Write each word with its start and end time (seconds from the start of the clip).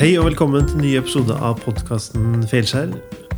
Hei 0.00 0.14
og 0.16 0.30
velkommen 0.30 0.64
til 0.64 0.78
en 0.78 0.80
ny 0.80 0.90
episode 0.96 1.34
av 1.44 1.58
podkasten 1.60 2.38
Feilskjær. 2.48 2.94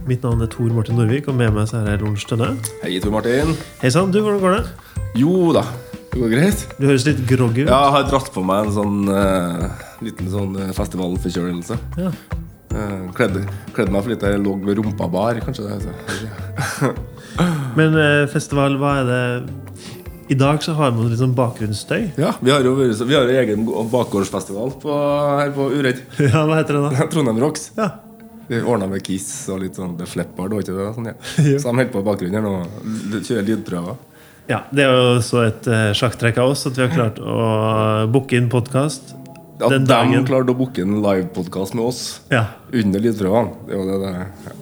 Mitt 0.07 0.23
navn 0.23 0.45
er 0.45 0.51
Tor 0.53 0.69
Martin 0.71 0.95
Norvik, 0.95 1.27
og 1.27 1.35
med 1.35 1.49
meg 1.57 1.65
så 1.67 1.81
er 1.81 1.89
det 1.89 2.05
Lorentz 2.05 2.23
Tønne. 2.31 2.53
Hei, 2.85 3.01
Tor 3.03 3.11
Martin. 3.11 3.51
Hei 3.81 3.91
sann, 3.91 4.13
du, 4.15 4.21
hvordan 4.23 4.39
går 4.39 4.55
det? 4.55 4.93
Jo 5.19 5.51
da, 5.57 5.65
det 6.13 6.21
går 6.21 6.31
greit. 6.37 6.63
Du 6.77 6.87
høres 6.87 7.03
litt 7.09 7.25
groggy 7.27 7.65
ut. 7.65 7.73
Ja, 7.73 7.81
jeg 7.89 7.97
har 7.97 8.07
dratt 8.13 8.31
på 8.31 8.45
meg 8.47 8.69
en 8.69 8.77
sånn 8.77 9.11
uh, 9.11 9.83
liten 10.07 10.31
sånn 10.31 10.55
eh, 10.63 10.71
festivalforkjølelse. 10.77 11.81
Ja. 11.99 12.15
Uh, 12.71 13.11
Kledde 13.19 13.43
kledde, 13.75 13.91
meg 13.91 13.99
for 13.99 14.15
litt 14.15 14.23
jeg 14.31 14.45
lå 14.45 14.55
med 14.63 14.79
rumpa 14.79 15.11
bar, 15.11 15.43
kanskje. 15.43 15.67
det 15.67 15.83
heter. 15.83 16.95
Men 17.81 17.99
uh, 17.99 18.31
festival, 18.31 18.79
hva 18.79 19.01
er 19.01 19.11
det 19.11 19.23
I 20.33 20.37
dag 20.39 20.63
så 20.65 20.73
har 20.79 20.93
man 20.97 21.11
litt 21.11 21.21
sånn 21.21 21.35
bakgrunnsstøy. 21.37 22.13
Ja, 22.21 22.31
vi 22.41 22.53
har 22.55 22.65
jo 22.65 22.73
vi 22.79 23.15
har 23.17 23.27
jo 23.29 23.35
egen 23.43 23.67
bakgårdsfestival 23.93 24.71
på, 24.83 24.95
her 25.41 25.51
på 25.57 25.67
Uredd. 25.77 26.01
Ja, 26.33 26.45
hva 26.49 26.61
heter 26.61 26.79
det 26.79 26.83
da? 26.89 27.07
Trondheim 27.13 27.41
Rocks. 27.43 27.69
Ja. 27.77 27.91
Vi 28.49 28.59
ordna 28.69 28.89
med 28.91 29.03
Kiss 29.07 29.29
og 29.53 29.61
litt 29.63 29.77
sånn 29.79 29.95
The 29.99 30.07
Fleppard, 30.09 30.53
var 30.57 30.65
ikke 30.65 30.75
det? 30.79 30.89
Sånn, 30.97 31.11
ja. 31.13 31.17
Så 31.63 31.69
de 31.69 31.75
holder 31.75 31.93
på 31.95 32.03
i 32.03 32.07
bakgrunnen 32.09 32.39
her 32.39 32.47
nå. 32.47 33.21
Kjører 33.23 33.47
lydprøver. 33.51 33.99
ja. 34.51 34.63
Det 34.75 34.85
er 34.87 34.97
jo 34.99 35.19
så 35.25 35.45
et 35.49 35.69
uh, 35.71 35.91
sjakktrekk 35.97 36.41
av 36.43 36.55
oss 36.55 36.67
at 36.71 36.79
vi 36.79 36.87
har 36.87 36.93
klart 36.95 37.21
å 37.23 37.47
booke 38.13 38.37
inn 38.39 38.49
podkast. 38.53 39.15
At 39.63 39.71
Den 39.71 39.85
de 39.87 39.93
dagen- 39.93 40.27
klarte 40.27 40.51
å 40.55 40.59
booke 40.59 40.83
en 40.83 40.97
livepodkast 41.05 41.77
med 41.79 41.85
oss 41.93 42.03
Ja. 42.33 42.47
under 42.75 42.99
lydprøvene. 43.05 43.53
Det 43.69 43.79
var 43.79 43.93
det, 43.93 43.99
det. 44.03 44.27
Ja. 44.49 44.59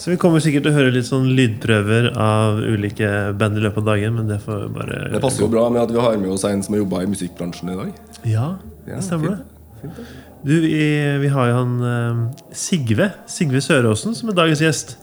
Så 0.00 0.10
vi 0.10 0.16
kommer 0.20 0.42
sikkert 0.42 0.64
til 0.66 0.72
å 0.72 0.76
høre 0.78 0.92
litt 0.94 1.06
sånn 1.08 1.28
lydprøver 1.36 2.10
av 2.20 2.58
ulike 2.64 3.08
band 3.38 3.58
i 3.60 3.62
løpet 3.64 3.82
av 3.84 3.88
dagen, 3.92 4.16
men 4.18 4.28
det 4.30 4.40
får 4.42 4.64
vi 4.66 4.70
bare 4.74 5.00
Det 5.14 5.20
passer 5.22 5.44
jo 5.44 5.50
bra 5.52 5.68
med 5.70 5.82
at 5.84 5.92
vi 5.94 6.00
har 6.02 6.16
med 6.20 6.32
oss 6.34 6.44
en 6.48 6.62
som 6.64 6.74
har 6.74 6.82
jobba 6.82 7.04
i 7.04 7.10
musikkbransjen 7.12 7.70
i 7.74 7.78
dag. 7.78 7.92
Ja, 8.26 8.48
Ja, 8.84 8.98
det 8.98 9.04
stemmer 9.06 9.36
fint. 9.80 9.96
det. 9.96 10.04
Du, 10.44 10.52
vi, 10.60 10.78
vi 11.22 11.28
har 11.32 11.46
jo 11.48 11.54
han 11.56 11.70
eh, 11.88 12.18
Sigve 12.52 13.06
Sigve 13.30 13.62
Søråsen 13.64 14.12
som 14.16 14.28
er 14.28 14.36
dagens 14.36 14.60
gjest. 14.60 14.96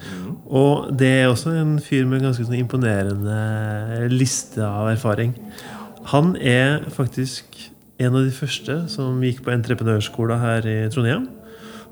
Og 0.46 0.92
det 1.00 1.10
er 1.24 1.32
også 1.32 1.56
en 1.58 1.78
fyr 1.82 2.06
med 2.06 2.22
ganske 2.22 2.46
sånn 2.46 2.60
imponerende 2.60 4.10
liste 4.14 4.62
av 4.62 4.92
erfaring. 4.92 5.34
Han 6.12 6.36
er 6.38 6.84
faktisk 6.94 7.70
en 8.02 8.16
av 8.18 8.26
de 8.26 8.34
første 8.34 8.76
som 8.90 9.18
gikk 9.26 9.42
på 9.46 9.54
entreprenørskolen 9.54 10.42
her 10.42 10.66
i 10.70 10.78
Trondheim. 10.94 11.26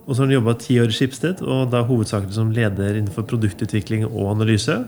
Og 0.10 0.16
så 0.16 0.24
har 0.24 0.28
han 0.32 0.34
jobba 0.40 0.56
ti 0.58 0.80
år 0.82 0.90
i 0.90 0.96
Skipsted, 0.98 1.42
og 1.46 1.68
da 1.70 1.84
hovedsakelig 1.86 2.34
som 2.34 2.50
leder 2.56 2.96
innenfor 2.98 3.28
produktutvikling 3.30 4.08
og 4.08 4.32
analyse. 4.32 4.80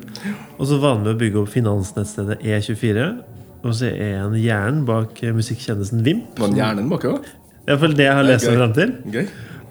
Og 0.58 0.64
så 0.66 0.80
var 0.82 0.96
han 0.96 1.04
med 1.06 1.12
å 1.14 1.20
bygge 1.20 1.44
opp 1.44 1.52
finansnettstedet 1.54 2.40
E24. 2.42 3.06
Og 3.62 3.76
så 3.78 3.92
er 3.94 4.16
han 4.24 4.34
hjernen 4.42 4.82
bak 4.88 5.22
eh, 5.22 5.36
musikkjennelsen 5.38 6.02
Vimp. 6.08 6.32
Var 6.42 6.50
han 6.50 6.58
hjernen 6.58 6.90
bak 6.90 7.06
òg? 7.06 7.28
Iallfall 7.70 7.94
det 8.00 8.08
jeg 8.08 8.18
har 8.18 8.26
lest 8.26 8.50
meg 8.50 8.58
fram 8.64 8.74
til. 8.80 8.96
Gøy. 9.14 9.28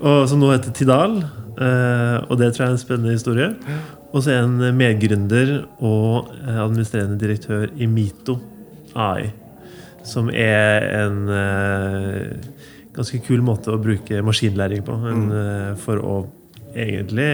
Og 0.06 0.20
som 0.30 0.38
nå 0.40 0.52
heter 0.54 0.76
Tidal. 0.78 1.16
eh, 1.58 2.16
og 2.30 2.38
det 2.38 2.52
tror 2.54 2.62
jeg 2.62 2.68
er 2.70 2.76
en 2.76 2.84
spennende 2.84 3.16
historie. 3.18 3.50
Og 4.14 4.22
så 4.22 4.36
er 4.36 4.44
han 4.46 4.54
medgründer 4.78 5.50
og 5.82 6.30
eh, 6.46 6.62
administrerende 6.62 7.18
direktør 7.18 7.66
i 7.74 7.90
Mito 7.90 8.38
AI. 8.94 9.32
Som 10.06 10.30
er 10.30 10.86
en 11.02 11.18
eh, 11.34 12.38
ganske 12.96 13.22
kul 13.26 13.42
måte 13.46 13.72
å 13.72 13.80
bruke 13.80 14.20
maskinlæring 14.26 14.84
på. 14.86 14.98
En, 15.10 15.24
mm. 15.30 15.80
for 15.84 16.02
å 16.02 16.18
egentlig 16.74 17.30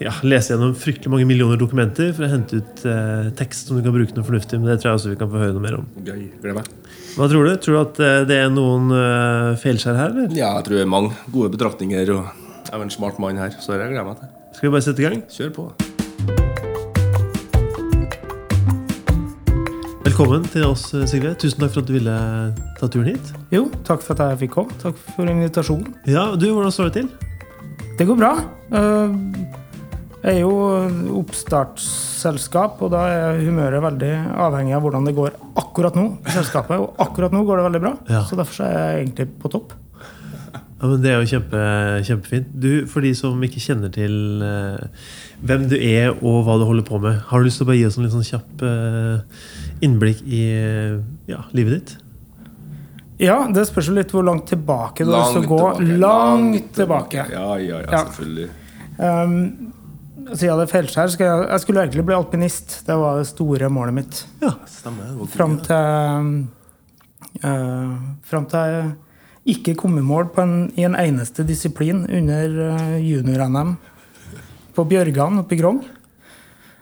ja, 0.00 0.12
lese 0.26 0.54
gjennom 0.54 0.72
fryktelig 0.78 1.12
mange 1.12 1.26
millioner 1.28 1.58
dokumenter 1.60 2.12
for 2.16 2.26
å 2.26 2.30
hente 2.32 2.60
ut 2.60 2.84
eh, 2.88 3.30
tekst 3.38 3.70
som 3.70 3.78
du 3.78 3.84
kan 3.84 3.94
bruke 3.94 4.16
noe 4.16 4.26
fornuftig. 4.26 4.60
Men 4.60 4.72
det 4.72 4.80
tror 4.80 4.92
jeg 4.92 5.00
også 5.00 5.12
vi 5.12 5.20
kan 5.20 5.30
få 5.32 5.42
høre 5.42 5.56
noe 5.56 5.64
mer 5.64 5.78
om. 5.80 5.86
Gøy. 6.06 6.24
Gleder 6.40 6.58
meg. 6.60 6.72
Hva 7.16 7.28
tror 7.30 7.46
du? 7.46 7.52
Tror 7.64 7.76
du 7.76 7.82
at 7.82 8.02
eh, 8.06 8.16
det 8.30 8.40
er 8.46 8.50
noen 8.54 8.90
uh, 8.94 9.58
feilskjær 9.60 9.98
her? 9.98 10.16
eller? 10.16 10.34
Ja, 10.36 10.54
jeg 10.58 10.68
tror 10.68 10.80
det 10.80 10.86
er 10.86 10.92
mange 10.96 11.14
gode 11.30 11.52
betraktninger, 11.56 12.16
og 12.16 12.66
jeg 12.66 12.74
er 12.74 12.88
en 12.88 12.98
smart 12.98 13.22
mann 13.22 13.40
her, 13.40 13.54
så 13.58 13.74
det 13.74 13.86
gleder 13.86 14.02
jeg 14.02 14.10
meg 14.12 14.20
til. 14.24 14.34
Skal 14.56 14.68
vi 14.68 14.76
bare 14.76 14.88
sette 14.88 15.04
i 15.04 15.08
gang? 15.08 15.24
Kjør 15.30 15.56
på. 15.56 15.70
Velkommen 20.20 20.42
til 20.52 20.66
oss, 20.68 20.82
Sigrid, 20.90 21.08
Sigve. 21.08 21.30
Tusen 21.40 21.62
takk 21.62 21.70
for 21.72 21.80
at 21.80 21.86
du 21.88 21.94
ville 21.94 22.14
ta 22.76 22.88
turen 22.92 23.06
hit. 23.08 23.28
Jo, 23.54 23.62
takk 23.88 24.02
for 24.04 24.12
at 24.12 24.34
jeg 24.34 24.40
fikk 24.42 24.50
komme. 24.52 24.74
Takk 24.82 24.98
for 25.14 25.30
invitasjonen. 25.32 25.94
Ja, 26.12 26.26
du, 26.36 26.44
Hvordan 26.52 26.74
står 26.76 26.90
det 26.90 26.98
til? 26.98 27.06
Det 27.96 28.04
går 28.04 28.18
bra. 28.20 28.34
Eh, 28.68 29.14
Jeg 30.20 30.34
er 30.34 30.40
jo 30.42 30.50
oppstartsselskap, 31.22 32.82
og 32.84 32.90
da 32.92 33.06
er 33.08 33.40
humøret 33.40 33.80
veldig 33.80 34.10
avhengig 34.44 34.74
av 34.76 34.84
hvordan 34.84 35.08
det 35.08 35.14
går 35.16 35.38
akkurat 35.56 35.96
nå 35.96 36.04
i 36.28 36.34
selskapet. 36.36 36.76
Og 36.84 37.00
akkurat 37.00 37.32
nå 37.32 37.40
går 37.48 37.56
det 37.56 37.64
veldig 37.70 37.80
bra, 37.86 37.94
Ja. 38.12 38.20
så 38.28 38.36
derfor 38.36 38.66
er 38.68 38.76
jeg 38.76 39.06
egentlig 39.06 39.28
på 39.40 39.48
topp. 39.56 39.72
Ja, 40.80 40.88
men 40.88 41.02
Det 41.02 41.10
er 41.12 41.18
jo 41.20 41.28
kjempe, 41.28 41.62
kjempefint. 42.08 42.46
Du, 42.56 42.68
For 42.88 43.04
de 43.04 43.10
som 43.14 43.40
ikke 43.44 43.60
kjenner 43.60 43.90
til 43.92 44.14
eh, 44.44 45.08
hvem 45.44 45.66
du 45.68 45.74
er 45.76 46.14
og 46.14 46.38
hva 46.46 46.54
du 46.60 46.64
holder 46.68 46.86
på 46.88 47.00
med, 47.02 47.18
har 47.28 47.40
du 47.42 47.44
lyst 47.48 47.60
til 47.60 47.66
å 47.66 47.70
bare 47.70 47.80
gi 47.80 47.88
oss 47.88 47.98
en 48.00 48.06
litt 48.06 48.14
sånn 48.14 48.24
kjapp 48.30 48.64
eh, 48.64 49.42
innblikk 49.84 50.22
i 50.24 50.40
eh, 50.56 50.94
ja, 51.28 51.42
livet 51.56 51.74
ditt? 51.76 51.92
Ja, 53.20 53.42
det 53.52 53.66
spørs 53.68 53.90
jo 53.90 53.98
litt 53.98 54.14
hvor 54.16 54.24
langt 54.24 54.46
tilbake 54.48 55.04
du 55.04 55.10
har 55.12 55.26
lyst 55.26 55.36
til 55.36 55.44
å 55.44 55.50
gå. 55.50 55.58
tilbake, 55.82 55.98
Langt 56.00 56.70
tilbake. 56.78 57.26
Ja, 57.34 57.50
ja, 57.60 57.82
ja, 57.82 57.82
Ja. 57.84 58.00
selvfølgelig. 58.06 58.48
Um, 59.00 59.36
siden 60.30 60.56
det 60.60 60.64
er 60.64 60.70
feilskjær, 60.72 61.12
skal 61.12 61.26
jeg, 61.28 61.44
jeg 61.50 61.60
skulle 61.66 61.84
egentlig 61.84 62.04
bli 62.08 62.16
alpinist. 62.16 62.78
Det 62.86 62.96
var 62.96 63.20
det 63.20 63.28
store 63.28 63.68
målet 63.72 63.96
mitt. 64.00 64.22
Ja, 64.40 64.54
Stemmer. 64.68 65.12
Fram 65.36 65.58
til 65.68 66.40
uh, 67.44 67.94
Fram 68.32 68.48
til 68.48 68.58
jeg 68.72 68.90
ikke 69.52 69.76
kommet 69.78 70.04
i 70.04 70.08
mål 70.08 70.30
på 70.34 70.44
en, 70.44 70.54
i 70.78 70.86
en 70.86 70.96
eneste 70.98 71.44
disiplin 71.46 72.04
under 72.06 72.56
eh, 72.68 72.96
junior-NM 73.02 73.76
på 74.76 74.86
Bjørgan 74.90 75.42
oppe 75.42 75.56
i 75.56 75.60
Grong. 75.60 75.80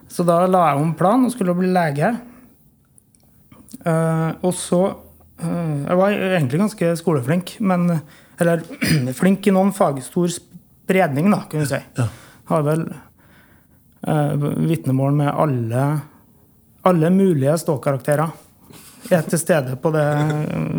Så 0.09 0.25
da 0.27 0.41
la 0.49 0.65
jeg 0.71 0.83
om 0.83 0.95
plan 0.99 1.27
og 1.27 1.35
skulle 1.35 1.57
bli 1.57 1.71
lege. 1.73 2.15
Uh, 3.85 4.33
og 4.43 4.51
så 4.57 4.79
uh, 4.89 5.75
Jeg 5.85 5.97
var 6.01 6.15
egentlig 6.17 6.59
ganske 6.59 6.89
skoleflink, 6.99 7.53
men 7.61 8.01
Eller 8.41 8.65
flink 9.21 9.47
i 9.47 9.53
noen 9.55 9.71
fag. 9.77 10.01
Stor 10.03 10.33
spredning, 10.33 11.29
da, 11.31 11.43
kan 11.51 11.63
du 11.63 11.69
si. 11.69 11.79
Ja. 11.99 12.09
Har 12.51 12.65
vel 12.67 12.87
uh, 14.09 14.49
vitnemål 14.65 15.21
med 15.21 15.31
alle 15.33 15.85
alle 16.89 17.11
mulige 17.11 17.59
ståkarakterer 17.59 18.29
er 19.17 19.29
til 19.29 19.41
stede 19.41 19.77
på 19.81 19.93
det 19.95 20.07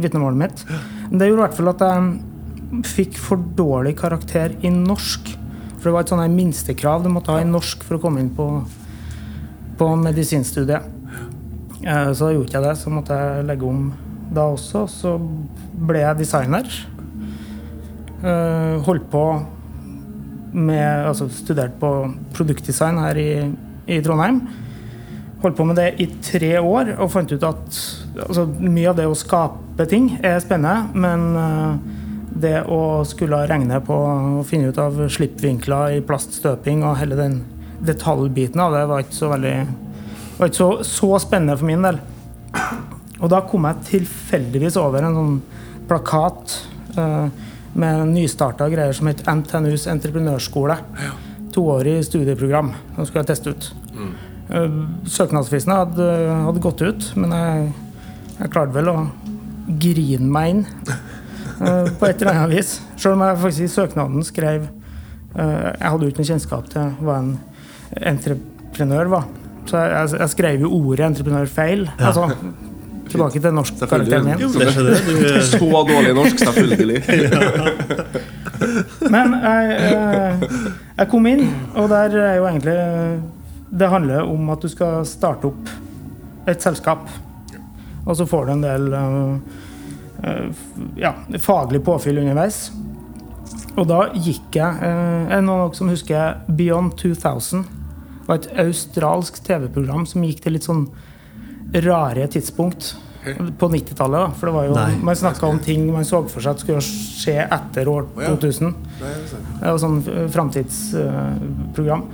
vitnemålet 0.04 0.40
mitt. 0.40 0.64
Det 1.10 1.28
gjorde 1.30 1.40
i 1.40 1.44
hvert 1.46 1.58
fall 1.58 1.72
at 1.72 1.86
jeg 1.86 2.84
fikk 2.86 3.18
for 3.18 3.42
dårlig 3.58 3.96
karakter 3.98 4.54
i 4.62 4.72
norsk. 4.74 5.32
For 5.80 5.88
det 5.90 5.96
var 5.96 6.06
et 6.06 6.14
her 6.20 6.34
minstekrav 6.34 7.04
du 7.04 7.10
måtte 7.14 7.34
ha 7.34 7.42
i 7.42 7.48
norsk 7.48 7.84
for 7.88 7.98
å 7.98 8.04
komme 8.04 8.22
inn 8.22 8.34
på, 8.36 8.48
på 9.80 9.90
medisinstudiet. 10.04 10.96
Så 11.80 12.14
Så 12.20 12.34
gjorde 12.36 12.54
jeg 12.58 12.66
det, 12.66 12.76
så 12.78 12.92
måtte 12.92 13.16
jeg 13.16 13.46
legge 13.48 13.66
om 13.66 13.94
da 14.36 14.50
også. 14.52 14.84
Så 14.92 15.16
ble 15.88 16.04
jeg 16.04 16.20
designer. 16.20 16.68
Eh, 18.20 18.76
Holdt 18.84 19.08
på 19.10 19.24
med 20.52 21.06
Altså 21.06 21.28
studert 21.30 21.76
på 21.80 21.90
produktdesign 22.34 22.98
her 22.98 23.18
i, 23.22 23.32
i 23.88 24.00
Trondheim. 24.02 24.42
Holdt 25.40 25.56
på 25.56 25.66
med 25.70 25.78
det 25.80 25.94
i 26.04 26.10
tre 26.24 26.58
år 26.60 26.96
og 26.98 27.12
fant 27.14 27.32
ut 27.32 27.46
at 27.48 27.78
altså, 28.26 28.44
mye 28.60 28.90
av 28.92 28.98
det 29.00 29.08
å 29.08 29.16
skape 29.16 29.86
ting 29.88 30.12
er 30.20 30.42
spennende, 30.44 30.90
men 31.00 31.28
eh, 31.40 32.00
det 32.40 32.58
å 32.72 33.06
skulle 33.08 33.46
regne 33.48 33.80
på 33.84 33.96
å 33.96 34.44
finne 34.48 34.72
ut 34.72 34.82
av 34.82 35.00
slippvinkler 35.12 35.96
i 35.98 36.04
plaststøping 36.06 36.84
og 36.84 37.00
hele 37.00 37.18
den 37.20 37.40
detaljbiten 37.80 38.60
av 38.60 38.76
det 38.76 38.84
var 38.90 39.06
ikke 39.06 39.16
så 39.16 39.32
veldig 39.32 39.56
var 40.40 40.52
ikke 40.52 40.60
så, 40.60 40.70
så 40.88 41.12
spennende 41.24 41.58
for 41.60 41.68
min 41.68 41.84
del. 41.84 42.00
Og 43.20 43.28
da 43.32 43.42
kom 43.48 43.68
jeg 43.68 43.88
tilfeldigvis 43.90 44.78
over 44.80 45.04
en 45.04 45.18
sånn 45.18 45.38
plakat 45.90 46.56
eh, 47.00 47.48
med 47.80 48.14
nystarta 48.14 48.70
greier 48.72 48.96
som 48.96 49.10
het 49.12 49.26
NTNUs 49.28 49.88
entreprenørskole. 49.92 50.78
Toårig 51.56 52.02
studieprogram 52.08 52.72
som 52.96 53.08
skulle 53.08 53.26
jeg 53.26 53.32
teste 53.34 53.56
ut. 53.56 53.72
Eh, 53.96 54.29
Søknadsfristen 54.50 55.74
hadde, 55.76 56.06
hadde 56.48 56.64
gått 56.64 56.82
ut, 56.82 57.10
men 57.22 57.34
jeg, 57.36 57.66
jeg 58.40 58.52
klarte 58.54 58.74
vel 58.74 58.90
å 58.90 58.96
grine 59.70 60.26
meg 60.26 60.54
inn 60.56 60.64
eh, 60.66 61.90
på 62.00 62.08
et 62.08 62.24
eller 62.24 62.34
annet 62.34 62.56
vis. 62.56 62.80
Selv 62.98 63.18
om 63.18 63.26
jeg 63.28 63.42
faktisk 63.44 63.68
i 63.68 63.74
søknaden 63.76 64.26
skrev 64.26 64.66
eh, 64.66 65.68
Jeg 65.76 65.86
hadde 65.86 66.08
jo 66.08 66.14
ikke 66.16 66.26
kjennskap 66.32 66.72
til 66.74 66.96
hva 67.06 67.20
en 67.22 67.36
entreprenør 68.14 69.14
var. 69.14 69.30
Så 69.70 69.78
jeg, 69.78 69.94
jeg, 69.94 70.18
jeg 70.24 70.34
skrev 70.34 70.66
jo 70.66 70.74
ordet 70.80 71.12
entreprenør 71.12 71.54
feil. 71.54 71.86
Ja. 72.00 72.10
Altså, 72.10 72.30
tilbake 73.10 73.42
til 73.42 73.54
norskkarakteren 73.54 74.26
min. 74.26 74.42
Jo, 74.42 74.50
det. 74.54 74.74
Du, 75.06 75.42
Så 75.46 75.58
dårlig 75.62 76.14
norsk, 76.18 76.42
selvfølgelig. 76.46 77.02
Men 79.14 79.34
jeg, 79.34 79.76
jeg, 79.80 80.50
jeg 80.98 81.10
kom 81.10 81.30
inn, 81.30 81.50
og 81.74 81.90
der 81.90 82.18
er 82.22 82.36
jo 82.38 82.48
egentlig 82.50 82.78
Det 83.70 83.88
handler 83.88 84.26
om 84.26 84.50
at 84.50 84.62
du 84.62 84.70
skal 84.72 85.06
starte 85.06 85.50
opp 85.50 85.70
et 86.50 86.62
selskap. 86.62 87.10
Og 88.06 88.18
så 88.18 88.26
får 88.26 88.46
du 88.46 88.54
en 88.56 88.64
del 88.64 88.94
eh, 88.98 89.34
eh, 90.24 90.64
ja, 90.98 91.14
faglig 91.42 91.84
påfyll 91.86 92.22
underveis. 92.24 92.70
Og 93.78 93.86
da 93.88 94.08
gikk 94.16 94.58
jeg 94.58 94.82
eh, 94.84 95.28
Er 95.30 95.38
det 95.38 95.46
noen 95.46 95.76
som 95.78 95.92
husker 95.92 96.42
Beyond 96.48 96.98
2000? 97.00 97.68
Det 97.68 98.32
var 98.32 98.42
et 98.42 98.50
australsk 98.66 99.38
TV-program 99.46 100.08
som 100.10 100.26
gikk 100.26 100.42
til 100.44 100.58
litt 100.58 100.66
sånn 100.66 100.88
rare 101.86 102.26
tidspunkt 102.30 102.96
på 103.60 103.70
90-tallet. 103.70 104.36
For 104.38 104.50
det 104.50 104.54
var 104.56 104.68
jo, 104.68 104.76
Nei. 104.78 104.98
man 105.06 105.18
snakka 105.18 105.50
om 105.50 105.58
ting 105.62 105.88
man 105.94 106.06
så 106.08 106.22
for 106.30 106.42
seg 106.42 106.56
at 106.56 106.64
skulle 106.64 106.82
skje 106.86 107.36
etter 107.42 107.90
år 107.90 108.08
2000. 108.18 108.76
Det 109.02 109.66
var 109.66 109.82
sånn 109.82 110.00
framtidsprogram. 110.34 112.06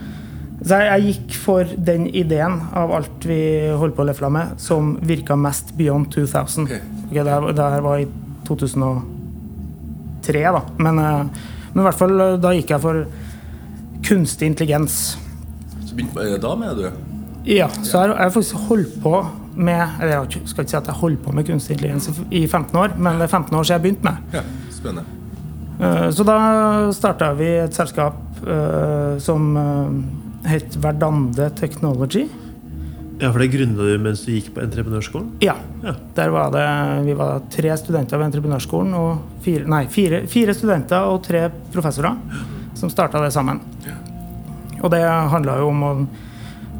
Så 0.63 0.77
jeg, 0.79 0.87
jeg 0.87 1.01
gikk 1.13 1.33
for 1.43 1.63
den 1.87 2.05
ideen 2.15 2.61
av 2.73 2.91
alt 2.95 3.25
vi 3.27 3.39
holdt 3.75 3.95
på 3.97 4.01
å 4.05 4.07
lefle 4.07 4.29
med, 4.31 4.55
som 4.61 4.93
virka 5.05 5.35
mest 5.37 5.73
Beyond 5.77 6.07
2000. 6.13 6.63
Okay. 6.69 6.79
Okay, 7.09 7.23
det, 7.23 7.31
her, 7.33 7.41
det 7.53 7.65
her 7.75 7.81
var 7.85 7.99
i 8.01 8.07
2003, 8.47 10.41
da. 10.55 10.61
Men, 10.79 10.99
eh, 10.99 11.25
men 11.73 11.81
i 11.83 11.85
hvert 11.89 11.99
fall 11.99 12.15
eh, 12.23 12.37
da 12.41 12.53
gikk 12.55 12.71
jeg 12.75 12.81
for 12.85 13.03
kunstig 14.05 14.47
intelligens. 14.53 14.97
Så 15.85 15.95
begynte 15.97 16.23
med 16.23 16.41
da 16.41 16.55
med 16.59 16.77
du? 16.79 16.87
Ja, 17.51 17.67
så 17.85 18.05
jeg 18.05 18.15
har- 18.15 18.31
faktisk 18.33 18.55
holdt 18.69 18.95
på 19.03 19.15
med 19.55 19.87
eller 20.01 20.25
Jeg 20.25 20.47
skal 20.49 20.63
ikke 20.65 20.69
si 20.73 20.77
at 20.77 20.87
jeg 20.89 20.95
holdt 20.99 21.21
på 21.23 21.31
med 21.33 21.45
kunstig 21.47 21.75
intelligens 21.77 22.09
i 22.31 22.45
15 22.47 22.75
år, 22.79 22.95
men 22.97 23.19
det 23.19 23.23
er 23.29 23.31
15 23.37 23.53
år 23.55 23.63
siden 23.63 23.75
jeg 23.75 23.83
begynte 23.85 24.03
med. 24.03 24.17
Ja, 24.33 24.41
spennende. 24.71 25.05
Eh, 25.79 26.09
Så 26.11 26.23
da 26.25 26.91
starta 26.91 27.33
vi 27.35 27.45
et 27.59 27.73
selskap 27.73 28.15
som 29.19 29.55
het 30.45 30.77
Verdande 30.81 31.49
Technology. 31.57 32.25
Ja, 33.19 33.29
for 33.31 33.39
det 33.39 33.47
grunna 33.53 33.85
du 33.87 33.99
mens 34.03 34.25
du 34.25 34.33
gikk 34.33 34.51
på 34.55 34.63
entreprenørskolen? 34.65 35.29
Ja. 35.43 35.55
Ja. 35.85 35.93
Der 36.17 36.33
var 36.35 36.51
det, 36.51 36.65
vi 37.07 37.15
var 37.15 37.45
tre 37.51 37.71
studenter 37.79 38.19
ved 38.19 38.27
entreprenørskolen. 38.27 38.91
Og 38.99 39.41
fire, 39.45 39.63
nei, 39.71 39.85
fire, 39.91 40.25
fire 40.31 40.55
studenter 40.57 41.07
og 41.07 41.21
tre 41.23 41.47
professorer 41.71 42.17
som 42.75 42.91
starta 42.91 43.23
det 43.23 43.31
sammen. 43.31 43.61
Og 44.81 44.91
det 44.91 45.01
handla 45.05 45.59
jo 45.61 45.71
om 45.71 45.85
å 45.85 45.93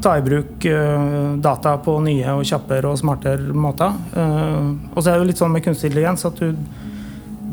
ta 0.03 0.17
i 0.19 0.25
bruk 0.25 0.65
eh, 0.67 1.33
data 1.41 1.77
på 1.81 1.95
nye 2.03 2.35
og 2.35 2.43
kjappere 2.45 2.91
og 2.91 2.99
smartere 2.99 3.55
måter. 3.55 3.95
Eh, 4.13 4.67
og 4.91 4.99
så 4.99 5.09
er 5.09 5.15
det 5.15 5.23
jo 5.23 5.29
litt 5.31 5.41
sånn 5.41 5.55
med 5.55 5.63
kunstig 5.65 5.89
intelligens 5.89 6.27
at 6.27 6.41
du, 6.43 6.51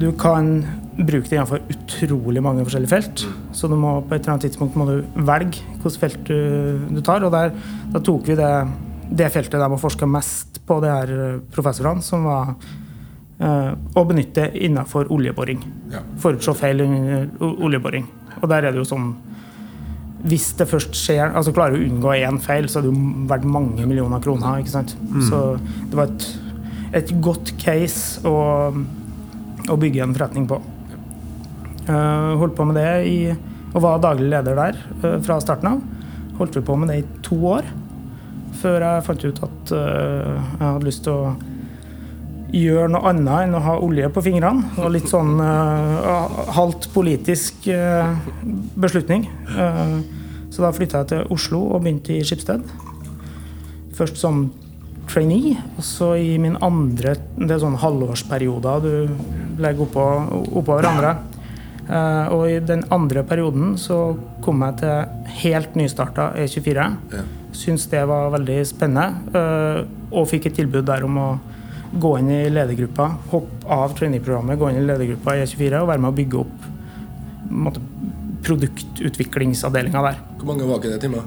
du 0.03 0.11
kan 0.19 0.57
bruke 0.97 1.25
det 1.29 1.37
innenfor 1.39 1.63
utrolig 1.73 2.43
mange 2.45 2.65
forskjellige 2.67 2.93
felt. 2.93 3.25
Så 3.57 3.69
du 3.71 3.77
må, 3.81 3.97
på 4.05 4.15
et 4.15 4.23
eller 4.23 4.35
annet 4.35 4.47
tidspunkt 4.49 4.77
må 4.77 4.87
du 4.89 4.97
velge 5.25 5.63
hvilket 5.83 6.01
felt 6.03 6.23
du, 6.29 6.87
du 6.93 7.01
tar. 7.05 7.25
Og 7.25 7.33
der, 7.33 7.53
da 7.95 8.03
tok 8.05 8.29
vi 8.29 8.37
det, 8.39 8.53
det 9.11 9.33
feltet 9.33 9.59
der 9.59 9.73
man 9.73 9.81
forska 9.81 10.09
mest 10.09 10.61
på, 10.69 10.79
de 10.83 10.93
her 10.93 11.13
eh, 11.17 11.39
professorene, 11.55 12.05
som 12.05 12.27
var 12.29 12.53
eh, 13.41 13.73
å 13.73 14.05
benytte 14.09 14.51
innenfor 14.53 15.11
oljeboring. 15.13 15.65
Ja. 15.95 16.05
Forutse 16.23 16.55
feil 16.59 16.85
under 16.85 17.31
oljeboring. 17.41 18.07
Og 18.41 18.49
der 18.53 18.69
er 18.69 18.75
det 18.75 18.81
jo 18.81 18.89
sånn 18.89 19.13
Hvis 20.23 20.53
det 20.57 20.65
først 20.71 20.95
skjer 20.97 21.35
Altså 21.37 21.53
klarer 21.53 21.75
du 21.77 21.83
å 21.83 21.89
unngå 21.91 22.15
én 22.15 22.39
feil, 22.41 22.69
så 22.71 22.79
er 22.79 22.87
det 22.87 22.93
jo 22.93 23.27
verdt 23.29 23.45
mange 23.45 23.87
millioner 23.87 24.23
kroner. 24.23 24.61
ikke 24.63 24.73
sant? 24.77 24.95
Så 25.29 25.41
det 25.91 25.99
var 25.99 26.13
et, 26.13 26.29
et 27.01 27.11
godt 27.21 27.53
case 27.61 28.23
å, 28.29 28.71
å 29.69 29.81
bygge 29.83 30.05
en 30.07 30.15
forretning 30.15 30.47
på. 30.49 30.61
Uh, 31.89 32.39
holdt 32.39 32.55
på 32.59 32.67
med 32.69 32.79
det 32.79 32.91
i, 33.11 33.17
og 33.73 33.81
var 33.83 34.03
daglig 34.03 34.29
leder 34.31 34.59
der 34.59 34.77
eh, 35.03 35.17
fra 35.25 35.39
starten 35.41 35.71
av. 35.71 35.81
Holdt 36.39 36.59
vi 36.59 36.65
på 36.67 36.77
med 36.77 36.93
det 36.93 37.01
i 37.01 37.07
to 37.25 37.39
år 37.55 37.69
før 38.63 38.85
jeg 38.85 39.05
fant 39.07 39.25
ut 39.25 39.41
at 39.47 39.73
eh, 39.75 40.37
jeg 40.37 40.63
hadde 40.63 40.87
lyst 40.87 41.05
til 41.07 41.17
å 41.17 41.33
gjøre 42.53 42.91
noe 42.93 43.09
annet 43.09 43.47
enn 43.47 43.57
å 43.57 43.63
ha 43.65 43.77
olje 43.81 44.11
på 44.13 44.23
fingrene. 44.27 44.69
Var 44.77 44.93
litt 44.93 45.09
sånn 45.11 45.41
eh, 45.41 46.41
halvt 46.59 46.91
politisk 46.93 47.69
eh, 47.73 48.13
beslutning. 48.77 49.25
Eh, 49.57 49.95
så 50.53 50.67
da 50.67 50.73
flytta 50.77 51.03
jeg 51.03 51.13
til 51.15 51.33
Oslo 51.33 51.63
og 51.73 51.85
begynte 51.85 52.19
i 52.19 52.25
Skipsted. 52.29 52.67
Først 53.97 54.21
som 54.21 54.45
trainee, 55.09 55.57
og 55.77 55.85
så 55.85 56.13
i 56.17 56.37
min 56.41 56.55
andre 56.63 57.17
Det 57.35 57.51
er 57.51 57.61
sånne 57.61 57.81
halvårsperioder 57.83 58.85
du 58.85 59.59
legger 59.61 59.87
oppå, 59.89 60.05
oppå 60.61 60.77
hverandre. 60.77 61.17
Eh, 61.91 62.27
og 62.33 62.45
i 62.51 62.59
den 62.63 62.85
andre 62.95 63.23
perioden 63.27 63.75
så 63.81 64.17
kom 64.45 64.63
jeg 64.63 64.77
til 64.83 65.31
helt 65.43 65.75
nystarta 65.79 66.31
E24. 66.39 66.85
Ja. 67.13 67.23
Syns 67.53 67.87
det 67.93 68.05
var 68.09 68.31
veldig 68.33 68.61
spennende. 68.67 69.09
eh, 69.35 69.85
og 70.13 70.29
fikk 70.29 70.47
et 70.47 70.55
tilbud 70.61 70.85
der 70.87 71.05
om 71.05 71.17
å 71.19 71.29
gå 72.01 72.19
inn 72.19 72.31
i 72.33 72.49
ledergruppa, 72.49 73.11
hoppe 73.33 73.67
av 73.69 73.93
trainee-programmet, 73.99 74.59
gå 74.59 74.71
inn 74.71 74.79
i 74.81 74.87
ledergruppa 74.87 75.35
i 75.37 75.43
E24 75.45 75.81
og 75.83 75.89
være 75.89 76.01
med 76.01 76.13
å 76.13 76.17
bygge 76.17 76.39
opp 76.41 76.69
på 77.53 77.73
produktutviklingsavdelinga 78.43 80.03
der. 80.03 80.21
Hvor 80.39 80.47
mange 80.53 80.67
var 80.69 80.81
ikke 80.81 80.93
det 80.95 81.01
timer? 81.05 81.23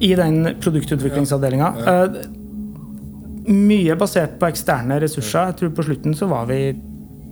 I 0.00 0.12
den 0.14 0.54
produktutviklingsavdelinga. 0.62 1.72
eh, 1.86 2.08
mye 3.48 3.96
basert 3.96 4.38
på 4.38 4.46
eksterne 4.46 5.00
ressurser. 5.00 5.46
Jeg 5.50 5.56
tror 5.56 5.70
på 5.74 5.82
slutten 5.86 6.14
så 6.14 6.28
var 6.28 6.46
vi 6.46 6.72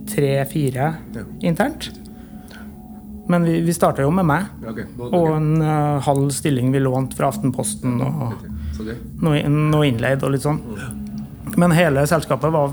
tre-fire 0.07 0.93
Ja. 1.15 1.21
internt. 1.41 1.89
Men 3.27 3.43
vi, 3.43 3.59
vi 3.61 3.73
starta 3.75 4.01
jo 4.05 4.11
med 4.11 4.25
meg. 4.25 4.43
Ja, 4.63 4.69
ok. 4.71 4.79
Da- 4.97 5.03
Og 5.17 5.27
en 5.35 5.61
uh, 5.61 5.99
halv 6.05 6.29
stilling 6.31 6.71
vi 6.71 6.79
lånte 6.79 7.15
fra 7.17 7.27
Aftenposten 7.27 7.97
og 8.01 8.33
okay. 8.79 8.95
noe, 9.21 9.41
noe 9.51 9.87
innleid 9.89 10.23
og 10.23 10.31
litt 10.31 10.41
sånn. 10.45 10.61
Men 11.57 11.71
hele 11.75 12.05
selskapet 12.07 12.51
var 12.53 12.71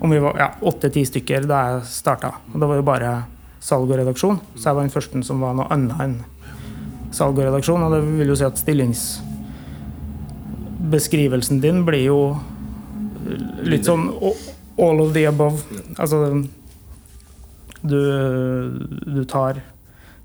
om 0.00 0.10
vi 0.12 0.18
var 0.20 0.36
ja, 0.36 0.50
åtte-ti 0.60 1.04
stykker 1.08 1.46
da 1.48 1.62
jeg 1.70 1.82
starta. 1.88 2.30
Og 2.52 2.60
det 2.60 2.68
var 2.68 2.76
jo 2.76 2.82
bare 2.84 3.14
salg 3.64 3.88
og 3.90 3.96
redaksjon. 3.98 4.36
Så 4.54 4.64
jeg 4.68 4.74
var 4.76 4.82
den 4.84 4.90
første 4.92 5.22
som 5.24 5.40
var 5.40 5.54
noe 5.56 5.66
annet 5.72 6.00
enn 6.04 6.18
salg 7.16 7.38
og 7.38 7.44
redaksjon. 7.48 7.80
Og 7.86 7.92
det 7.96 8.02
vil 8.18 8.28
jo 8.28 8.36
si 8.36 8.44
at 8.44 8.58
stillingsbeskrivelsen 8.60 11.60
din 11.64 11.80
blir 11.88 12.04
jo 12.10 12.20
litt 13.66 13.84
sånn 13.88 14.04
all 14.78 15.00
of 15.02 15.14
the 15.16 15.26
above. 15.28 15.64
Altså 15.96 16.44
du, 17.86 18.00
du 19.06 19.24
tar, 19.30 19.60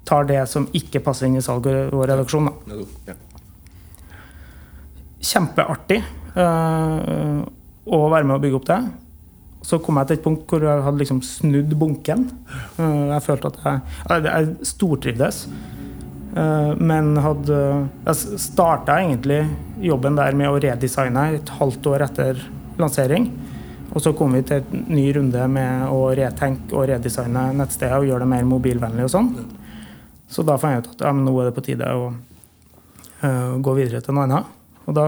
tar 0.07 0.29
det 0.29 0.43
som 0.49 0.69
ikke 0.75 1.03
passer 1.03 1.27
inn 1.27 1.37
i 1.37 1.45
salg 1.45 1.67
og 1.69 2.05
redaksjon. 2.09 2.49
da 3.05 3.19
kjempeartig 5.21 6.01
uh, 6.35 7.41
å 7.85 8.01
være 8.11 8.27
med 8.27 8.35
å 8.35 8.41
bygge 8.41 8.59
opp 8.59 8.67
det. 8.69 8.79
Så 9.61 9.77
kom 9.83 9.99
jeg 9.99 10.09
til 10.09 10.17
et 10.17 10.23
punkt 10.25 10.49
hvor 10.49 10.65
jeg 10.65 10.85
hadde 10.87 11.01
liksom 11.01 11.21
snudd 11.25 11.75
bunken. 11.79 12.25
Uh, 12.79 13.13
jeg 13.13 13.25
følte 13.27 13.51
at 13.51 13.61
jeg, 13.67 14.25
jeg 14.25 14.71
stortrivdes. 14.71 15.43
Uh, 16.31 16.71
men 16.79 17.17
hadde 17.19 17.57
Jeg 18.05 18.39
starta 18.39 19.01
egentlig 19.01 19.41
jobben 19.83 20.15
der 20.15 20.37
med 20.39 20.47
å 20.47 20.59
redesigne 20.63 21.25
et 21.35 21.55
halvt 21.59 21.91
år 21.91 22.07
etter 22.07 22.45
lansering. 22.81 23.29
Og 23.91 24.03
så 24.03 24.13
kom 24.15 24.37
vi 24.37 24.43
til 24.47 24.61
en 24.61 24.85
ny 24.87 25.05
runde 25.17 25.47
med 25.51 25.89
å 25.91 26.05
retenke 26.15 26.77
og 26.77 26.87
redesigne 26.91 27.49
nettstedet 27.57 27.99
og 27.99 28.07
gjøre 28.07 28.23
det 28.23 28.31
mer 28.31 28.47
mobilvennlig 28.47 29.07
og 29.07 29.11
sånn. 29.11 29.33
Så 30.31 30.45
da 30.47 30.55
fant 30.59 30.77
jeg 30.77 30.85
ut 30.85 30.93
at 30.93 31.05
ja, 31.09 31.11
nå 31.15 31.33
er 31.41 31.49
det 31.49 31.55
på 31.57 31.65
tide 31.65 31.89
å 31.91 32.07
uh, 32.11 33.57
gå 33.59 33.75
videre 33.75 33.99
til 34.03 34.15
noe 34.15 34.29
annet. 34.29 34.55
Og 34.87 34.95
da 34.95 35.07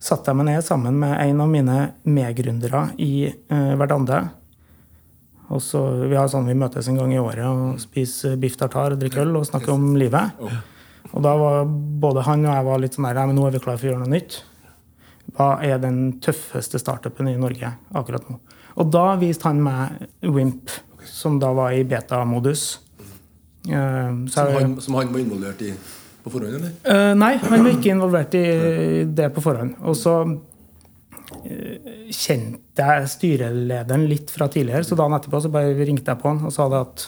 satte 0.00 0.32
jeg 0.32 0.40
meg 0.40 0.48
ned 0.48 0.64
sammen 0.64 0.96
med 1.02 1.18
en 1.20 1.44
av 1.44 1.52
mine 1.52 1.76
medgründere 2.08 2.82
i 3.02 3.28
uh, 3.28 3.74
Verdande. 3.76 4.22
Og 5.52 5.60
så, 5.62 5.82
vi 6.08 6.16
har 6.16 6.30
sånn 6.32 6.48
vi 6.48 6.56
møtes 6.58 6.88
en 6.88 6.96
gang 6.98 7.12
i 7.12 7.20
året 7.22 7.44
og 7.46 7.76
spiser 7.82 8.40
biff 8.40 8.56
tartar 8.58 8.96
og 8.96 9.02
drikker 9.02 9.26
øl 9.26 9.42
og 9.42 9.46
snakker 9.46 9.76
om 9.76 9.92
livet. 10.00 10.40
Og 11.12 11.22
da 11.22 11.36
var 11.38 11.68
både 12.02 12.24
han 12.26 12.48
og 12.48 12.54
jeg 12.56 12.66
var 12.66 12.82
litt 12.82 12.96
sånn 12.96 13.06
der, 13.06 13.20
ja, 13.20 13.28
men 13.28 13.36
nå 13.38 13.44
er 13.46 13.54
vi 13.54 13.62
klar 13.62 13.76
for 13.76 13.86
å 13.86 13.92
gjøre 13.92 14.02
noe 14.02 14.14
nytt. 14.16 14.40
Hva 15.34 15.56
er 15.64 15.80
den 15.82 16.20
tøffeste 16.22 16.78
startupen 16.80 17.28
i 17.28 17.36
Norge 17.40 17.72
akkurat 17.96 18.28
nå? 18.30 18.38
Og 18.76 18.90
da 18.92 19.06
viste 19.20 19.48
han 19.48 19.62
meg 19.64 20.06
Wimp, 20.22 20.70
som 21.08 21.40
da 21.40 21.50
var 21.56 21.74
i 21.74 21.84
beta-modus. 21.88 22.66
Eh, 23.66 24.10
så 24.30 24.34
Som 24.34 24.52
han, 24.54 24.80
som 24.80 24.98
han 25.00 25.12
var 25.12 25.24
involvert 25.24 25.62
i 25.66 25.72
på 26.26 26.32
forhånd, 26.34 26.56
eller? 26.58 26.72
Uh, 26.82 27.12
nei, 27.14 27.36
han 27.38 27.62
var 27.62 27.70
ikke 27.70 27.92
involvert 27.94 28.34
i 28.34 28.46
det 29.06 29.28
på 29.34 29.42
forhånd. 29.44 29.76
Og 29.86 29.94
så 29.98 30.14
eh, 31.46 31.92
kjente 32.10 32.88
jeg 32.88 33.12
styrelederen 33.12 34.08
litt 34.10 34.32
fra 34.34 34.48
tidligere, 34.50 34.82
så 34.86 34.98
dagen 34.98 35.14
etterpå 35.14 35.44
så 35.44 35.52
bare 35.54 35.76
ringte 35.78 36.10
jeg 36.10 36.22
på 36.22 36.32
han 36.32 36.42
og 36.48 36.54
sa 36.54 36.66
det 36.72 36.82
at 36.82 37.06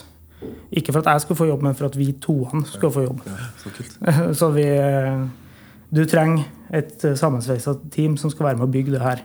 ikke 0.79 0.93
for 0.93 1.01
at 1.01 1.11
jeg 1.11 1.25
skulle 1.25 1.41
få 1.41 1.49
jobb, 1.49 1.65
men 1.67 1.75
for 1.75 1.89
at 1.89 1.97
vi 1.99 2.13
toene 2.23 2.63
skulle 2.63 2.95
få 2.95 3.03
jobb. 3.09 3.25
Ja, 3.27 3.49
så. 3.59 3.73
Så 4.39 4.49
vi 4.55 4.67
Du 5.89 6.03
trenger 6.05 6.45
et 6.69 7.05
eh, 7.05 7.17
sammensveisa 7.17 7.73
team 7.93 8.17
som 8.19 8.31
skal 8.33 8.51
være 8.51 8.59
med 8.59 8.67
å 8.67 8.73
bygge 8.73 8.93
det 8.93 9.01
her. 9.01 9.23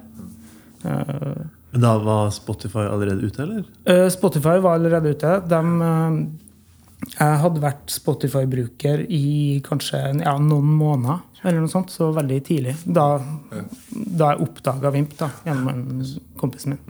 Eh, 0.85 1.45
Men 1.75 1.85
da 1.85 1.93
var 2.01 2.33
Spotify 2.33 2.87
allerede 2.89 3.27
ute, 3.27 3.43
eller? 3.45 3.67
Eh, 3.85 4.09
Spotify 4.13 4.57
var 4.65 4.79
allerede 4.79 5.13
ute. 5.13 5.35
De, 5.51 5.61
eh, 5.91 6.19
jeg 7.19 7.39
hadde 7.45 7.61
vært 7.61 7.93
Spotify-bruker 7.93 9.05
i 9.13 9.61
kanskje 9.67 10.01
ja, 10.23 10.35
noen 10.41 10.73
måneder, 10.79 11.21
eller 11.45 11.61
noe 11.61 11.73
sånt, 11.73 11.93
så 11.93 12.09
veldig 12.17 12.41
tidlig. 12.47 12.79
Da, 12.85 13.19
da 13.93 14.33
jeg 14.33 14.47
oppdaga 14.47 14.93
Vimp 14.95 15.17
da, 15.21 15.29
gjennom 15.45 15.69
en 15.69 16.05
kompis 16.41 16.65
min. 16.71 16.81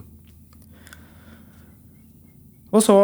Og 2.74 2.82
så 2.82 2.94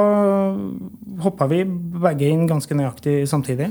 hoppa 1.22 1.46
vi 1.50 1.62
begge 1.66 2.30
inn 2.30 2.48
ganske 2.50 2.74
nøyaktig 2.74 3.22
samtidig. 3.30 3.68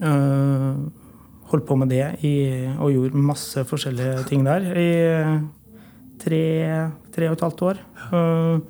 Uh, 0.00 0.88
holdt 1.50 1.66
på 1.68 1.76
med 1.80 1.90
det 1.92 2.04
i, 2.26 2.34
og 2.78 2.92
gjorde 2.94 3.24
masse 3.30 3.64
forskjellige 3.68 4.26
ting 4.30 4.44
der 4.46 4.68
i 4.78 4.90
tre, 6.20 6.44
tre 7.14 7.30
og 7.30 7.36
et 7.36 7.44
halvt 7.46 7.64
år. 7.70 7.80
Uh, 8.12 8.60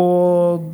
og 0.00 0.66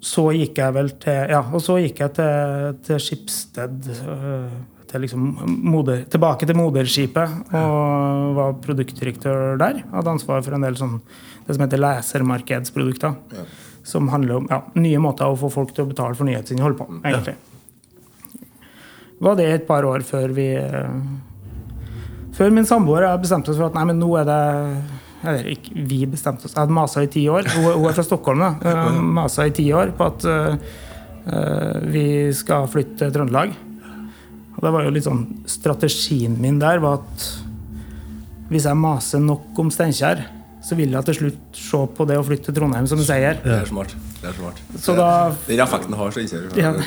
så 0.00 0.30
gikk 0.32 0.58
jeg 0.62 0.74
vel 0.74 0.90
til 1.02 1.32
Ja, 1.34 1.42
og 1.44 1.60
så 1.62 1.76
gikk 1.82 2.00
jeg 2.00 2.14
til, 2.16 2.76
til 2.86 3.02
Skipsted. 3.04 3.90
Uh, 4.06 4.60
til 4.90 5.04
liksom 5.04 5.26
moder, 5.70 6.04
tilbake 6.10 6.48
til 6.48 6.58
moderskipet 6.58 7.52
og 7.54 8.32
var 8.34 8.56
produktdirektør 8.64 9.58
der. 9.60 9.84
Hadde 9.92 10.14
ansvar 10.16 10.42
for 10.42 10.56
en 10.56 10.66
del 10.66 10.78
sånn, 10.80 10.96
det 11.46 11.54
som 11.54 11.62
heter 11.62 11.82
lesermarkedsprodukter. 11.84 13.14
Ja. 13.36 13.44
Som 13.86 14.10
handler 14.12 14.40
om 14.40 14.50
ja, 14.50 14.60
nye 14.82 14.98
måter 15.02 15.30
å 15.30 15.38
få 15.38 15.52
folk 15.52 15.76
til 15.76 15.86
å 15.86 15.92
betale 15.92 16.18
for 16.18 16.28
nyhetsinnhold 16.28 16.74
på. 16.80 16.88
egentlig. 17.04 17.36
Var 19.20 19.36
det 19.36 19.48
et 19.52 19.66
par 19.68 19.84
år 19.84 20.04
før 20.06 20.32
vi 20.32 20.48
Før 22.36 22.52
min 22.56 22.68
samboer 22.68 23.04
bestemte 23.20 23.52
oss 23.52 23.58
for 23.58 23.68
at 23.68 23.76
nei, 23.76 23.84
men 23.90 24.00
nå 24.00 24.08
er 24.16 24.28
det 24.28 24.40
eller 25.20 25.50
ikke 25.52 25.74
vi 25.76 26.06
bestemte 26.08 26.46
oss. 26.46 26.54
Jeg 26.54 26.62
hadde 26.62 26.76
masa 26.76 27.02
i 27.04 27.10
ti 27.12 27.28
år. 27.28 27.44
Hun, 27.52 27.84
er 27.90 27.94
fra 27.96 28.04
Stockholm. 28.06 28.40
da. 28.40 28.50
Masa 29.18 29.40
i 29.48 29.52
ti 29.56 29.72
år 29.76 29.88
på 29.96 30.02
at 30.08 30.20
uh, 30.24 30.54
vi 31.92 32.04
skal 32.36 32.68
flytte 32.72 32.96
til 33.02 33.12
Trøndelag. 33.14 33.50
Og 34.56 34.60
det 34.64 34.72
var 34.74 34.82
jo 34.84 34.90
litt 34.92 35.06
sånn 35.06 35.22
Strategien 35.48 36.34
min 36.40 36.58
der 36.60 36.78
var 36.82 36.94
at 37.02 37.16
hvis 38.50 38.66
jeg 38.66 38.76
maser 38.80 39.20
nok 39.22 39.58
om 39.62 39.68
Steinkjer, 39.70 40.24
så 40.64 40.74
vil 40.76 40.90
jeg 40.96 41.04
til 41.06 41.14
slutt 41.20 41.40
se 41.60 41.78
på 41.96 42.06
det 42.08 42.16
å 42.18 42.24
flytte 42.26 42.46
til 42.48 42.56
Trondheim 42.56 42.86
som 42.90 42.98
en 42.98 43.06
seier. 43.06 43.34
Det 43.44 43.54
er 43.60 43.66
smart. 43.68 43.90
Det 44.20 44.28
er 44.32 44.36
smart. 44.36 44.56
Så 44.82 44.90
da, 44.98 45.10
Den 45.46 45.60
effekten 45.62 45.94
har 46.00 46.08
Steinkjer. 46.16 46.42
Ja. 46.58 46.70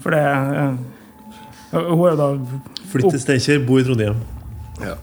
For 0.00 0.14
det 0.14 0.22
uh, 0.24 0.74
Hun 1.74 2.04
er 2.06 2.14
jo 2.14 2.18
da 2.18 2.28
Flytt 2.90 3.12
til 3.14 3.22
Steinkjer, 3.22 3.60
bo 3.62 3.78
i 3.78 3.84
Trondheim. 3.86 4.16
Ja. 4.82 4.96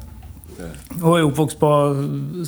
Hun 1.00 1.14
er 1.14 1.24
oppvokst 1.24 1.60
på 1.62 1.70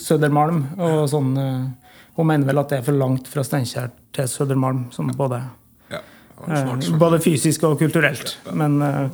Sødermalm. 0.01 0.65
og 0.75 1.05
sånn, 1.11 1.31
uh, 1.37 1.93
Hun 2.17 2.27
mener 2.27 2.49
vel 2.49 2.59
at 2.59 2.73
det 2.73 2.81
er 2.81 2.87
for 2.89 2.99
langt 2.99 3.29
fra 3.31 3.45
Steinkjer 3.47 3.91
til 4.15 4.27
Sødermalm. 4.27 4.89
sånn 4.91 5.13
både, 5.15 5.39
ja. 5.93 6.01
uh, 6.41 6.49
Smart, 6.49 6.89
både 6.99 7.21
fysisk 7.23 7.63
og 7.69 7.77
kulturelt. 7.79 8.35
Men, 8.51 8.81
uh, 8.81 9.07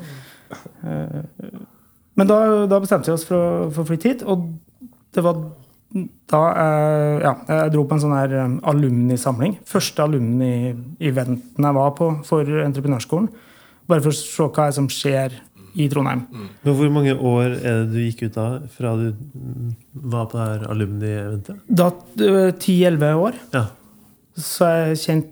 men 2.16 2.32
da, 2.32 2.40
da, 2.72 2.80
bestemte 2.80 3.12
vi 3.12 3.18
oss 3.20 3.28
for 3.28 3.38
å, 3.38 3.70
for 3.76 3.84
å 3.84 3.90
flytte 3.92 4.10
hit. 4.10 4.26
Og 4.26 4.50
det 5.14 5.24
var 5.26 5.44
da 5.96 6.42
jeg, 6.52 7.18
ja, 7.24 7.34
jeg 7.48 7.72
dro 7.72 7.86
på 7.88 7.96
en 7.96 8.02
sånn 8.04 8.16
her 8.18 8.34
alumnisamling. 8.68 9.58
Første 9.70 10.04
alumni-eventen 10.04 11.68
jeg 11.70 11.78
var 11.78 11.94
på 11.96 12.10
for 12.28 12.64
entreprenørskolen. 12.66 13.30
Bare 13.88 14.04
for 14.04 14.12
å 14.12 14.18
se 14.18 14.48
hva 14.58 14.72
som 14.76 14.90
skjer 14.92 15.38
i 15.76 15.88
Trondheim. 15.92 16.24
Men 16.64 16.76
Hvor 16.78 16.92
mange 16.94 17.14
år 17.16 17.56
er 17.60 17.80
det 17.84 17.94
du 17.94 18.02
gikk 18.02 18.26
ut 18.30 18.38
av 18.40 18.68
fra 18.72 18.96
du 19.00 19.08
var 19.94 20.28
på 20.32 20.40
det 20.40 20.50
her 20.50 20.68
alumni-eventet? 20.72 21.64
Da 21.68 21.90
ti-elleve 22.64 23.14
år. 23.28 23.40
Ja. 23.56 23.68
Så 24.36 24.68
jeg 24.72 25.00
kjente 25.04 25.32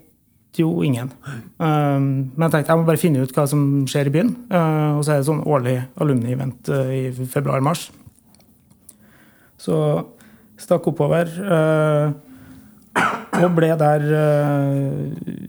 jo 0.60 0.84
ingen. 0.86 1.10
Um, 1.58 2.30
men 2.36 2.46
jeg 2.46 2.52
tenkte 2.52 2.72
jeg 2.72 2.80
må 2.80 2.88
bare 2.88 3.00
finne 3.00 3.24
ut 3.24 3.34
hva 3.34 3.46
som 3.50 3.84
skjer 3.90 4.10
i 4.10 4.14
byen. 4.14 4.32
Uh, 4.52 5.00
og 5.00 5.04
så 5.04 5.14
er 5.14 5.20
det 5.20 5.28
sånn 5.28 5.44
årlig 5.48 5.78
alumni-event 6.00 6.70
uh, 6.72 6.92
i 6.92 7.28
februar-mars. 7.32 7.88
Så 9.60 9.76
stakk 10.60 10.86
oppover. 10.92 11.30
Uh, 11.40 12.14
og 13.42 13.50
ble 13.56 13.72
der 13.74 14.04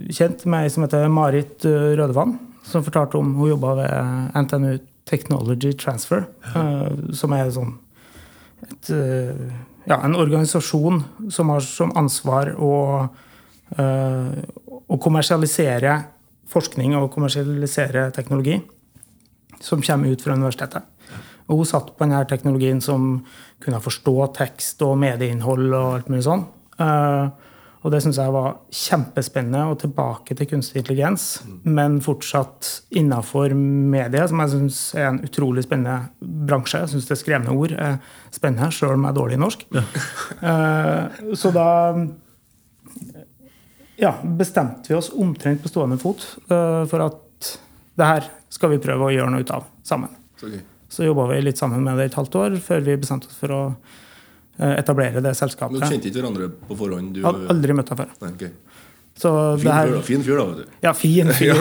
kjent 0.10 0.48
med 0.50 0.66
ei 0.66 0.72
som 0.74 0.82
heter 0.88 1.06
Marit 1.14 1.62
Rødevann 1.62 2.40
som 2.66 2.84
fortalte 2.86 3.20
om 3.20 3.34
hun 3.38 3.52
jobba 3.54 3.74
ved 3.78 4.38
NTNU 4.42 4.78
Technology 5.06 5.74
Transfer, 5.78 6.26
som 7.14 7.34
er 7.38 7.52
sånn 7.54 7.76
et, 8.66 8.90
ja, 9.86 10.00
en 10.00 10.18
organisasjon 10.18 11.04
som 11.30 11.52
har 11.54 11.62
som 11.62 11.94
ansvar 12.00 12.56
å, 12.58 12.72
å 13.78 14.98
kommersialisere 15.02 16.00
forskning 16.50 16.96
og 16.98 17.12
kommersialisere 17.14 18.08
teknologi 18.16 18.58
som 19.62 19.84
kommer 19.86 20.14
ut 20.14 20.26
fra 20.26 20.38
universitetet. 20.38 20.90
Og 21.46 21.62
hun 21.62 21.70
satt 21.70 21.92
på 21.94 22.02
denne 22.02 22.24
teknologien 22.30 22.82
som 22.82 23.20
kunne 23.64 23.82
forstå 23.82 24.16
tekst 24.36 24.82
og 24.86 24.98
medieinnhold 25.02 25.68
og 25.72 25.92
alt 25.98 26.12
mulig 26.12 26.26
sånn. 26.28 26.46
Uh, 26.80 27.30
og 27.86 27.92
det 27.94 28.00
syns 28.02 28.18
jeg 28.18 28.34
var 28.34 28.56
kjempespennende, 28.74 29.62
og 29.70 29.78
tilbake 29.84 30.34
til 30.34 30.48
kunstig 30.50 30.82
intelligens. 30.82 31.26
Mm. 31.46 31.58
Men 31.78 31.98
fortsatt 32.02 32.72
innafor 32.98 33.54
medie, 33.54 34.26
som 34.28 34.42
jeg 34.42 34.54
syns 34.56 34.80
er 34.98 35.12
en 35.12 35.22
utrolig 35.28 35.68
spennende 35.68 36.10
bransje. 36.50 36.82
Jeg 36.82 36.96
syns 36.96 37.10
det 37.12 37.20
skrevne 37.22 37.54
ord 37.54 37.76
er 37.78 38.00
spennende, 38.34 38.72
sjøl 38.74 38.96
om 38.96 39.06
jeg 39.06 39.14
er 39.14 39.20
dårlig 39.20 39.38
i 39.38 39.44
norsk. 39.44 39.68
Ja. 39.78 39.86
uh, 40.42 41.36
så 41.42 41.54
da 41.54 41.70
ja, 44.02 44.16
bestemte 44.42 44.90
vi 44.90 44.98
oss 44.98 45.14
omtrent 45.14 45.62
på 45.62 45.70
stående 45.72 46.02
fot 46.02 46.26
uh, 46.50 46.84
for 46.90 47.06
at 47.06 47.52
det 47.96 48.08
her 48.10 48.32
skal 48.52 48.74
vi 48.74 48.82
prøve 48.82 49.08
å 49.08 49.14
gjøre 49.14 49.30
noe 49.32 49.46
ut 49.46 49.54
av 49.54 49.70
sammen. 49.86 50.10
Okay. 50.42 50.66
Så 50.96 51.04
jobba 51.04 51.28
vi 51.34 51.42
litt 51.44 51.60
sammen 51.60 51.84
med 51.84 52.00
det 52.00 52.10
et 52.10 52.20
halvt 52.20 52.38
år 52.40 52.60
før 52.64 52.84
vi 52.86 52.96
bestemte 53.02 53.28
oss 53.28 53.40
for 53.40 53.52
å 53.52 53.62
etablere 54.56 55.20
det 55.20 55.34
selskapet. 55.36 55.76
Men 55.76 55.90
kjente 55.92 56.08
ikke 56.08 56.22
hverandre 56.22 56.48
på 56.70 56.78
forhånd? 56.80 57.18
Du, 57.18 57.26
Hadde 57.26 57.50
aldri 57.52 57.76
møtt 57.76 57.92
henne 57.92 58.06
før. 58.06 58.14
Nei, 58.24 58.30
okay. 58.38 58.54
Så 59.18 59.58
fin, 59.58 59.72
her, 59.72 59.88
fyr, 59.88 59.96
da. 59.96 60.02
fin 60.02 60.24
fyr, 60.24 60.38
da. 60.38 60.46
vet 60.46 60.58
du. 60.58 60.72
Ja, 60.82 60.94
fin 60.94 61.34
fyr. 61.34 61.56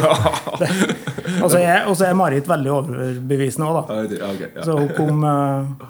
Og 1.44 1.50
så 1.52 1.60
er, 1.60 1.86
er 1.86 2.16
Marit 2.18 2.48
veldig 2.50 2.72
overbevisende 2.74 3.68
òg, 3.68 3.76
da. 3.76 3.98
Ja, 4.10 4.30
okay, 4.32 4.48
ja. 4.48 4.64
Så 4.66 4.74
hun 4.80 4.90
kom 4.96 5.22
uh, 5.22 5.84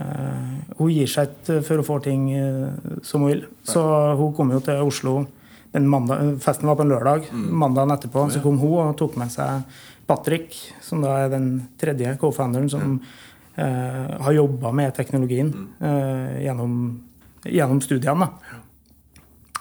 uh, 0.00 0.78
Hun 0.78 0.92
gir 0.94 1.10
seg 1.10 1.34
ikke 1.34 1.58
før 1.66 1.82
hun 1.82 1.88
får 1.90 2.04
ting 2.08 2.24
uh, 2.32 2.94
som 3.04 3.24
hun 3.24 3.34
vil. 3.34 3.44
Så 3.68 3.84
hun 4.16 4.32
kom 4.36 4.54
jo 4.56 4.62
til 4.64 4.80
Oslo 4.84 5.18
den 5.74 5.88
mandag, 5.90 6.36
Festen 6.40 6.70
var 6.70 6.78
på 6.78 6.86
en 6.86 6.92
lørdag. 6.94 7.28
Mm. 7.34 7.46
Mandagen 7.58 7.92
etterpå 7.96 8.28
så 8.30 8.40
kom 8.40 8.60
hun 8.62 8.76
og 8.86 8.96
tok 8.96 9.16
med 9.18 9.32
seg 9.34 9.64
Patrick, 10.06 10.54
som 10.84 11.02
da 11.04 11.16
er 11.22 11.32
den 11.32 11.48
tredje 11.80 12.14
co-founderen 12.20 12.68
som 12.72 12.98
eh, 13.56 14.14
har 14.26 14.36
jobba 14.36 14.72
med 14.76 14.94
teknologien 14.96 15.52
eh, 15.80 16.44
gjennom, 16.44 16.74
gjennom, 17.44 17.80
studiene. 17.84 18.28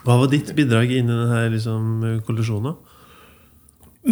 Hva 0.04 0.18
var 0.20 0.32
ditt 0.32 0.52
bidrag 0.56 0.92
inn 0.92 1.12
i 1.12 1.20
denne 1.20 1.44
liksom, 1.54 2.02
kollisjonen? 2.28 2.76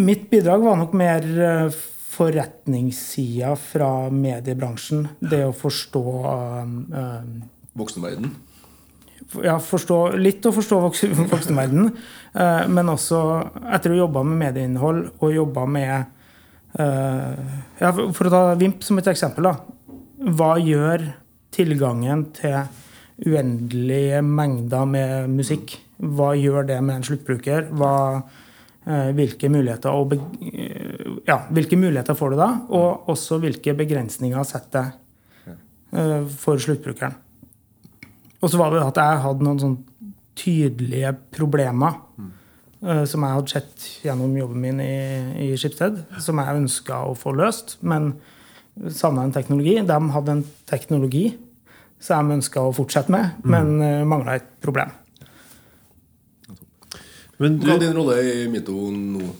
Mitt 0.00 0.30
bidrag 0.30 0.62
var 0.64 0.78
nok 0.80 0.94
mer 0.96 1.26
uh, 1.36 1.82
forretningssida 2.14 3.50
fra 3.60 3.90
mediebransjen. 4.08 5.04
Det 5.20 5.42
å 5.44 5.52
forstå 5.52 6.04
Voksenverden? 7.76 8.32
Ja, 9.44 9.58
forstå, 9.60 9.98
litt 10.20 10.48
å 10.48 10.52
forstå 10.52 10.80
voksenverden. 11.32 11.92
men 12.72 12.90
også 12.92 13.20
etter 13.72 13.92
å 13.92 13.94
ha 13.94 14.00
jobba 14.02 14.24
med 14.28 14.40
medieinnhold 14.42 15.06
og 15.20 15.32
jobba 15.32 15.64
med 15.68 16.21
ja, 16.72 17.90
for 17.92 18.28
å 18.28 18.32
ta 18.32 18.42
Vimp 18.56 18.84
som 18.86 19.00
et 19.00 19.10
eksempel. 19.12 19.50
da. 19.50 19.56
Hva 20.32 20.54
gjør 20.62 21.04
tilgangen 21.52 22.28
til 22.36 22.62
uendelige 23.26 24.22
mengder 24.24 24.86
med 24.88 25.32
musikk? 25.32 25.76
Hva 26.02 26.32
gjør 26.38 26.66
det 26.70 26.78
med 26.82 26.98
en 26.98 27.06
sluttbruker? 27.06 27.68
Hva, 27.78 27.94
uh, 28.88 29.10
hvilke, 29.16 29.50
muligheter 29.52 29.94
og 29.94 30.16
uh, 30.16 31.18
ja, 31.28 31.42
hvilke 31.52 31.78
muligheter 31.78 32.18
får 32.18 32.34
du 32.34 32.40
da? 32.40 32.50
Og 32.74 33.12
også 33.12 33.38
hvilke 33.42 33.76
begrensninger 33.78 34.48
setter 34.48 34.94
det 34.94 34.98
for 36.40 36.56
sluttbrukeren? 36.56 37.18
Og 38.42 38.50
så 38.50 38.58
var 38.58 38.72
det 38.72 38.80
at 38.82 38.98
jeg 38.98 39.24
hadde 39.26 39.44
noen 39.46 39.60
sånn 39.60 39.74
tydelige 40.38 41.12
problemer. 41.34 41.98
Mm 42.82 43.06
som 43.06 43.22
jeg 43.22 43.36
hadde 43.36 43.52
sett 43.52 43.84
gjennom 44.02 44.32
jobben 44.34 44.62
min 44.62 44.80
i, 44.82 44.94
i 45.44 45.48
Skipsted, 45.58 46.00
som 46.22 46.40
jeg 46.42 46.62
ønska 46.64 46.96
å 47.06 47.14
få 47.14 47.30
løst, 47.38 47.76
men 47.86 48.16
savna 48.90 49.22
en 49.22 49.34
teknologi. 49.34 49.76
De 49.86 49.98
hadde 50.16 50.34
en 50.34 50.42
teknologi 50.66 51.28
som 52.02 52.26
de 52.26 52.40
ønska 52.40 52.64
å 52.64 52.72
fortsette 52.74 53.12
med, 53.14 53.36
mm. 53.44 53.52
men 53.54 53.72
mm. 53.78 54.10
mangla 54.10 54.34
et 54.40 54.48
problem. 54.64 54.90
Men 57.38 57.60
du... 57.60 57.68
Hva 57.68 57.76
er 57.76 57.84
din 57.84 57.94
rolle 57.94 58.16
i 58.26 58.48
Mito 58.50 58.74
nå? 58.90 59.30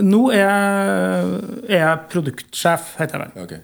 Nå 0.00 0.20
er, 0.32 1.34
er 1.68 1.82
jeg 1.82 1.98
produktsjef, 2.12 2.94
heter 3.00 3.20
jeg 3.20 3.26
vel. 3.26 3.44
Okay. 3.44 3.60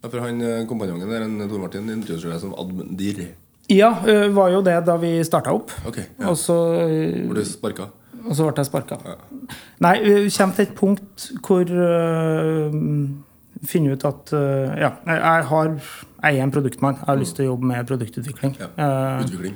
ja, 0.00 0.08
for 0.08 0.24
han 0.24 0.40
kompanjongen 0.70 1.12
der, 1.12 1.26
Tor 1.50 1.60
Martin, 1.60 1.92
introduserer 1.92 2.38
deg 2.38 2.44
som 2.46 2.56
admendir. 2.56 3.22
Ja, 3.68 3.92
var 4.32 4.52
jo 4.54 4.64
det 4.64 4.78
da 4.88 4.96
vi 5.02 5.18
starta 5.26 5.52
opp. 5.52 5.74
Okay, 5.90 6.08
ja. 6.16 6.30
Og 6.30 6.40
så 6.40 6.56
Ble 6.80 7.42
du 7.42 7.48
sparka? 7.50 7.90
Og 8.26 8.34
så 8.34 8.48
ble 8.48 8.62
jeg 8.62 8.68
sparka. 8.68 8.98
Nei, 9.84 9.94
vi 10.02 10.34
kommer 10.34 10.58
til 10.58 10.66
et 10.66 10.74
punkt 10.76 11.30
hvor 11.46 11.70
uh, 11.70 12.76
finner 13.66 13.96
ut 13.96 14.06
at 14.08 14.34
uh, 14.36 14.76
Ja, 14.82 14.92
jeg 15.06 15.48
har 15.52 15.74
jeg 16.26 16.40
er 16.40 16.46
en 16.46 16.54
produktmann. 16.54 16.98
Jeg 17.00 17.08
har 17.10 17.20
lyst 17.20 17.36
til 17.36 17.46
å 17.46 17.52
jobbe 17.52 17.68
med 17.70 17.86
produktutvikling. 17.88 18.56
Ja. 18.58 18.70
Eh, 18.74 19.24
Utvikling. 19.26 19.54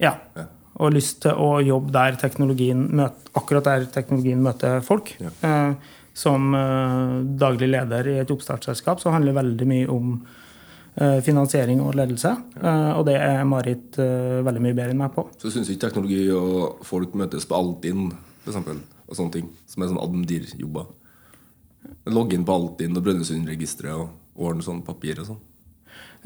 ja. 0.00 0.14
Ja. 0.36 0.46
Og 0.78 0.94
lyst 0.94 1.22
til 1.24 1.34
å 1.34 1.58
jobbe 1.64 1.90
der 1.90 2.16
teknologien 2.20 2.84
møter, 2.94 3.32
akkurat 3.34 3.66
der 3.66 3.86
teknologien 3.90 4.42
møter 4.42 4.80
folk. 4.86 5.10
Ja. 5.18 5.32
Uh, 5.42 5.96
som 6.18 6.54
uh, 6.54 7.18
daglig 7.38 7.68
leder 7.70 8.08
i 8.10 8.18
et 8.22 8.30
oppstartsselskap 8.30 9.02
så 9.02 9.12
handler 9.14 9.32
det 9.32 9.38
veldig 9.38 9.66
mye 9.70 9.90
om 9.94 10.14
finansiering 11.24 11.82
og 11.84 11.94
ledelse. 11.98 12.32
Eh, 12.58 12.92
og 12.98 13.04
det 13.06 13.16
er 13.22 13.44
Marit 13.48 13.98
eh, 14.02 14.38
veldig 14.46 14.62
mye 14.64 14.76
bedre 14.76 14.94
enn 14.94 15.02
meg 15.02 15.12
på. 15.14 15.28
Så 15.38 15.52
syns 15.54 15.70
ikke 15.70 15.86
teknologi 15.86 16.24
og 16.34 16.84
folk 16.86 17.14
møtes 17.18 17.46
på 17.48 17.58
Altinn, 17.58 18.10
for 18.42 18.52
eksempel, 18.52 18.80
og 19.06 19.18
sånne 19.18 19.36
ting, 19.36 19.52
som 19.70 19.84
er 19.84 19.92
sånn 19.92 20.02
admdir-jobber. 20.02 20.88
Logge 22.10 22.38
inn 22.38 22.46
på 22.48 22.56
Altinn 22.56 22.98
og 22.98 23.04
Brønnøysundregisteret 23.06 23.94
og 23.94 24.48
ordne 24.48 24.66
sånn 24.66 24.82
papir 24.86 25.20
og 25.22 25.30
sånn. 25.30 25.44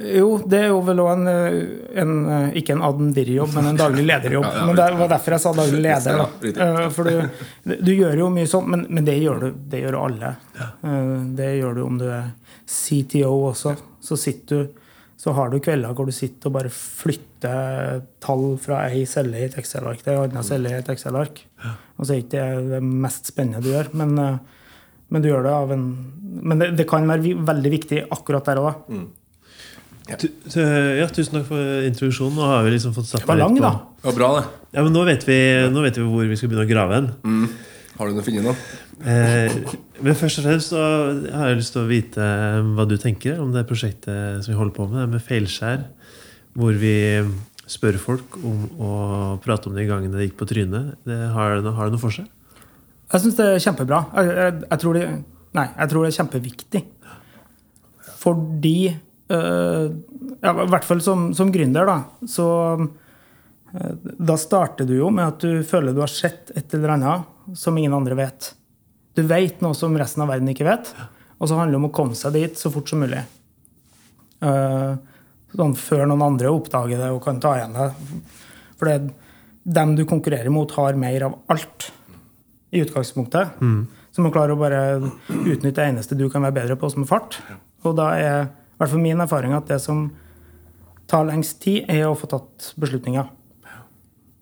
Jo, 0.03 0.29
det 0.49 0.59
er 0.59 0.69
jo 0.73 0.81
vel 0.87 1.01
òg 1.03 1.11
en, 1.13 1.29
eh, 1.31 1.57
en 2.03 2.13
eh, 2.27 2.57
Ikke 2.61 2.75
en 2.75 2.83
admdir-jobb, 2.87 3.55
men 3.55 3.71
en 3.71 3.79
daglig 3.81 4.05
lederjobb. 4.09 4.45
Ja, 4.53 4.59
ja, 4.59 4.67
men 4.67 4.77
det 4.79 4.87
var 4.99 5.11
derfor 5.13 5.37
jeg 5.37 5.45
sa 5.45 5.53
daglig 5.57 5.81
leder. 5.85 6.21
Da. 6.23 6.53
Eh, 6.67 6.89
For 6.93 7.09
du, 7.09 7.75
du 7.87 7.93
gjør 7.95 8.23
jo 8.25 8.29
mye 8.35 8.51
sånt, 8.51 8.69
men, 8.73 8.87
men 8.91 9.07
det 9.07 9.17
gjør 9.23 9.41
du 9.47 9.49
det 9.73 9.83
gjør 9.85 9.99
alle. 10.03 10.35
Det 11.39 11.51
gjør 11.61 11.77
du 11.79 11.83
om 11.87 11.99
du 12.01 12.07
er 12.11 12.31
CTO 12.69 13.35
også. 13.53 13.77
Så 14.03 14.19
sitter 14.21 14.65
du 14.65 14.79
så 15.23 15.31
har 15.37 15.53
du 15.53 15.61
kvelder 15.63 15.93
hvor 15.95 16.09
du 16.09 16.11
sitter 16.11 16.51
og 16.51 16.55
bare 16.57 16.71
flytter 16.75 18.01
tall 18.25 18.57
fra 18.59 18.81
ei 18.89 19.05
celle 19.07 19.39
i 19.39 19.45
et 19.47 19.55
Excel-ark 19.61 20.01
til 20.03 20.17
ei 20.17 20.23
anna 20.25 20.43
celle 20.43 20.73
i 20.73 20.81
et 20.81 20.89
Excel-ark. 20.91 21.45
Og 21.95 22.09
så 22.09 22.17
er 22.17 22.25
ikke 22.25 22.41
det 22.57 22.73
det 22.73 22.81
mest 22.83 23.31
spennende 23.31 23.63
du 23.63 23.69
gjør, 23.71 23.93
men, 24.01 24.17
men 24.19 25.23
du 25.23 25.29
gjør 25.31 25.47
det 25.47 25.53
av 25.61 25.75
en 25.77 25.85
Men 26.43 26.59
det, 26.59 26.71
det 26.81 26.89
kan 26.91 27.07
være 27.07 27.37
veldig 27.47 27.71
viktig 27.77 28.01
akkurat 28.17 28.51
der. 28.51 28.63
Tu, 28.89 29.05
tu, 30.19 30.29
ja, 30.59 31.07
tusen 31.09 31.39
takk 31.39 31.47
for 31.49 31.89
introduksjonen. 31.89 32.39
Nå 32.39 32.49
har 32.51 32.65
vi 32.67 32.73
liksom 32.75 32.95
fått 32.97 33.11
satt 33.11 33.23
Det 33.23 33.31
var 33.31 33.41
lang, 33.41 33.59
da. 33.61 33.75
Det 34.01 34.09
var 34.11 34.17
bra, 34.19 34.31
det. 34.39 34.47
Ja, 34.75 34.83
men 34.83 34.95
nå 34.97 35.05
vet, 35.07 35.27
vi, 35.29 35.39
nå 35.71 35.85
vet 35.85 36.01
vi 36.01 36.07
hvor 36.09 36.27
vi 36.31 36.39
skal 36.39 36.51
begynne 36.51 36.67
å 36.67 36.71
grave 36.71 36.99
hen. 36.99 37.13
Mm. 37.23 37.47
Har 37.99 38.09
du 38.09 38.17
noe 38.17 38.25
funnet 38.27 38.47
noe? 38.47 38.57
Eh, 39.03 39.55
men 40.03 40.17
først 40.19 40.41
og 40.41 40.47
fremst 40.47 40.73
så 40.73 40.83
har 41.35 41.51
jeg 41.51 41.61
lyst 41.61 41.75
til 41.77 41.83
å 41.83 41.91
vite 41.91 42.27
hva 42.73 42.87
du 42.89 42.97
tenker 43.01 43.41
om 43.43 43.53
det 43.55 43.67
prosjektet 43.69 44.43
som 44.43 44.53
vi 44.53 44.59
holder 44.59 44.77
på 44.77 44.89
med, 44.91 45.13
med 45.13 45.25
feilskjær. 45.25 45.85
Hvor 46.59 46.77
vi 46.81 46.97
spør 47.71 47.99
folk 48.01 48.37
om 48.43 48.65
å 48.83 48.95
prate 49.45 49.71
om 49.71 49.77
de 49.77 49.87
gangene 49.89 50.19
det 50.19 50.31
gikk 50.31 50.41
på 50.41 50.49
trynet. 50.51 50.97
Det 51.09 51.19
har, 51.37 51.61
har 51.63 51.89
det 51.89 51.95
noe 51.95 52.03
for 52.03 52.15
seg? 52.15 52.27
Jeg 53.13 53.25
syns 53.25 53.39
det 53.39 53.47
er 53.47 53.63
kjempebra. 53.63 54.03
Jeg, 54.17 54.35
jeg, 54.41 54.59
jeg, 54.65 54.83
tror 54.83 54.99
det, 54.99 55.07
nei, 55.59 55.67
jeg 55.77 55.93
tror 55.93 56.05
det 56.05 56.11
er 56.11 56.19
kjempeviktig. 56.19 56.83
Fordi 58.23 58.77
ja, 59.29 60.53
I 60.53 60.71
hvert 60.73 60.87
fall 60.87 61.03
som, 61.05 61.31
som 61.37 61.53
gründer, 61.55 61.87
da. 61.89 62.27
Så 62.29 62.47
øh, 62.81 63.95
da 64.19 64.37
starter 64.41 64.89
du 64.89 64.97
jo 64.99 65.11
med 65.15 65.29
at 65.31 65.45
du 65.45 65.63
føler 65.67 65.95
du 65.95 66.03
har 66.05 66.13
sett 66.13 66.53
et 66.57 66.75
eller 66.75 66.97
annet 66.97 67.57
som 67.59 67.79
ingen 67.79 67.95
andre 67.97 68.19
vet. 68.19 68.53
Du 69.17 69.23
vet 69.29 69.61
noe 69.65 69.77
som 69.77 69.97
resten 69.99 70.25
av 70.25 70.33
verden 70.33 70.51
ikke 70.53 70.69
vet. 70.69 70.93
Og 71.39 71.49
så 71.51 71.59
handler 71.59 71.77
det 71.77 71.83
om 71.83 71.89
å 71.91 71.95
komme 71.95 72.19
seg 72.19 72.37
dit 72.37 72.59
så 72.59 72.71
fort 72.73 72.91
som 72.91 73.03
mulig. 73.03 73.23
Eh, 74.43 74.93
sånn 75.53 75.75
før 75.79 76.07
noen 76.09 76.25
andre 76.25 76.53
oppdager 76.53 77.01
det 77.03 77.11
og 77.13 77.23
kan 77.25 77.41
ta 77.43 77.57
igjen 77.59 77.75
det. 77.77 77.89
For 78.81 78.91
det, 78.91 79.15
dem 79.63 79.97
du 79.99 80.05
konkurrerer 80.09 80.51
mot, 80.55 80.71
har 80.79 80.99
mer 80.99 81.29
av 81.29 81.37
alt 81.53 81.91
i 82.73 82.81
utgangspunktet. 82.83 83.59
Så 84.13 84.25
man 84.25 84.33
klarer 84.33 84.57
klare 84.57 84.57
å 84.57 84.61
bare 84.61 85.45
utnytte 85.45 85.79
det 85.79 85.89
eneste 85.91 86.17
du 86.19 86.27
kan 86.33 86.45
være 86.45 86.57
bedre 86.57 86.77
på, 86.81 86.89
som 86.93 87.05
er 87.05 87.11
fart. 87.11 87.39
Og 87.87 87.95
da 87.97 88.09
er 88.17 88.49
i 88.73 88.81
hvert 88.81 88.93
fall 88.93 89.03
min 89.05 89.23
erfaring 89.23 89.55
at 89.57 89.69
det 89.71 89.79
som 89.83 90.07
tar 91.11 91.27
lengst 91.29 91.61
tid, 91.63 91.85
er 91.93 92.07
å 92.09 92.17
få 92.19 92.29
tatt 92.31 92.73
beslutninger. 92.81 93.29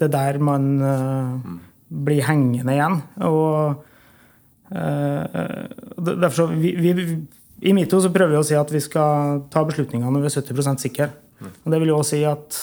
Det 0.01 0.09
er 0.09 0.15
der 0.15 0.39
man 0.43 0.69
eh, 0.81 1.55
blir 1.91 2.25
hengende 2.25 2.77
igjen. 2.77 3.01
Og 3.27 3.83
uh, 4.71 5.41
derfor 5.99 6.37
så 6.37 6.47
vi, 6.53 6.73
vi, 6.79 7.17
I 7.67 7.75
Mito 7.77 7.99
så 8.01 8.13
prøver 8.15 8.37
vi 8.37 8.41
å 8.41 8.47
si 8.47 8.57
at 8.57 8.71
vi 8.73 8.81
skal 8.81 9.43
ta 9.53 9.65
beslutninger 9.67 10.07
når 10.07 10.25
vi 10.25 10.31
er 10.31 10.37
70% 10.39 10.85
sikre. 10.87 11.11
Og 11.65 11.73
det 11.73 11.81
vil 11.83 11.93
jo 11.93 11.99
også 11.99 12.15
si 12.15 12.23
at 12.29 12.61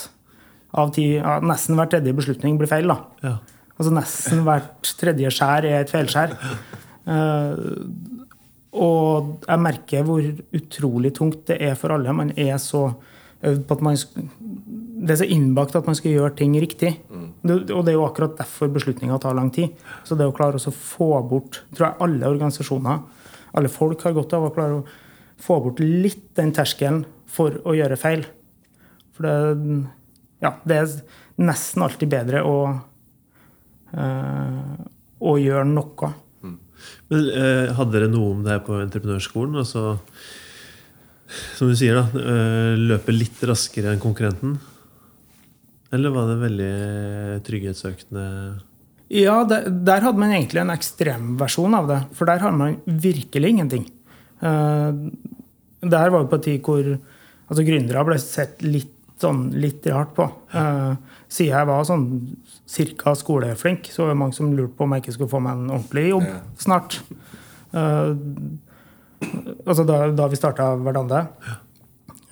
av 0.77 0.91
ti, 0.95 1.09
ja, 1.17 1.37
nesten 1.43 1.77
hver 1.77 1.89
tredje 1.91 2.15
beslutning 2.15 2.57
blir 2.59 2.69
feil. 2.69 2.89
da. 2.89 2.97
Ja. 3.25 3.37
Altså 3.77 3.93
nesten 3.93 4.43
hvert 4.45 4.91
tredje 4.99 5.31
skjær 5.33 5.67
er 5.67 5.81
et 5.83 5.93
feilskjær. 5.93 6.37
Eh, 7.07 7.59
og 8.77 9.45
jeg 9.47 9.63
merker 9.63 10.05
hvor 10.05 10.25
utrolig 10.55 11.13
tungt 11.17 11.47
det 11.49 11.57
er 11.65 11.77
for 11.79 11.93
alle. 11.95 12.13
Man 12.15 12.33
er 12.37 12.57
så 12.61 12.89
øvd 13.45 13.63
på 13.67 13.77
at 13.77 13.83
man 13.85 13.97
Det 14.97 15.13
er 15.13 15.19
så 15.21 15.27
innbakt 15.29 15.75
at 15.77 15.85
man 15.85 15.95
skal 15.95 16.11
gjøre 16.11 16.35
ting 16.35 16.55
riktig. 16.59 16.95
Mm. 17.09 17.33
og 17.45 17.85
det 17.85 17.91
er 17.91 17.97
jo 17.97 18.05
akkurat 18.05 18.37
derfor 18.37 18.67
beslutninga 18.67 19.19
tar 19.21 19.35
lang 19.37 19.51
tid. 19.53 19.69
Så 20.03 20.15
det 20.15 20.25
å 20.25 20.33
klare 20.33 20.57
å 20.57 20.71
få 20.73 21.21
bort 21.29 21.61
tror 21.75 21.87
jeg 21.87 22.01
alle 22.01 22.27
organisasjoner, 22.27 23.03
alle 23.53 23.69
folk 23.69 24.01
har 24.03 24.13
godt 24.17 24.33
av 24.33 24.47
å 24.47 24.53
klare 24.55 24.79
å 24.79 24.87
få 25.37 25.59
bort 25.61 25.79
litt 25.79 26.35
den 26.35 26.51
terskelen 26.51 27.05
for 27.29 27.61
å 27.63 27.75
gjøre 27.77 27.99
feil. 27.99 28.25
For 29.13 29.23
det, 29.27 29.85
ja, 30.41 30.55
det 30.65 30.77
er 30.81 30.97
nesten 31.37 31.85
alltid 31.85 32.09
bedre 32.09 32.41
å 32.45 32.57
øh, 33.93 34.85
å 35.17 35.37
gjøre 35.41 35.65
noe. 35.69 36.11
Men 37.11 37.29
eh, 37.31 37.73
Hadde 37.77 37.93
dere 37.95 38.11
noe 38.11 38.33
om 38.35 38.43
det 38.45 38.55
her 38.55 38.63
på 38.65 38.79
entreprenørskolen? 38.81 39.57
Altså, 39.61 39.97
som 41.57 41.71
du 41.71 41.75
sier, 41.77 41.99
da, 41.99 42.21
eh, 42.21 42.73
løpe 42.79 43.15
litt 43.15 43.41
raskere 43.47 43.93
enn 43.93 44.03
konkurrenten? 44.03 44.57
Eller 45.95 46.11
var 46.11 46.27
det 46.29 46.41
veldig 46.41 46.73
trygghetssøkende 47.47 48.25
Ja, 49.13 49.37
der, 49.47 49.69
der 49.71 50.03
hadde 50.03 50.19
man 50.19 50.33
egentlig 50.35 50.63
en 50.63 50.73
ekstremversjon 50.73 51.77
av 51.77 51.87
det. 51.91 52.01
For 52.17 52.27
der 52.27 52.43
har 52.43 52.55
man 52.55 52.81
virkelig 52.85 53.53
ingenting. 53.53 53.85
Uh, 54.43 54.91
der 55.81 56.11
var 56.11 56.25
jo 56.25 56.29
på 56.29 56.39
en 56.39 56.43
tid 56.43 56.59
hvor 56.65 56.83
altså, 56.91 57.63
gründere 57.63 58.03
ble 58.07 58.19
sett 58.21 58.65
litt, 58.65 58.91
sånn, 59.21 59.47
litt 59.57 59.87
rart 59.87 60.11
på. 60.17 60.27
Uh, 60.51 60.99
siden 61.31 61.55
jeg 61.55 61.69
var 61.71 61.87
sånn 61.87 62.05
cirka 62.67 63.13
skoleflink, 63.15 63.87
så 63.93 64.03
var 64.03 64.09
det 64.13 64.19
mange 64.19 64.35
som 64.35 64.51
lurte 64.53 64.75
på 64.77 64.83
om 64.83 64.91
jeg 64.95 65.05
ikke 65.05 65.15
skulle 65.15 65.31
få 65.31 65.39
meg 65.43 65.55
en 65.55 65.69
ordentlig 65.71 66.09
jobb 66.09 66.25
Ja. 66.27 66.39
snart. 66.59 66.97
Uh, 67.73 68.15
altså 69.65 69.83
da, 69.87 70.01
da 70.15 70.27
vi 70.31 70.35
starta 70.39 70.73
Verdande. 70.83 71.27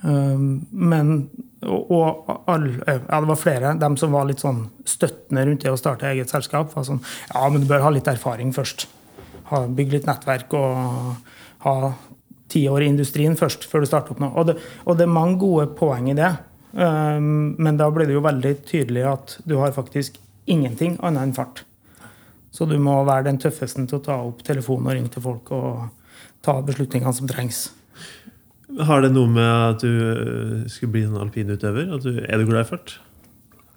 Um, 0.05 0.65
men 0.71 1.29
og, 1.65 1.87
og 1.89 2.43
alle, 2.51 2.75
ja, 2.85 3.19
det 3.23 3.29
var 3.31 3.39
flere 3.41 3.71
dem 3.81 3.95
som 3.97 4.11
var 4.13 4.27
litt 4.29 4.43
sånn 4.43 4.67
støttende 4.85 5.47
rundt 5.47 5.63
det 5.65 5.71
å 5.73 5.79
starte 5.79 6.05
eget 6.11 6.29
selskap. 6.29 6.75
var 6.75 6.83
sånn, 6.85 6.99
Ja, 7.33 7.47
men 7.49 7.63
du 7.63 7.67
bør 7.71 7.81
ha 7.87 7.89
litt 7.95 8.07
erfaring 8.11 8.51
først. 8.53 8.85
Ha, 9.49 9.63
bygge 9.65 9.97
litt 9.97 10.05
nettverk 10.09 10.53
og 10.53 11.15
ha 11.65 11.93
ti 12.53 12.67
år 12.69 12.83
i 12.85 12.91
industrien 12.91 13.33
først 13.39 13.65
før 13.65 13.81
du 13.81 13.89
starter 13.89 14.13
opp 14.13 14.21
noe. 14.21 14.33
Og 14.37 14.51
det, 14.51 14.59
og 14.85 14.99
det 14.99 15.07
er 15.07 15.15
mange 15.15 15.39
gode 15.41 15.65
poeng 15.79 16.11
i 16.11 16.17
det. 16.17 16.29
Men 16.75 17.77
da 17.79 17.87
blir 17.93 18.05
det 18.05 18.13
jo 18.17 18.21
veldig 18.25 18.51
tydelig 18.67 19.05
at 19.09 19.37
du 19.47 19.55
har 19.61 19.73
faktisk 19.73 20.19
ingenting 20.45 20.99
annet 21.01 21.29
enn 21.29 21.37
fart. 21.37 21.63
Så 22.55 22.67
du 22.69 22.77
må 22.79 22.95
være 23.03 23.27
den 23.27 23.39
tøffeste 23.41 23.83
til 23.83 23.99
å 23.99 24.03
ta 24.03 24.19
opp 24.23 24.43
telefonen 24.47 24.87
og 24.87 24.95
ringe 24.95 25.11
til 25.11 25.23
folk 25.25 25.51
og 25.55 25.89
ta 26.45 26.59
beslutningene 26.63 27.15
som 27.17 27.27
trengs. 27.27 27.65
Har 28.87 29.03
det 29.03 29.11
noe 29.13 29.29
med 29.31 29.49
at 29.49 29.83
du 29.83 29.91
eh, 29.91 30.69
skulle 30.71 30.93
bli 30.95 31.03
en 31.07 31.19
alpinutøver? 31.19 31.91
At 31.95 32.05
du, 32.05 32.17
er 32.23 32.39
du 32.39 32.47
glad 32.47 32.65
i 32.65 32.69
fart? 32.69 32.95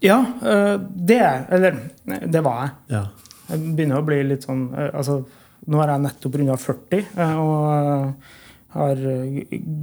Ja, 0.03 0.19
øh, 0.43 0.81
det 1.09 1.19
er 1.19 1.47
Eller 1.51 1.77
det 2.33 2.45
var 2.45 2.61
jeg. 2.63 2.71
Ja. 2.95 3.05
Jeg 3.49 3.75
begynner 3.77 4.01
å 4.01 4.07
bli 4.07 4.23
litt 4.29 4.45
sånn 4.47 4.69
øh, 4.71 4.91
altså, 4.93 5.23
Nå 5.69 5.81
har 5.81 5.93
jeg 5.93 6.05
nettopp 6.05 6.37
runda 6.39 6.57
40 6.57 7.07
øh, 7.19 7.39
og 7.43 8.37
har 8.79 9.01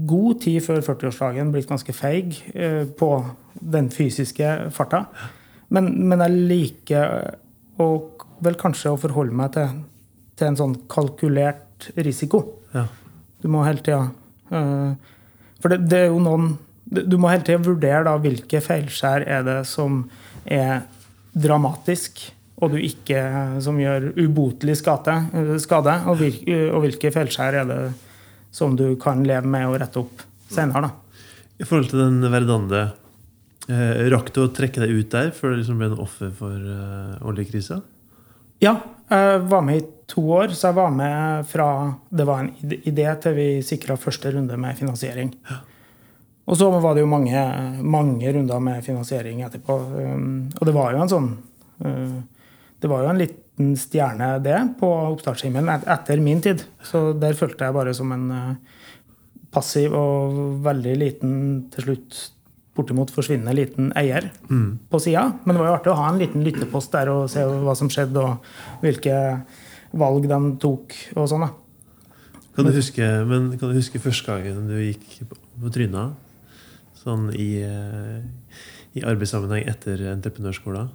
god 0.08 0.42
tid 0.42 0.62
før 0.62 0.84
40-årsdagen 0.86 1.50
blitt 1.52 1.68
ganske 1.68 1.94
feig 1.94 2.36
på 3.00 3.08
den 3.58 3.88
fysiske 3.90 4.50
farta. 4.72 5.00
Men, 5.76 5.90
men 6.10 6.24
jeg 6.24 6.46
liker 6.52 7.18
å, 7.82 7.88
vel 8.46 8.58
kanskje 8.60 8.94
å 8.94 9.00
forholde 9.00 9.36
meg 9.36 9.54
til, 9.56 9.82
til 10.40 10.52
en 10.52 10.60
sånn 10.60 10.78
kalkulert 10.92 11.90
risiko. 12.00 12.46
ja. 12.76 12.88
Du 13.44 13.50
må 13.52 13.62
hele 13.62 13.84
tida 13.84 14.08
For 15.62 15.70
det, 15.70 15.84
det 15.92 15.98
er 16.00 16.08
jo 16.08 16.22
noen 16.24 16.56
Du 16.88 17.18
må 17.22 17.30
hele 17.30 17.44
tida 17.46 17.62
vurdere 17.62 18.06
da 18.08 18.16
hvilke 18.22 18.62
feilskjær 18.64 19.26
er 19.28 19.44
det 19.46 19.58
som 19.70 20.00
er 20.46 20.86
dramatisk, 21.36 22.22
og 22.62 22.72
du 22.74 22.78
ikke 22.80 23.20
som 23.62 23.78
gjør 23.82 24.12
ubotelig 24.16 24.78
skade, 24.80 25.16
skade 25.60 25.96
og, 26.08 26.20
hvil, 26.22 26.38
og 26.72 26.86
hvilke 26.86 27.12
feilskjær 27.12 27.58
er 27.60 27.70
det 27.70 27.80
som 28.56 28.78
du 28.80 28.94
kan 29.02 29.26
leve 29.28 29.50
med 29.52 29.68
å 29.68 29.74
rette 29.82 30.00
opp 30.00 30.22
senere. 30.48 30.88
da. 30.88 31.18
I 31.60 31.68
forhold 31.68 31.90
til 31.92 32.04
den 32.06 32.32
Verdande, 32.32 32.86
eh, 33.72 34.06
rakk 34.14 34.32
du 34.36 34.44
å 34.44 34.52
trekke 34.54 34.84
deg 34.84 34.94
ut 34.96 35.12
der 35.14 35.32
før 35.36 35.54
du 35.54 35.62
liksom 35.62 35.82
ble 35.82 35.92
en 35.92 36.02
offer 36.04 36.32
for 36.36 36.56
eh, 36.56 37.16
oljekrisa? 37.26 37.82
Ja, 38.64 38.78
jeg 39.10 39.46
var 39.52 39.64
med 39.66 39.82
i 39.82 39.88
to 40.10 40.22
år, 40.38 40.54
så 40.56 40.70
jeg 40.70 40.78
var 40.78 40.92
med 40.94 41.48
fra 41.50 41.70
det 42.10 42.26
var 42.28 42.44
en 42.44 42.76
idé 42.88 43.08
til 43.22 43.36
vi 43.38 43.48
sikra 43.66 43.98
første 44.00 44.32
runde 44.34 44.58
med 44.58 44.78
finansiering. 44.78 45.34
Og 46.46 46.58
så 46.60 46.70
var 46.70 46.94
det 46.94 47.02
jo 47.02 47.10
mange, 47.10 47.42
mange 47.82 48.32
runder 48.34 48.62
med 48.62 48.86
finansiering 48.86 49.42
etterpå. 49.48 49.78
Um, 49.98 50.28
Og 50.54 50.68
det 50.68 50.76
var 50.76 50.94
jo 50.94 51.02
en 51.02 51.12
sånn 51.12 51.32
uh, 51.82 52.20
Det 52.82 52.92
var 52.92 53.02
jo 53.02 53.10
en 53.10 53.22
liten 53.24 53.74
stjerne, 53.80 54.36
det, 54.46 54.58
på 54.80 54.90
oppstartshimmelen 55.16 55.88
etter 55.90 56.22
min 56.22 56.44
tid. 56.46 56.62
Så 56.86 57.16
der 57.18 57.38
følte 57.38 57.66
jeg 57.66 57.78
bare 57.78 57.96
som 57.98 58.14
en 58.14 58.30
uh, 58.30 58.80
passiv 59.56 59.96
og 59.98 60.62
veldig 60.66 60.96
liten, 61.02 61.36
til 61.74 61.90
slutt 61.90 62.22
bortimot 62.76 63.12
forsvinnende 63.14 63.56
liten 63.56 63.92
eier 63.96 64.30
på 64.92 65.00
sida. 65.00 65.28
Men 65.46 65.56
det 65.56 65.62
var 65.62 65.70
jo 65.70 65.76
artig 65.78 65.92
å 65.94 66.00
ha 66.00 66.10
en 66.12 66.20
liten 66.20 66.44
lyttepost 66.46 66.92
der 66.96 67.12
og 67.14 67.30
se 67.32 67.46
hva 67.46 67.76
som 67.78 67.90
skjedde, 67.92 68.20
og 68.20 68.82
hvilke 68.84 69.16
valg 69.96 70.28
de 70.28 70.40
tok 70.62 70.96
og 71.16 71.30
sånn. 71.32 71.48
Kan 72.56 72.68
du 72.70 72.76
huske, 72.76 73.08
men 73.28 73.50
kan 73.60 73.72
du 73.72 73.80
huske 73.80 74.00
første 74.00 74.32
gangen 74.32 74.68
du 74.70 74.78
gikk 74.80 75.24
på, 75.28 75.72
tryna? 75.76 76.10
Sånn 77.02 77.28
i, 77.36 77.62
eh, 77.64 78.22
i 78.96 79.04
arbeidssammenheng 79.04 79.68
etter 79.68 80.06
entreprenørskolen? 80.14 80.88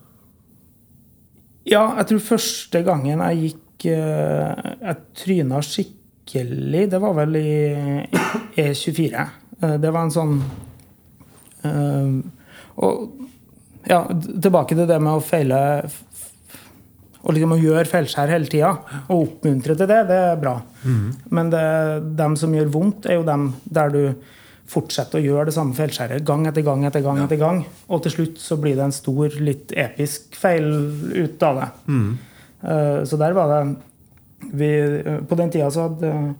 Ja, 1.69 1.85
jeg 2.01 2.09
tror 2.09 2.23
første 2.31 2.81
gangen 2.83 3.21
jeg 3.21 3.43
gikk 3.45 3.85
eh, 3.93 4.71
Jeg 4.81 4.97
tryna 5.21 5.61
skikkelig, 5.65 6.87
det 6.93 7.01
var 7.01 7.15
vel 7.21 7.37
i 7.37 7.53
i 8.57 8.65
E24. 8.73 9.29
Eh, 9.63 9.77
Det 9.79 9.93
var 9.93 10.03
en 10.03 10.15
sånn 10.15 10.35
Og 11.65 13.09
ja, 13.89 14.05
tilbake 14.09 14.77
til 14.77 14.87
det 14.89 15.01
med 15.03 15.19
å 15.19 15.25
feile 15.25 15.61
liksom 17.31 17.53
å 17.53 17.61
gjøre 17.61 17.89
feilskjær 17.89 18.31
hele 18.33 18.49
tida. 18.51 18.73
Og 19.13 19.27
oppmuntre 19.27 19.77
til 19.77 19.89
det, 19.91 20.01
det 20.09 20.19
er 20.33 20.39
bra. 20.41 20.55
Men 21.31 21.51
det, 21.53 21.65
dem 22.17 22.37
som 22.41 22.55
gjør 22.57 22.71
vondt, 22.73 23.07
er 23.07 23.19
jo 23.21 23.27
dem 23.29 23.51
der 23.69 23.93
du 23.93 24.03
fortsetter 24.71 25.19
å 25.19 25.25
gjøre 25.25 25.49
det 25.51 25.55
samme 25.57 25.75
feilskjæret 25.75 26.25
gang 26.27 26.47
etter 26.47 26.63
gang 26.63 26.85
etter 26.87 27.03
gang. 27.03 27.19
etter 27.25 27.41
gang, 27.41 27.65
Og 27.89 28.03
til 28.05 28.13
slutt 28.15 28.39
så 28.39 28.57
blir 28.57 28.77
det 28.79 28.85
en 28.85 28.95
stor, 28.95 29.29
litt 29.43 29.73
episk 29.75 30.37
feil 30.39 30.69
ut 31.11 31.43
av 31.43 31.57
det. 31.61 31.71
Eh, 32.63 33.05
Så 33.05 33.19
der 33.19 33.33
var 33.33 33.49
det 33.49 33.77
vi, 34.53 34.71
eh, 35.05 35.21
På 35.21 35.37
den 35.37 35.51
tida 35.51 35.71
så 35.71 35.89
hadde 35.89 36.35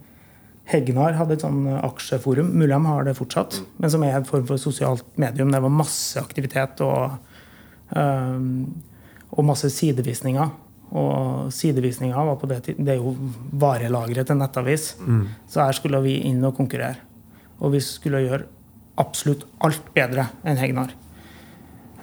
Hegnar 0.69 1.17
hadde 1.17 1.35
et 1.35 1.43
sånn 1.43 1.65
aksjeforum. 1.81 2.51
Mulig 2.53 2.71
de 2.75 2.85
har 2.85 3.03
det 3.07 3.17
fortsatt, 3.17 3.61
men 3.81 3.89
som 3.91 4.03
er 4.05 4.15
en 4.19 4.27
form 4.27 4.45
for 4.47 4.61
sosialt 4.61 5.05
medium. 5.19 5.51
Det 5.51 5.61
var 5.61 5.73
masse 5.73 6.21
aktivitet 6.21 6.81
og, 6.85 7.17
eh, 7.95 8.39
og 9.31 9.45
masse 9.45 9.69
sidevisninger. 9.73 10.51
Og 10.91 11.51
sidevisninger 11.55 12.15
var 12.15 12.35
på 12.35 12.47
det, 12.47 12.75
det 12.77 12.89
er 12.89 12.99
jo 12.99 13.15
varelageret 13.53 14.27
til 14.27 14.35
nettavis. 14.35 14.95
Så 15.47 15.63
her 15.63 15.71
skulle 15.71 16.01
vi 16.03 16.17
inn 16.27 16.43
og 16.43 16.55
konkurrere. 16.57 16.97
Og 17.61 17.71
vi 17.71 17.79
skulle 17.79 18.19
gjøre 18.25 18.45
absolutt 18.99 19.45
alt 19.63 19.93
bedre 19.95 20.29
enn 20.43 20.57
Hegnar. 20.57 20.91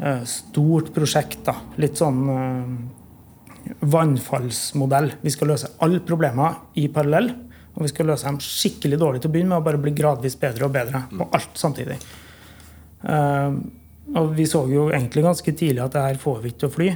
Eh, 0.00 0.24
Stort 0.24 0.92
prosjekt, 0.94 1.44
da. 1.44 1.54
Litt 1.76 1.98
sånn 2.00 2.22
eh, 2.32 3.74
vannfallsmodell. 3.80 5.12
Vi 5.22 5.30
skal 5.34 5.52
løse 5.52 5.72
alle 5.84 6.00
problemer 6.00 6.56
i 6.78 6.88
parallell. 6.88 7.32
Og 7.78 7.84
vi 7.86 7.92
skal 7.92 8.08
løse 8.10 8.26
dem 8.26 8.40
skikkelig 8.42 8.98
dårlig 8.98 9.22
til 9.22 9.30
å 9.30 9.34
begynne 9.36 9.54
med 9.54 9.60
og 9.60 9.68
bare 9.68 9.80
bli 9.82 9.94
gradvis 9.94 10.34
bedre 10.40 10.66
og 10.66 10.74
bedre 10.74 11.04
på 11.12 11.28
alt 11.38 11.60
samtidig. 11.60 11.98
Eh, 13.06 13.58
og 14.18 14.32
vi 14.34 14.48
så 14.50 14.64
jo 14.66 14.88
egentlig 14.88 15.22
ganske 15.22 15.54
tidlig 15.54 15.84
at 15.84 15.94
det 15.94 16.02
her 16.02 16.18
får 16.18 16.40
vi 16.42 16.50
ikke 16.50 16.62
til 16.64 16.70
å 16.70 16.74
fly. 16.74 16.88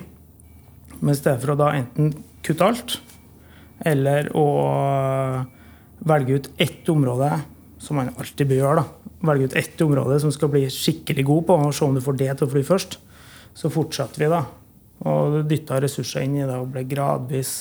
Men 0.98 1.14
i 1.14 1.18
stedet 1.18 1.42
for 1.42 1.54
å 1.54 1.58
da 1.60 1.70
enten 1.76 2.10
kutte 2.42 2.66
alt, 2.66 2.96
eller 3.86 4.30
å 4.38 4.46
velge 6.02 6.38
ut 6.38 6.48
ett 6.62 6.88
område, 6.90 7.30
som 7.82 7.98
man 7.98 8.10
alltid 8.16 8.50
bør 8.50 8.60
gjøre, 8.60 8.82
da. 8.82 9.14
velge 9.28 9.50
ut 9.50 9.56
ett 9.58 9.84
område 9.84 10.18
som 10.22 10.32
skal 10.34 10.50
bli 10.50 10.64
skikkelig 10.70 11.26
god 11.26 11.46
på, 11.46 11.58
og 11.68 11.74
se 11.76 11.86
om 11.86 11.94
du 11.94 12.02
får 12.02 12.18
det 12.18 12.30
til 12.38 12.48
å 12.48 12.52
fly 12.54 12.64
først, 12.66 12.98
så 13.54 13.70
fortsatte 13.70 14.22
vi 14.22 14.30
da. 14.32 14.42
Og 15.10 15.42
dytta 15.50 15.80
ressurser 15.82 16.26
inn 16.26 16.38
i 16.40 16.46
det 16.46 16.58
og 16.58 16.70
ble 16.74 16.84
gradvis 16.90 17.54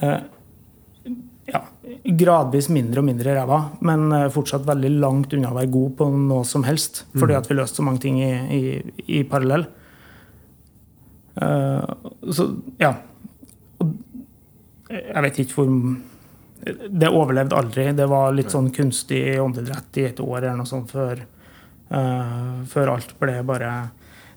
eh, 0.00 0.20
ja, 1.46 1.60
gradvis 2.18 2.68
mindre 2.74 3.02
og 3.02 3.06
mindre 3.06 3.34
ræva, 3.36 3.60
men 3.86 4.10
eh, 4.14 4.28
fortsatt 4.34 4.66
veldig 4.66 4.90
langt 4.98 5.34
unna 5.36 5.52
å 5.52 5.58
være 5.58 5.72
god 5.74 5.92
på 6.00 6.08
noe 6.14 6.46
som 6.48 6.66
helst. 6.66 7.04
Fordi 7.16 7.36
at 7.38 7.50
vi 7.50 7.58
løste 7.58 7.80
så 7.80 7.86
mange 7.86 8.02
ting 8.02 8.18
i, 8.22 8.32
i, 8.56 8.62
i 9.18 9.22
parallell. 9.28 9.66
Uh, 11.36 11.84
så 12.32 12.48
ja. 12.80 12.94
Jeg 14.88 15.22
vet 15.26 15.40
ikke 15.42 15.58
hvor 15.58 15.72
Det 16.96 17.10
overlevde 17.10 17.58
aldri. 17.58 17.90
Det 17.92 18.06
var 18.08 18.32
litt 18.32 18.54
sånn 18.54 18.70
kunstig 18.74 19.36
åndedrett 19.42 20.00
i 20.00 20.06
et 20.08 20.22
år 20.24 20.38
eller 20.38 20.56
noe 20.62 20.70
sånt 20.70 20.94
før, 20.94 21.20
uh, 21.92 22.62
før 22.70 22.94
alt 22.94 23.12
ble 23.20 23.36
bare 23.46 23.74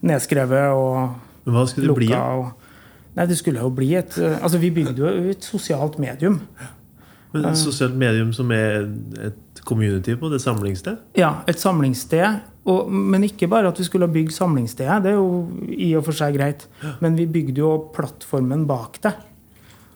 nedskrevet 0.06 0.76
og 0.76 1.48
hva 1.50 1.64
skulle 1.70 1.88
det 1.88 1.94
lukka. 1.94 2.02
Bli? 2.04 2.12
Og, 2.44 3.08
nei, 3.16 3.30
det 3.32 3.40
skulle 3.40 3.64
jo 3.64 3.72
bli 3.74 3.94
et 3.98 4.20
Altså, 4.20 4.60
vi 4.62 4.74
bygde 4.76 5.00
jo 5.00 5.32
et 5.32 5.48
sosialt 5.48 5.98
medium. 6.04 6.42
Men 7.34 7.46
et 7.52 7.60
sosialt 7.62 7.98
medium 8.00 8.32
som 8.34 8.50
er 8.56 8.88
et 9.28 9.62
community 9.68 10.16
på 10.18 10.32
det 10.32 10.40
samlingssted? 10.42 10.98
Ja, 11.20 11.44
et 11.50 11.62
samlingssted. 11.62 12.40
Og, 12.70 12.90
men 12.90 13.26
ikke 13.26 13.50
bare 13.50 13.70
at 13.70 13.80
vi 13.80 13.86
skulle 13.86 14.10
bygge 14.12 14.34
samlingsstedet, 14.34 15.04
det 15.06 15.14
er 15.14 15.18
jo 15.20 15.46
i 15.70 15.92
og 15.98 16.06
for 16.08 16.18
seg 16.18 16.38
greit. 16.38 16.66
Men 17.04 17.18
vi 17.18 17.28
bygde 17.30 17.62
jo 17.62 17.76
plattformen 17.96 18.66
bak 18.70 19.02
det. 19.06 19.14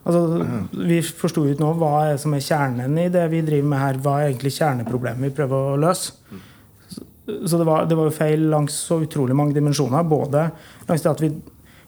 Altså, 0.04 0.44
vi 0.84 0.98
forsto 1.02 1.46
ikke 1.48 1.64
nå 1.64 1.70
hva 1.80 1.92
er 2.10 2.18
som 2.20 2.34
er 2.36 2.44
kjernen 2.44 2.98
i 3.00 3.08
det 3.12 3.24
vi 3.32 3.40
driver 3.46 3.70
med 3.70 3.82
her. 3.82 4.00
Hva 4.04 4.18
er 4.20 4.30
egentlig 4.30 4.52
kjerneproblemet 4.58 5.30
vi 5.30 5.36
prøver 5.38 5.72
å 5.72 5.80
løse? 5.80 6.18
Så 7.24 7.56
det 7.56 7.64
var, 7.64 7.86
det 7.88 7.96
var 7.96 8.10
jo 8.10 8.14
feil 8.14 8.46
langs 8.52 8.76
så 8.84 9.00
utrolig 9.00 9.36
mange 9.36 9.56
dimensjoner. 9.56 10.04
Både 10.06 10.50
langs 10.86 11.04
det 11.04 11.12
at 11.14 11.24
vi 11.24 11.32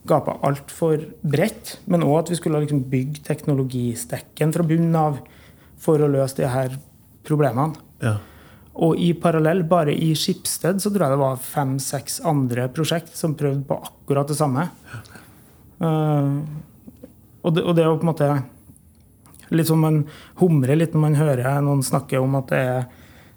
gapa 0.06 0.38
altfor 0.46 1.02
bredt, 1.26 1.76
men 1.90 2.04
òg 2.06 2.22
at 2.22 2.30
vi 2.32 2.38
skulle 2.38 2.62
liksom 2.62 2.86
bygge 2.88 3.24
teknologistekken 3.26 4.54
fra 4.54 4.64
bunnen 4.66 4.96
av 4.96 5.18
for 5.86 6.02
å 6.02 6.10
løse 6.10 6.40
de 6.40 6.48
her 6.50 6.74
problemene. 7.26 7.78
Ja. 8.02 8.16
Og 8.76 8.98
i 9.00 9.12
parallell, 9.16 9.62
bare 9.64 9.94
i 9.94 10.10
Skipsted, 10.18 10.82
så 10.82 10.90
tror 10.92 11.06
jeg 11.06 11.14
det 11.14 11.22
var 11.22 11.38
fem-seks 11.40 12.20
andre 12.28 12.66
prosjekt 12.76 13.14
som 13.16 13.36
prøvde 13.38 13.64
på 13.68 13.78
akkurat 13.88 14.28
det 14.28 14.36
samme. 14.36 14.66
Eh, 15.80 16.28
og, 17.40 17.54
det, 17.56 17.64
og 17.64 17.72
det 17.72 17.84
er 17.84 17.88
jo 17.88 17.96
på 17.96 18.04
en 18.04 18.12
måte 18.12 18.30
litt 19.54 19.70
som 19.70 19.80
man 19.80 20.02
humrer 20.40 20.76
litt 20.76 20.94
når 20.94 21.04
man 21.06 21.18
hører 21.18 21.60
noen 21.64 21.84
snakke 21.86 22.18
om 22.20 22.34
at 22.40 22.50
det, 22.50 22.60
er, 22.60 22.86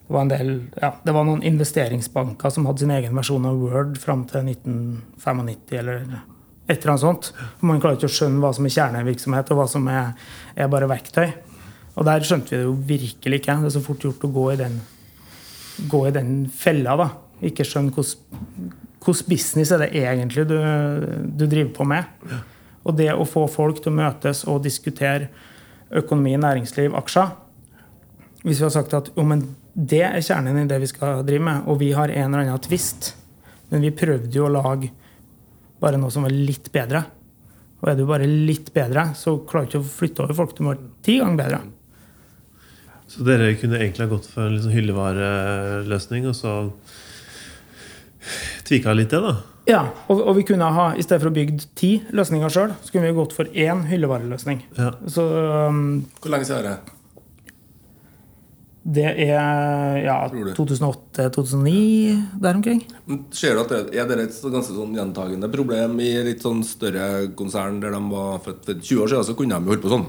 det 0.07 0.15
var 0.15 0.25
en 0.25 0.31
del 0.33 0.51
ja, 0.81 0.91
det 1.05 1.13
var 1.15 1.27
noen 1.27 1.43
investeringsbanker 1.45 2.53
som 2.55 2.65
hadde 2.67 2.83
sin 2.83 2.95
egen 2.95 3.15
versjon 3.15 3.45
av 3.45 3.59
Word 3.61 3.99
fram 4.01 4.25
til 4.31 4.49
1995 4.49 5.77
eller 5.79 6.03
et 6.69 6.83
eller 6.83 6.91
annet 6.93 7.01
sånt. 7.01 7.31
Man 7.65 7.79
klarer 7.81 7.97
ikke 7.97 8.09
å 8.09 8.13
skjønne 8.13 8.43
hva 8.43 8.51
som 8.53 8.67
er 8.67 8.73
kjernevirksomhet, 8.75 9.47
og 9.49 9.57
hva 9.57 9.63
som 9.71 9.87
er, 9.89 10.11
er 10.53 10.67
bare 10.69 10.89
verktøy. 10.91 11.31
Og 11.99 12.07
der 12.07 12.23
skjønte 12.23 12.53
vi 12.53 12.61
det 12.61 12.67
jo 12.67 12.77
virkelig 12.87 13.41
ikke. 13.41 13.57
Det 13.59 13.69
er 13.69 13.75
så 13.75 13.83
fort 13.83 14.05
gjort 14.05 14.23
å 14.23 14.31
gå 14.31 14.45
i 14.53 14.59
den 14.61 14.79
gå 15.87 16.07
i 16.07 16.11
den 16.11 16.49
fella. 16.51 16.95
da. 16.99 17.09
Ikke 17.45 17.65
skjønne 17.67 17.93
hvordan 17.93 19.27
business 19.29 19.71
er 19.71 19.85
det 19.85 19.91
egentlig 19.95 20.45
du, 20.49 20.57
du 21.39 21.45
driver 21.45 21.71
på 21.75 21.87
med. 21.87 22.33
Og 22.83 22.95
det 22.97 23.11
å 23.13 23.27
få 23.27 23.45
folk 23.51 23.81
til 23.83 23.93
å 23.93 23.99
møtes 23.99 24.45
og 24.49 24.63
diskutere 24.65 25.29
økonomi, 25.89 26.35
næringsliv, 26.37 26.93
aksjer 26.93 27.31
Hvis 28.43 28.59
vi 28.59 28.63
har 28.63 28.71
sagt 28.71 28.93
at 28.93 29.09
jo, 29.15 29.23
men 29.27 29.41
det 29.73 30.03
er 30.05 30.21
kjernen 30.23 30.61
i 30.61 30.67
det 30.67 30.77
vi 30.79 30.87
skal 30.87 31.23
drive 31.27 31.43
med, 31.43 31.63
og 31.67 31.79
vi 31.81 31.91
har 31.95 32.11
en 32.11 32.33
eller 32.33 32.45
annen 32.45 32.61
tvist, 32.63 33.13
men 33.69 33.83
vi 33.83 33.91
prøvde 33.95 34.31
jo 34.31 34.45
å 34.47 34.51
lage 34.53 34.91
bare 35.79 35.99
noe 35.99 36.11
som 36.11 36.23
var 36.23 36.31
litt 36.31 36.69
bedre. 36.71 37.03
Og 37.79 37.89
er 37.91 37.97
du 37.99 38.05
bare 38.07 38.27
litt 38.27 38.71
bedre, 38.75 39.09
så 39.15 39.37
klarer 39.47 39.67
du 39.67 39.69
ikke 39.73 39.83
å 39.83 39.91
flytte 39.91 40.23
over 40.23 40.37
folk. 40.39 40.55
Du 40.55 40.63
må 40.63 40.73
være 40.73 40.89
ti 41.03 41.17
ganger 41.19 41.39
bedre. 41.39 41.59
Så 43.09 43.25
dere 43.25 43.55
kunne 43.57 43.79
egentlig 43.79 44.05
ha 44.05 44.11
gått 44.11 44.27
for 44.29 44.45
en 44.45 44.57
liksom 44.57 44.73
hyllevareløsning, 44.75 46.27
og 46.29 46.35
så 46.37 46.55
tvika 48.69 48.93
litt 48.93 49.09
det, 49.13 49.23
da? 49.23 49.33
Ja, 49.69 49.81
og, 50.09 50.21
og 50.21 50.37
vi 50.37 50.45
kunne 50.49 50.69
ha, 50.73 50.91
i 50.97 51.05
stedet 51.05 51.23
for 51.23 51.31
å 51.31 51.35
bygge 51.35 51.67
ti 51.77 51.91
løsninger 52.15 52.53
sjøl, 52.53 52.77
så 52.85 52.93
kunne 52.93 53.09
vi 53.09 53.17
gått 53.17 53.35
for 53.37 53.49
én 53.49 53.83
hyllevareløsning. 53.89 54.63
Ja. 54.77 54.93
Så 55.09 55.25
um, 55.25 55.83
Hvor 56.21 56.33
lenge 56.33 56.49
siden 56.49 56.63
er 56.63 56.71
det? 56.71 56.95
det 58.89 59.09
er 59.27 59.97
ja, 60.01 60.15
2008-2009, 60.57 62.39
der 62.41 62.57
omkring. 62.57 62.81
Ser 63.35 63.57
du 63.57 63.63
at 63.63 63.73
det, 63.73 63.81
Er 63.99 64.07
det 64.09 64.23
et 64.23 64.37
ganske 64.39 64.73
sånn 64.73 64.95
gjentagende 64.97 65.49
problem 65.51 65.99
i 66.01 66.11
litt 66.25 66.45
sånn 66.45 66.63
større 66.65 67.29
konsern 67.37 67.81
der 67.83 67.93
de 67.93 68.01
var 68.09 68.39
født 68.45 68.65
for 68.65 68.81
20 68.81 69.03
år 69.03 69.11
siden 69.11 69.27
så 69.27 69.37
kunne 69.37 69.59
de 69.59 69.67
jo 69.67 69.75
holdt 69.75 69.85
på 69.85 69.93
sånn. 69.93 70.07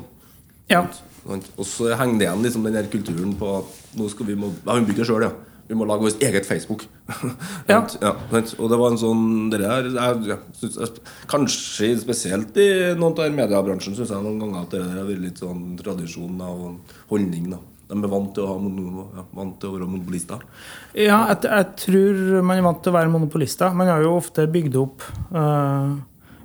Ja. 0.70 0.84
Og 1.28 1.66
så 1.68 1.92
henger 1.98 2.18
det 2.18 2.26
igjen 2.26 2.42
liksom 2.46 2.66
den 2.66 2.76
der 2.78 2.90
kulturen 2.90 3.36
på 3.38 3.60
nå 3.98 4.10
skal 4.10 4.28
vi 4.28 4.36
må, 4.38 4.52
ja, 4.64 4.76
vi 4.78 4.86
bygger 4.88 5.02
det 5.02 5.08
sjøl, 5.08 5.24
ja. 5.26 5.30
vi 5.68 5.78
må 5.78 5.86
lage 5.88 6.06
vårt 6.06 6.22
eget 6.24 6.46
Facebook. 6.48 6.86
Ja. 7.70 7.84
ja, 8.02 8.12
og 8.32 8.70
det 8.70 8.78
var 8.78 8.90
en 8.90 8.98
sånn 8.98 9.50
det 9.52 9.60
der, 9.62 9.88
jeg, 9.94 10.22
jeg, 10.30 10.70
jeg, 10.74 11.02
Kanskje 11.30 11.90
spesielt 12.00 12.56
i 12.58 12.68
noen 12.98 13.18
av 13.18 13.34
mediebransjen 13.34 13.94
syns 13.98 14.10
jeg 14.10 14.24
noen 14.24 14.40
ganger 14.42 14.64
at 14.64 14.74
det 14.74 14.80
har 14.86 15.06
vært 15.06 15.22
litt 15.22 15.42
sånn 15.42 15.76
tradisjon 15.78 16.40
og 16.46 16.96
holdning. 17.12 17.50
da 17.52 17.60
De 17.90 17.98
er 17.98 18.12
vant 18.14 18.32
til 18.34 18.46
å, 18.46 18.52
ha 18.52 18.58
mono, 18.62 19.06
ja, 19.18 19.26
vant 19.38 19.58
til 19.60 19.70
å 19.70 19.76
være 19.76 19.90
monopolister. 19.90 20.46
Ja, 20.94 21.20
jeg, 21.32 21.44
jeg 21.46 21.68
tror 21.84 22.22
man 22.40 22.58
er 22.58 22.66
vant 22.66 22.82
til 22.82 22.94
å 22.94 22.98
være 22.98 23.14
monopolister. 23.14 23.74
Man 23.78 23.90
har 23.92 24.06
jo 24.06 24.16
ofte 24.18 24.46
bygd 24.50 24.78
opp 24.80 25.06
øh, 25.30 25.98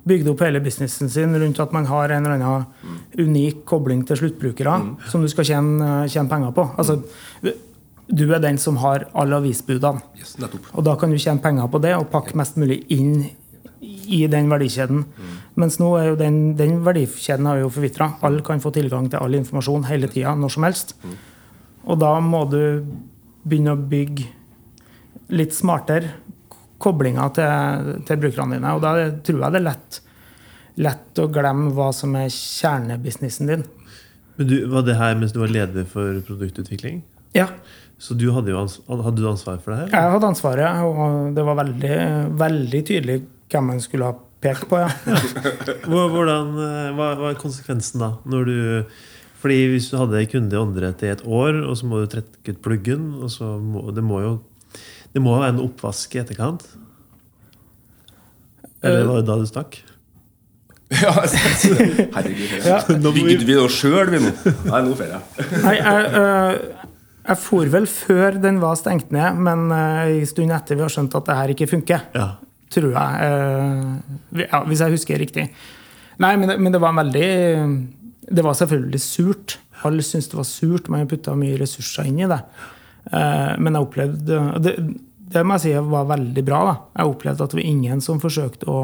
Bygd 0.06 0.28
opp 0.30 0.42
hele 0.46 0.60
businessen 0.62 1.10
sin 1.10 1.34
rundt 1.34 1.60
at 1.62 1.72
man 1.74 1.88
har 1.90 2.14
en 2.14 2.26
eller 2.26 2.36
annen 2.38 2.66
unik 3.18 3.64
kobling 3.66 4.04
til 4.06 4.20
sluttbrukere 4.20 4.76
som 5.10 5.24
du 5.24 5.28
skal 5.32 5.48
tjene, 5.48 6.04
tjene 6.12 6.30
penger 6.30 6.52
på. 6.54 6.68
Altså, 6.78 7.00
du 8.06 8.22
er 8.30 8.42
den 8.42 8.58
som 8.62 8.78
har 8.84 9.08
alle 9.18 9.40
avisbudene. 9.40 10.04
Yes. 10.14 10.36
Og 10.72 10.84
da 10.86 10.94
kan 11.00 11.10
du 11.10 11.18
tjene 11.18 11.42
penger 11.42 11.66
på 11.72 11.82
det 11.82 11.96
og 11.96 12.06
pakke 12.12 12.38
mest 12.38 12.58
mulig 12.60 12.84
inn 12.94 13.26
i 13.82 14.22
den 14.30 14.46
verdikjeden. 14.50 15.02
Mens 15.58 15.80
nå 15.80 15.90
er 15.98 16.12
jo 16.12 16.18
den, 16.20 16.38
den 16.58 16.78
verdikjeden 16.86 17.48
har 17.50 17.60
jo 17.64 17.72
forvitra. 17.72 18.12
Alle 18.26 18.44
kan 18.46 18.62
få 18.62 18.70
tilgang 18.74 19.10
til 19.10 19.18
all 19.22 19.34
informasjon 19.38 19.88
hele 19.90 20.10
tida, 20.12 20.34
når 20.38 20.54
som 20.54 20.66
helst. 20.68 20.94
Og 21.86 21.98
da 22.02 22.14
må 22.22 22.44
du 22.50 22.60
begynne 23.46 23.74
å 23.74 23.82
bygge 23.90 24.30
litt 25.34 25.54
smartere 25.54 26.14
koblinger 26.82 27.30
til, 27.36 27.92
til 28.08 28.20
brukerne 28.22 28.58
dine. 28.58 28.74
Og 28.76 28.82
da 28.84 28.94
tror 29.24 29.42
jeg 29.46 29.54
det 29.56 29.60
er 29.62 29.66
lett, 29.70 30.00
lett 30.86 31.22
å 31.22 31.28
glemme 31.32 31.72
hva 31.76 31.90
som 31.96 32.14
er 32.20 32.28
kjernebusinessen 32.32 33.52
din. 33.52 33.64
Men 34.36 34.50
du, 34.50 34.56
Var 34.68 34.82
det 34.84 34.98
her 35.00 35.14
mens 35.16 35.32
du 35.32 35.40
var 35.40 35.52
leder 35.52 35.86
for 35.88 36.18
produktutvikling? 36.26 37.02
Ja, 37.36 37.48
Så 37.98 38.12
du 38.16 38.26
hadde 38.32 38.52
jo 38.52 38.60
hadde 38.60 39.16
du 39.16 39.24
ansvar 39.28 39.58
for 39.64 39.72
det 39.72 39.78
her? 39.86 39.88
jeg 39.94 40.12
hadde 40.12 40.28
ansvaret, 40.28 40.84
og 40.84 41.34
det 41.36 41.44
var 41.48 41.56
veldig, 41.62 41.96
veldig 42.36 42.82
tydelig 42.84 43.22
hvem 43.52 43.70
man 43.70 43.80
skulle 43.80 44.10
ha 44.10 44.16
pekt 44.44 44.68
på. 44.68 44.76
ja. 44.82 44.90
Hvordan, 45.86 46.50
eh, 46.60 46.90
hva 46.96 47.14
hva 47.16 47.30
er 47.32 47.38
konsekvensen 47.40 48.02
da? 48.02 48.10
Når 48.28 48.44
du, 48.50 48.58
fordi 49.40 49.58
Hvis 49.72 49.88
du 49.90 49.96
hadde 50.00 50.26
kunde 50.32 50.52
i 50.56 50.60
åndedrett 50.60 51.02
i 51.06 51.12
et 51.14 51.24
år, 51.24 51.62
og 51.64 51.76
så 51.78 51.88
må 51.88 52.02
du 52.02 52.10
trekke 52.12 52.52
ut 52.52 52.60
pluggen 52.64 53.08
og 53.22 53.30
så 53.32 53.56
må, 53.60 53.88
Det 53.94 54.04
må 54.04 54.20
jo 54.24 54.34
det 55.16 55.22
må 55.24 55.34
være 55.40 55.54
en 55.54 55.62
oppvask 55.64 56.12
i 56.16 56.20
etterkant? 56.20 56.64
Eller 58.84 59.06
var 59.08 59.22
det 59.22 59.28
da 59.30 59.36
du 59.40 59.46
stakk? 59.50 59.78
Ja, 60.86 61.10
herregud. 61.18 62.50
Ja. 62.62 62.76
Vi- 62.86 63.22
Bygde 63.24 63.46
vi 63.48 63.54
det 63.58 63.70
sjøl, 63.74 64.06
vi 64.12 64.20
nå? 64.22 64.28
Nei, 64.68 64.82
nå 64.86 64.92
får 64.94 65.08
jeg. 65.10 65.46
Nei, 65.64 65.72
jeg, 65.80 66.12
øh, 66.20 66.84
jeg 67.26 67.38
for 67.42 67.72
vel 67.72 67.88
før 67.90 68.36
den 68.44 68.60
var 68.62 68.76
stengt 68.78 69.10
ned, 69.10 69.40
men 69.48 69.64
øh, 69.74 70.12
en 70.20 70.28
stund 70.30 70.54
etter 70.54 70.78
vi 70.78 70.84
har 70.86 70.92
skjønt 70.94 71.16
at 71.18 71.26
det 71.26 71.36
her 71.40 71.52
ikke 71.56 71.66
funker. 71.72 72.04
Ja. 72.14 72.28
Tror 72.70 72.92
jeg. 72.94 73.26
øh, 73.26 74.44
ja, 74.44 74.60
hvis 74.68 74.84
jeg 74.84 74.94
husker 74.94 75.18
riktig. 75.24 75.48
Nei, 76.22 76.32
men 76.38 76.52
det, 76.52 76.60
men 76.62 76.72
det 76.76 76.80
var 76.80 76.94
veldig 77.00 77.26
Det 78.38 78.44
var 78.46 78.54
selvfølgelig 78.58 79.00
surt. 79.02 79.58
Alle 79.86 80.02
syntes 80.06 80.30
det 80.30 80.38
var 80.38 80.46
surt. 80.48 80.88
Man 80.88 81.10
putta 81.10 81.34
mye 81.38 81.58
ressurser 81.60 82.06
inn 82.12 82.22
i 82.22 82.30
det. 82.30 82.38
Eh, 83.10 83.52
men 83.58 83.74
jeg 83.74 83.82
opplevde 83.90 84.38
det, 84.62 84.76
det 85.32 85.42
må 85.46 85.56
jeg 85.56 85.64
si 85.66 85.72
var 85.90 86.04
veldig 86.12 86.44
bra. 86.46 86.60
da. 86.68 86.74
Jeg 87.00 87.10
opplevde 87.12 87.44
at 87.46 87.50
det 87.54 87.58
var 87.60 87.66
ingen 87.70 88.00
som 88.04 88.20
forsøkte 88.22 88.68
å, 88.70 88.80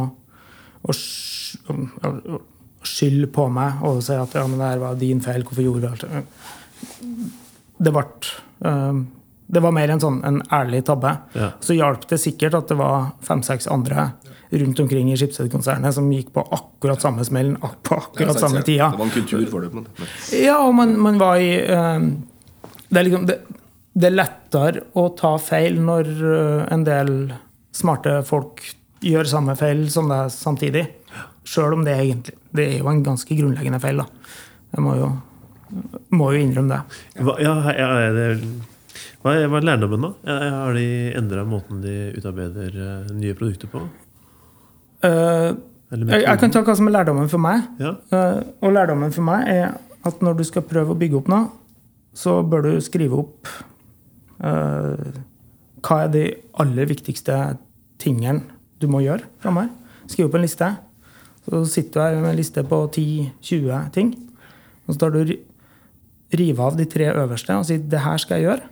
å, 0.82 0.94
å, 1.70 1.76
å 2.02 2.40
skylde 2.82 3.28
på 3.30 3.44
meg 3.54 3.82
og 3.86 4.00
si 4.02 4.16
at 4.18 4.34
ja, 4.34 4.42
men 4.50 4.58
det 4.58 4.70
her 4.72 4.80
var 4.82 4.96
din 4.98 5.20
feil. 5.22 5.44
Hvorfor 5.46 5.62
gjorde 5.62 5.84
vi 5.84 5.90
alt 5.92 6.06
det? 6.08 6.24
Det 7.82 7.92
ble 7.94 8.02
eh, 8.70 8.98
Det 9.52 9.60
var 9.62 9.74
mer 9.76 9.92
en 9.94 10.00
sånn 10.02 10.18
en 10.26 10.40
ærlig 10.54 10.82
tabbe. 10.88 11.14
Ja. 11.38 11.52
Så 11.62 11.76
hjalp 11.78 12.06
det 12.10 12.18
sikkert 12.22 12.54
at 12.58 12.70
det 12.72 12.78
var 12.80 13.12
fem-seks 13.26 13.68
andre 13.70 14.10
rundt 14.52 14.80
omkring 14.82 15.08
i 15.08 15.16
Schibsted-konsernet 15.16 15.94
som 15.96 16.10
gikk 16.12 16.32
på 16.34 16.42
akkurat 16.52 17.00
samme 17.00 17.24
smellen 17.24 17.54
ak- 17.64 17.78
på 17.88 17.96
akkurat 17.96 18.36
samme 18.40 18.60
tida. 18.66 18.90
Det 18.92 18.98
var 19.00 19.06
en 19.08 19.14
kultur 19.14 19.46
for 19.48 19.64
det. 19.64 19.70
Men. 19.72 19.86
Ja, 20.42 20.58
og 20.66 20.74
man, 20.76 20.92
man 21.00 21.20
var 21.22 21.38
i 21.40 21.52
eh, 21.62 22.04
det, 22.90 22.98
er 23.00 23.06
liksom, 23.08 23.24
det, 23.30 23.38
det 23.92 24.08
er 24.08 24.14
lettere 24.14 24.84
å 24.96 25.08
ta 25.16 25.34
feil 25.42 25.76
når 25.84 26.08
eh, 26.08 26.60
en 26.72 26.84
del 26.86 27.12
smarte 27.76 28.20
folk 28.24 28.62
gjør 29.04 29.28
samme 29.28 29.56
feil 29.58 29.84
som 29.92 30.08
deg 30.10 30.30
samtidig. 30.32 30.86
Sjøl 31.44 31.76
om 31.76 31.84
det 31.84 31.96
er 31.96 32.04
egentlig 32.04 32.36
Det 32.54 32.64
er 32.68 32.76
jo 32.78 32.90
en 32.90 33.02
ganske 33.02 33.34
grunnleggende 33.34 33.80
feil, 33.82 34.02
da. 34.02 34.34
Jeg 34.72 34.84
må 34.84 34.92
jo, 34.94 35.08
må 36.14 36.28
jo 36.34 36.42
innrømme 36.44 36.76
det. 36.76 37.00
Hva, 37.24 37.34
ja, 37.42 37.54
ja, 37.74 37.88
er 38.04 38.44
hva, 39.22 39.34
er, 39.34 39.48
hva 39.48 39.58
er 39.58 39.66
lærdommen, 39.66 40.04
da? 40.04 40.36
Har 40.58 40.76
de 40.76 40.86
endra 41.18 41.44
måten 41.48 41.80
de 41.84 41.96
utarbeider 42.18 42.76
eh, 42.76 43.12
nye 43.16 43.36
produkter 43.38 43.72
på? 43.72 43.82
Uh, 45.02 45.56
jeg, 45.92 46.22
jeg 46.22 46.38
kan 46.40 46.52
ta 46.54 46.62
hva 46.64 46.76
som 46.78 46.88
er 46.88 46.96
lærdommen 46.98 47.32
for 47.32 47.42
meg. 47.42 47.64
Ja. 47.82 47.96
Uh, 48.12 48.38
og 48.62 48.76
lærdommen 48.76 49.12
for 49.14 49.26
meg 49.26 49.48
er 49.50 49.74
at 50.08 50.22
når 50.24 50.40
du 50.40 50.46
skal 50.46 50.64
prøve 50.66 50.94
å 50.94 50.98
bygge 50.98 51.20
opp 51.20 51.32
noe, 51.32 51.50
så 52.16 52.40
bør 52.44 52.68
du 52.68 52.72
skrive 52.84 53.20
opp 53.24 53.50
hva 54.42 55.98
er 56.02 56.10
de 56.10 56.24
aller 56.62 56.88
viktigste 56.90 57.36
tingene 58.02 58.42
du 58.82 58.88
må 58.90 59.02
gjøre 59.04 59.28
framover. 59.42 59.70
Skriv 60.10 60.26
opp 60.28 60.36
en 60.38 60.44
liste. 60.44 60.68
Så 61.46 61.62
sitter 61.70 61.94
du 61.94 62.02
her 62.02 62.20
med 62.20 62.32
en 62.32 62.38
liste 62.38 62.62
på 62.66 62.82
10-20 62.88 63.88
ting. 63.94 64.12
Og 64.86 64.94
så 64.94 65.04
tar 65.04 65.14
du 65.14 65.34
rive 66.38 66.64
av 66.64 66.78
de 66.78 66.86
tre 66.88 67.10
øverste 67.12 67.56
og 67.58 67.66
sier 67.68 67.78
'det 67.78 68.00
her 68.00 68.18
skal 68.18 68.40
jeg 68.40 68.46
gjøre'. 68.48 68.68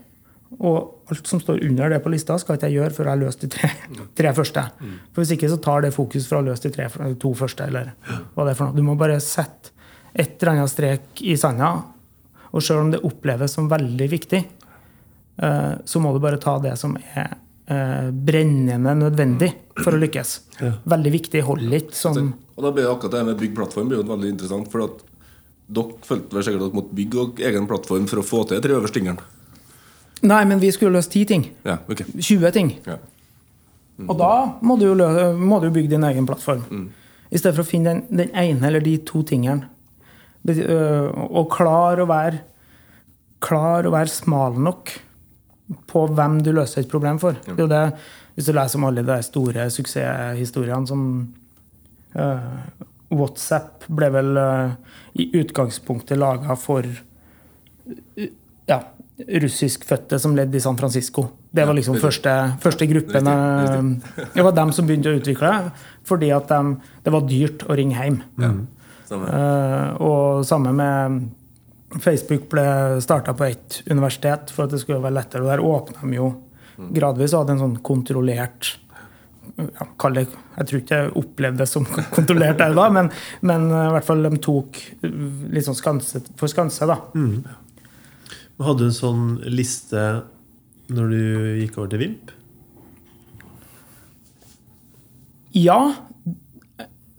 Og 0.59 1.11
alt 1.11 1.26
som 1.26 1.40
står 1.40 1.62
under 1.62 1.88
det 1.88 2.02
på 2.02 2.11
lista, 2.11 2.37
skal 2.38 2.56
ikke 2.56 2.66
jeg 2.66 2.80
gjøre 2.80 2.90
før 2.90 3.04
jeg 3.04 3.11
har 3.11 3.22
løst 3.22 3.40
de 3.40 3.48
tre, 3.48 3.70
tre 4.18 4.33
første. 4.35 4.62
For 5.12 5.22
Hvis 5.22 5.30
ikke 5.30 5.48
så 5.48 5.61
tar 5.62 5.80
det 5.83 5.94
fokus 5.94 6.26
fra 6.26 6.38
å 6.38 6.44
løse 6.44 6.62
de 6.62 6.70
tre, 6.70 6.88
to 7.14 7.35
første. 7.35 7.66
eller 7.66 7.92
hva 8.35 8.44
det 8.44 8.50
er 8.50 8.54
for 8.54 8.64
noe. 8.66 8.76
Du 8.76 8.83
må 8.83 8.96
bare 8.98 9.20
sette 9.20 9.70
et 10.14 10.42
eller 10.42 10.52
annet 10.52 10.70
strek 10.70 11.22
i 11.22 11.37
sanda. 11.37 11.85
Og 12.52 12.62
sjøl 12.62 12.80
om 12.83 12.90
det 12.90 13.04
oppleves 13.04 13.52
som 13.52 13.68
veldig 13.70 14.11
viktig, 14.11 14.38
eh, 14.38 14.60
så 15.85 16.00
må 16.03 16.12
du 16.12 16.18
bare 16.20 16.37
ta 16.42 16.59
det 16.61 16.74
som 16.79 16.96
er 17.14 17.31
eh, 17.66 18.11
brennende 18.12 18.92
nødvendig 18.98 19.53
for 19.81 19.96
å 19.96 20.00
lykkes. 20.03 20.35
Veldig 20.85 21.12
viktig. 21.14 21.42
Hold 21.46 21.62
litt 21.72 21.94
sånn 21.96 22.33
Og 22.57 22.64
da 22.66 22.72
blir 22.76 22.85
det 22.85 22.90
akkurat 22.92 23.14
det 23.16 23.22
med 23.31 23.38
bygg 23.40 23.55
plattform 23.57 23.88
blir 23.88 24.03
jo 24.03 24.09
veldig 24.11 24.35
interessant. 24.35 24.68
For 24.72 24.85
at 24.85 24.98
dere 25.70 25.94
følte 26.05 26.37
vel 26.37 26.44
sikkert 26.44 26.61
at 26.61 26.66
dere 26.68 26.79
måtte 26.81 26.96
bygge 26.98 27.46
egen 27.48 27.66
plattform 27.70 28.07
for 28.11 28.20
å 28.20 28.26
få 28.26 28.42
til 28.50 28.59
de 28.61 28.66
tre 28.68 28.76
øverste 28.76 28.98
tingene. 29.00 29.24
Nei, 30.29 30.42
men 30.44 30.61
vi 30.61 30.68
skulle 30.76 30.92
løse 30.98 31.09
ti 31.14 31.22
ting. 31.24 31.46
Ja, 31.64 31.79
okay. 31.88 32.05
20 32.20 32.50
ting. 32.53 32.74
Ja. 32.85 32.98
Og 34.05 34.16
da 34.20 34.33
må 34.64 34.76
du 34.81 34.85
jo, 34.90 34.94
lø- 34.96 35.33
må 35.37 35.61
du 35.62 35.70
bygge 35.72 35.94
din 35.94 36.05
egen 36.05 36.26
plattform. 36.29 36.66
I 37.31 37.38
stedet 37.38 37.55
for 37.57 37.64
å 37.64 37.70
finne 37.70 37.94
den, 37.94 38.03
den 38.26 38.31
ene 38.37 38.66
eller 38.68 38.85
de 38.85 38.98
to 39.09 39.22
tingene. 39.24 39.68
Øh, 40.48 41.09
Og 41.31 41.48
klar 41.53 42.00
å 42.00 42.07
være 42.09 42.40
klar 43.40 43.87
å 43.88 43.92
være 43.94 44.09
smal 44.12 44.57
nok 44.61 44.90
på 45.90 46.04
hvem 46.11 46.40
du 46.44 46.52
løser 46.54 46.83
et 46.83 46.90
problem 46.90 47.20
for. 47.22 47.38
Det 47.46 47.56
er 47.56 47.64
jo 47.64 47.70
det, 47.70 47.85
Hvis 48.35 48.46
du 48.46 48.54
leser 48.56 48.78
om 48.78 48.87
alle 48.88 49.04
de 49.06 49.18
store 49.22 49.66
suksesshistoriene 49.70 50.88
som 50.88 51.02
uh, 52.16 52.87
WhatsApp 53.11 53.85
ble 53.90 54.09
vel 54.14 54.38
uh, 54.38 54.72
i 55.14 55.30
utgangspunktet 55.40 56.18
laga 56.18 56.56
for 56.59 56.87
uh, 56.87 58.30
ja, 58.70 58.80
russiskfødte 59.28 60.18
som 60.18 60.37
ledd 60.37 60.54
i 60.54 60.62
San 60.62 60.78
Francisco. 60.78 61.26
Det 61.50 61.66
var 61.66 61.74
liksom 61.74 61.98
første, 62.00 62.33
første 62.62 62.87
gruppen. 62.87 63.26
Det 64.35 64.44
var 64.44 64.54
dem 64.54 64.72
som 64.72 64.87
begynte 64.87 65.11
å 65.11 65.18
utvikle 65.18 65.50
det, 65.50 65.87
fordi 66.06 66.30
at 66.35 66.48
de, 66.48 66.76
det 67.04 67.12
var 67.12 67.26
dyrt 67.28 67.64
å 67.66 67.76
ringe 67.78 67.98
hjem. 67.98 68.20
Samme. 69.11 69.26
Eh, 69.35 70.02
og 70.06 70.46
samme 70.46 70.72
med 70.76 71.20
Facebook 71.98 72.46
ble 72.53 72.66
starta 73.03 73.35
på 73.35 73.48
ett 73.48 73.81
universitet 73.90 74.53
for 74.55 74.66
at 74.66 74.74
det 74.74 74.83
skulle 74.83 75.03
være 75.03 75.16
lettere. 75.16 75.42
Og 75.42 75.50
der 75.50 75.64
åpna 75.64 76.05
de 76.05 76.20
jo 76.20 76.31
gradvis 76.94 77.35
og 77.35 77.44
hadde 77.44 77.57
en 77.57 77.64
sånn 77.64 77.81
kontrollert 77.85 78.76
ja, 79.59 79.87
kall 80.00 80.14
det, 80.16 80.26
Jeg 80.31 80.68
tror 80.68 80.81
ikke 80.81 80.98
jeg 81.00 81.14
opplevde 81.18 81.62
det 81.62 81.68
som 81.68 81.87
kontrollert 82.16 82.61
der 82.61 82.76
da, 82.76 82.87
men, 82.94 83.11
men 83.44 83.66
eh, 83.68 83.88
i 83.88 83.94
hvert 83.96 84.07
fall 84.07 84.22
de 84.24 84.38
tok 84.42 84.79
eh, 85.00 85.16
litt 85.53 85.66
sånn 85.66 85.79
skanse 85.79 86.22
for 86.40 86.53
skanse. 86.53 86.87
da. 86.88 87.00
Mm. 87.14 87.42
Hadde 88.61 88.85
du 88.85 88.90
en 88.90 88.96
sånn 88.96 89.24
liste 89.48 90.05
når 90.92 91.11
du 91.11 91.20
gikk 91.62 91.79
over 91.81 91.90
til 91.92 92.03
Vimp? 92.05 92.33
Ja, 95.57 95.81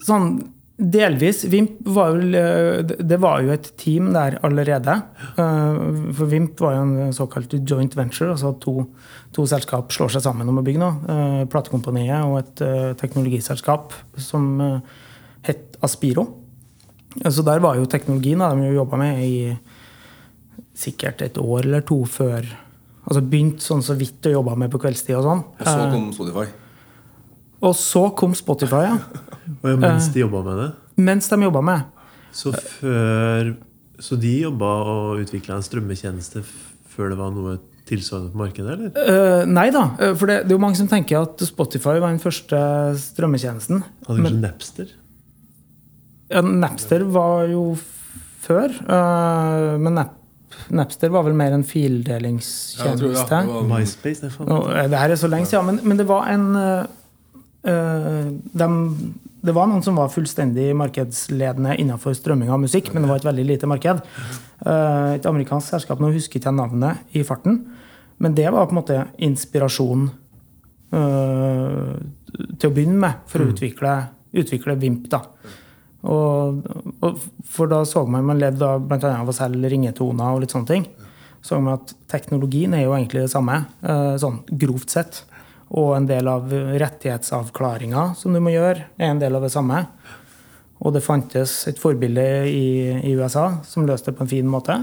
sånn 0.07 0.37
delvis. 0.81 1.43
Vimp 1.45 1.77
var 1.93 2.15
jo, 2.15 2.21
eh, 2.37 2.81
det 2.81 3.19
var 3.21 3.41
jo 3.45 3.51
et 3.53 3.71
team 3.77 4.11
der 4.13 4.39
allerede. 4.41 4.95
Eh, 5.37 6.13
For 6.17 6.25
Vimp 6.25 6.59
var 6.59 6.75
jo 6.75 6.81
en 6.81 7.13
såkalt 7.13 7.53
joint 7.69 7.95
venture, 7.95 8.31
altså 8.31 8.53
to, 8.59 8.87
to 9.31 9.45
selskap 9.45 9.91
slår 9.93 10.15
seg 10.15 10.25
sammen 10.25 10.49
om 10.49 10.57
å 10.57 10.65
bygge 10.65 10.81
noe. 10.81 10.95
Eh, 11.07 11.45
Platekompaniet 11.51 12.25
og 12.25 12.39
et 12.41 12.97
teknologiselskap 12.97 13.93
som 14.17 14.81
het 15.43 15.77
Aspiro. 15.81 16.27
Så 17.27 17.43
der 17.43 17.59
var 17.59 17.75
jo 17.75 17.85
teknologien 17.85 18.39
da, 18.39 18.53
de 18.55 18.73
jobba 18.73 18.97
med 18.97 19.19
i 19.25 19.57
sikkert 20.77 21.21
et 21.21 21.37
år 21.37 21.65
eller 21.65 21.81
to 21.85 22.03
før 22.09 22.45
Altså 23.01 23.23
begynte 23.25 23.63
sånn 23.65 23.81
så 23.81 23.95
vidt 23.97 24.27
å 24.29 24.31
jobbe 24.35 24.53
med 24.61 24.69
på 24.71 24.77
kveldstid 24.79 25.15
og 25.17 25.23
sånn. 25.25 25.39
Og 25.57 25.65
så 25.65 25.87
kom 25.89 26.03
Spotify. 26.13 26.43
og 27.65 27.73
så 27.75 28.03
kom 28.15 28.35
Spotify, 28.37 28.83
ja. 28.85 28.97
Og 29.61 29.69
ja, 29.69 29.75
mens 29.81 30.07
de 30.13 30.23
jobba 30.23 30.41
med 30.47 30.61
det. 30.61 30.69
Mens 31.01 31.27
de 31.31 31.41
jobba 31.43 31.61
med. 31.61 31.83
Så 32.31 32.53
før 32.55 33.55
Så 34.01 34.15
de 34.17 34.31
jobba 34.41 34.69
og 34.91 35.19
utvikla 35.21 35.57
en 35.59 35.65
strømmetjeneste 35.65 36.41
før 36.91 37.11
det 37.11 37.17
var 37.19 37.29
noe 37.35 37.57
tilsvarende 37.85 38.31
på 38.33 38.39
markedet, 38.39 38.71
eller? 38.71 38.89
Uh, 38.95 39.43
nei 39.51 39.67
da, 39.73 39.83
eh, 39.99 40.13
for 40.17 40.29
det, 40.29 40.39
det 40.47 40.53
er 40.53 40.57
jo 40.57 40.63
mange 40.63 40.77
som 40.79 40.87
tenker 40.89 41.21
at 41.21 41.41
Spotify 41.45 41.99
var 41.99 42.09
den 42.09 42.19
første 42.23 42.57
strømmetjenesten. 42.97 43.83
Hadde 44.07 44.23
kanskje 44.25 44.41
Napster? 44.41 44.91
Ja, 46.31 46.41
Napster 46.41 47.03
var 47.11 47.45
jo 47.51 47.75
før, 48.41 48.73
Uh, 48.87 49.77
men 49.81 49.93
Nap 49.99 50.17
Napster 50.71 51.09
var 51.11 51.23
vel 51.23 51.33
mer 51.35 51.51
en 51.53 51.61
Ja, 51.61 51.67
ja, 51.67 51.71
fildelingstjeneste. 51.71 53.27
det 53.29 53.47
var- 53.47 53.67
MySpace? 53.67 54.29
Faen. 54.29 54.47
Nå, 54.47 54.57
eh, 54.75 54.87
det 54.87 54.97
her 54.99 55.09
er 55.11 55.15
så 55.15 55.29
lenge 55.29 55.45
siden, 55.47 55.65
men, 55.65 55.79
men 55.83 55.97
det 55.97 56.07
var 56.07 56.27
en 56.31 56.55
uh, 56.55 56.85
eh, 57.63 58.31
dem- 58.53 59.13
Det 59.41 59.53
var 59.57 59.69
noen 59.69 59.81
som 59.81 59.97
var 59.97 60.11
fullstendig 60.13 60.69
markedsledende 60.77 61.73
innenfor 61.81 62.13
strømming 62.17 62.51
av 62.53 62.61
musikk, 62.61 62.91
men 62.93 63.03
det 63.03 63.09
var 63.09 63.21
et 63.21 63.29
veldig 63.29 63.45
lite 63.47 63.69
marked. 63.69 64.03
Eh, 64.65 65.07
et 65.15 65.25
amerikansk 65.25 65.73
selskap, 65.73 66.01
nå 66.01 66.11
husker 66.13 66.37
ikke 66.37 66.51
jeg 66.51 66.59
navnet 66.59 67.17
i 67.17 67.23
farten, 67.25 67.63
men 68.21 68.37
det 68.37 68.49
var 68.53 68.69
på 68.69 68.75
en 68.75 68.81
måte 68.83 68.99
inspirasjonen 69.17 70.11
til 70.91 72.67
å 72.67 72.73
begynne 72.75 72.99
med 72.99 73.21
for 73.31 73.39
å 73.39 73.51
utvikle, 73.53 73.93
utvikle 74.35 74.75
Vimp. 74.81 75.05
da. 75.11 75.21
Og, 76.01 76.63
og 77.05 77.21
for 77.45 77.69
da 77.69 77.83
så 77.85 78.03
man 78.09 78.25
man 78.25 78.41
levde 78.41 78.65
av 78.65 78.81
annet 78.89 79.05
av 79.11 79.29
å 79.29 79.35
selge 79.35 79.69
ringetoner 79.69 80.33
og 80.33 80.43
litt 80.43 80.55
sånne 80.55 80.71
ting. 80.71 80.87
Så 81.41 81.57
man 81.61 81.79
at 81.79 81.93
teknologien 82.11 82.73
er 82.77 82.85
jo 82.85 82.95
egentlig 82.95 83.25
det 83.25 83.33
samme, 83.33 83.63
eh, 83.81 84.15
sånn 84.21 84.41
grovt 84.61 84.93
sett. 84.93 85.23
Og 85.71 85.93
en 85.95 86.07
del 86.09 86.27
av 86.27 86.51
rettighetsavklaringa 86.51 88.09
som 88.19 88.33
du 88.35 88.41
må 88.43 88.51
gjøre, 88.51 88.89
er 88.99 89.13
en 89.13 89.21
del 89.21 89.37
av 89.37 89.45
det 89.45 89.53
samme. 89.53 89.85
Og 90.81 90.95
det 90.95 91.03
fantes 91.05 91.53
et 91.69 91.79
forbilde 91.79 92.25
i, 92.49 92.65
i 93.07 93.13
USA 93.15 93.61
som 93.67 93.85
løste 93.87 94.11
det 94.11 94.17
på 94.17 94.25
en 94.25 94.31
fin 94.31 94.49
måte. 94.49 94.75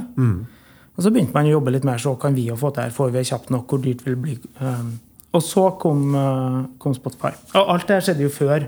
Og 0.98 1.05
så 1.05 1.12
begynte 1.14 1.35
man 1.37 1.46
å 1.46 1.53
jobbe 1.53 1.74
litt 1.74 1.87
mer, 1.87 2.01
så 2.03 2.14
kan 2.18 2.35
vi 2.35 2.48
jo 2.48 2.57
få 2.59 2.72
til 2.74 2.87
her, 2.87 2.94
får 2.94 3.12
vi 3.14 3.27
kjapt 3.29 3.53
nok, 3.55 3.70
hvor 3.70 3.83
dyrt 3.83 4.01
vil 4.07 4.16
det 4.16 4.22
bli. 4.24 4.37
Um, 4.59 4.96
og 5.37 5.44
så 5.44 5.68
kom, 5.79 6.01
uh, 6.16 6.64
kom 6.83 6.96
Spotify. 6.96 7.31
Og 7.53 7.74
alt 7.74 7.87
det 7.87 7.98
her 7.98 8.07
skjedde 8.09 8.24
jo 8.24 8.33
før, 8.35 8.66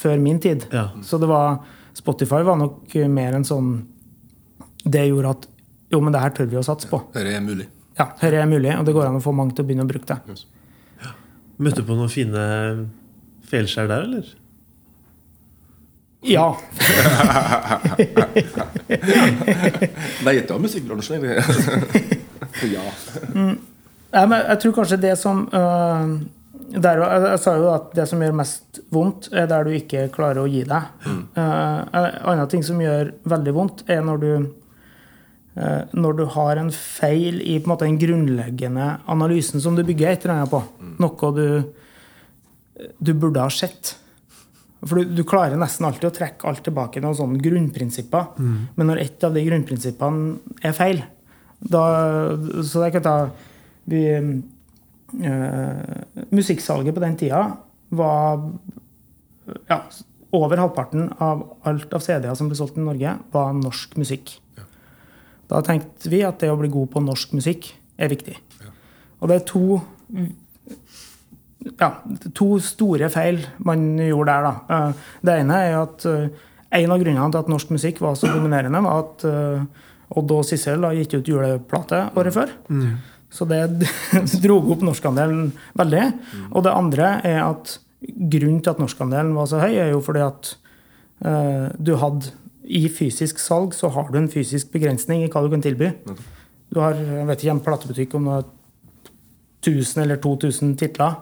før 0.00 0.22
min 0.22 0.40
tid. 0.40 0.64
Ja. 0.72 0.86
Så 1.04 1.20
det 1.20 1.28
var, 1.28 1.58
Spotify 1.98 2.40
var 2.46 2.56
nok 2.60 2.94
mer 3.12 3.36
en 3.36 3.44
sånn 3.44 3.74
Det 4.80 5.02
gjorde 5.04 5.34
at 5.36 5.44
jo, 5.92 6.00
men 6.00 6.14
det 6.14 6.22
her 6.22 6.32
tør 6.32 6.48
vi 6.48 6.56
å 6.56 6.64
satse 6.64 6.88
på. 6.88 7.02
Dette 7.12 7.36
er 7.36 7.44
mulig. 7.44 7.66
Ja, 7.98 8.06
dette 8.16 8.32
er 8.40 8.48
mulig, 8.48 8.72
og 8.72 8.86
det 8.88 8.94
går 8.96 9.10
an 9.10 9.18
å 9.18 9.22
få 9.22 9.34
mange 9.36 9.52
til 9.52 9.66
å 9.66 9.68
begynne 9.68 9.84
å 9.84 9.90
bruke 9.90 10.08
det. 10.08 10.38
Møtte 11.62 11.82
du 11.82 11.86
på 11.86 11.94
noen 11.94 12.10
fine 12.10 12.44
feilskjær 13.50 13.90
der, 13.90 14.06
eller? 14.08 14.30
Ja. 16.22 16.54
Nei, 20.22 20.34
det 20.38 20.50
er 20.50 20.62
musikkbransjen, 20.62 21.18
egentlig. 21.18 22.18
ja. 22.74 22.84
Nei, 24.12 24.24
men 24.28 24.38
jeg 24.38 24.58
tror 24.62 24.74
kanskje 24.76 25.00
det 25.02 25.16
som 25.18 25.44
uh, 25.50 26.06
der, 26.72 27.02
jeg, 27.02 27.22
jeg 27.26 27.40
sa 27.42 27.56
jo 27.58 27.68
at 27.72 27.92
det 27.96 28.06
som 28.10 28.22
gjør 28.22 28.38
mest 28.38 28.82
vondt, 28.94 29.30
er 29.34 29.46
der 29.50 29.66
du 29.66 29.72
ikke 29.76 30.08
klarer 30.14 30.44
å 30.44 30.50
gi 30.50 30.62
deg. 30.68 30.82
Uh, 31.34 31.80
en 31.90 32.10
annen 32.34 32.50
ting 32.52 32.64
som 32.66 32.80
gjør 32.82 33.14
veldig 33.32 33.54
vondt, 33.56 33.84
er 33.90 34.04
når 34.06 34.22
du 34.22 34.32
uh, 34.38 35.82
når 35.92 36.12
du 36.20 36.24
har 36.36 36.60
en 36.60 36.70
feil 36.76 37.42
i 37.42 37.58
på 37.58 37.66
en 37.66 37.74
måte, 37.74 37.88
den 37.88 38.00
grunnleggende 38.00 38.86
analysen 39.10 39.64
som 39.64 39.74
du 39.76 39.82
bygger 39.86 40.12
et 40.12 40.22
eller 40.26 40.36
annet 40.38 40.54
på. 40.54 40.62
Noe 41.02 41.32
du, 41.36 41.46
du 42.98 43.12
burde 43.14 43.42
ha 43.42 43.50
sett. 43.52 43.96
For 44.82 44.98
du, 44.98 45.12
du 45.18 45.22
klarer 45.28 45.58
nesten 45.60 45.86
alltid 45.86 46.08
å 46.08 46.14
trekke 46.14 46.48
alt 46.50 46.64
tilbake 46.66 46.98
til 46.98 47.04
noen 47.06 47.18
sånne 47.18 47.42
grunnprinsipper. 47.42 48.32
Men 48.78 48.88
når 48.90 49.02
ett 49.04 49.26
av 49.26 49.34
de 49.36 49.44
grunnprinsippene 49.46 50.56
er 50.62 50.74
feil 50.76 51.02
da, 51.62 51.82
Så 52.66 52.80
det 52.82 52.88
kan 52.96 53.04
ta 53.04 53.16
vi, 53.86 54.00
eh, 55.22 56.24
Musikksalget 56.34 56.96
på 56.96 57.04
den 57.04 57.14
tida 57.20 57.44
var 57.94 58.42
ja, 59.68 59.78
Over 60.32 60.56
halvparten 60.56 61.12
av 61.22 61.44
alt 61.68 61.94
av 61.94 62.02
CD-er 62.02 62.34
som 62.34 62.48
ble 62.50 62.56
solgt 62.58 62.78
i 62.80 62.82
Norge, 62.82 63.18
var 63.34 63.52
norsk 63.52 63.98
musikk. 64.00 64.38
Da 65.50 65.60
tenkte 65.60 66.08
vi 66.08 66.22
at 66.24 66.40
det 66.40 66.48
å 66.48 66.56
bli 66.56 66.70
god 66.72 66.88
på 66.94 67.02
norsk 67.04 67.34
musikk 67.36 67.68
er 68.00 68.08
viktig. 68.08 68.38
Og 69.20 69.28
det 69.28 69.36
er 69.36 69.44
to 69.50 69.82
ja, 71.78 71.90
to 72.34 72.56
store 72.62 73.08
feil 73.12 73.40
man 73.64 73.84
gjorde 74.00 74.32
der. 74.32 74.48
Da. 74.48 74.80
Eh, 74.88 75.06
Det 75.22 75.38
ene 75.42 75.60
er 75.68 75.78
at 75.82 76.04
eh, 76.08 76.28
en 76.82 76.92
av 76.94 77.00
grunnene 77.02 77.30
til 77.30 77.42
at 77.42 77.50
norsk 77.52 77.72
musikk 77.74 78.00
var 78.00 78.14
så 78.18 78.30
dominerende, 78.32 78.82
var 78.84 79.04
at 79.04 79.24
eh, 79.28 79.64
Odd 80.12 80.34
og 80.34 80.44
Sissel 80.44 80.84
har 80.84 80.96
gitt 80.96 81.14
ut 81.14 81.28
juleplate 81.28 82.02
året 82.20 82.34
før. 82.34 82.50
Så 83.32 83.46
det 83.48 83.62
dro 84.44 84.58
opp 84.74 84.82
norskandelen 84.84 85.52
veldig. 85.78 86.02
Og 86.52 86.66
det 86.66 86.74
andre 86.76 87.14
er 87.24 87.38
at 87.46 87.78
grunnen 88.04 88.60
til 88.60 88.74
at 88.74 88.82
norskandelen 88.82 89.32
var 89.36 89.48
så 89.48 89.62
høy, 89.62 89.72
er 89.72 89.94
jo 89.94 90.02
fordi 90.04 90.20
at 90.26 90.50
uh, 91.24 91.70
du 91.80 91.94
hadde 91.96 92.28
i 92.68 92.82
fysisk 92.92 93.40
salg 93.40 93.72
så 93.72 93.88
har 93.94 94.10
du 94.12 94.18
en 94.20 94.28
fysisk 94.28 94.68
begrensning 94.74 95.24
i 95.24 95.30
hva 95.32 95.40
du 95.44 95.48
kan 95.54 95.64
tilby. 95.64 95.94
Du 96.72 96.80
har 96.82 96.98
jeg 96.98 97.24
vet 97.30 97.40
ikke, 97.44 97.54
en 97.56 97.64
platebutikk 97.64 98.18
om 98.18 98.28
du 98.28 98.32
har 98.34 98.44
1000 99.62 100.02
eller 100.04 100.20
2000 100.20 100.76
titler. 100.80 101.16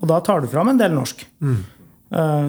Og 0.00 0.08
da 0.08 0.20
tar 0.24 0.40
du 0.40 0.48
fram 0.48 0.68
en 0.72 0.78
del 0.80 0.94
norsk. 0.96 1.26
Eh, 2.10 2.46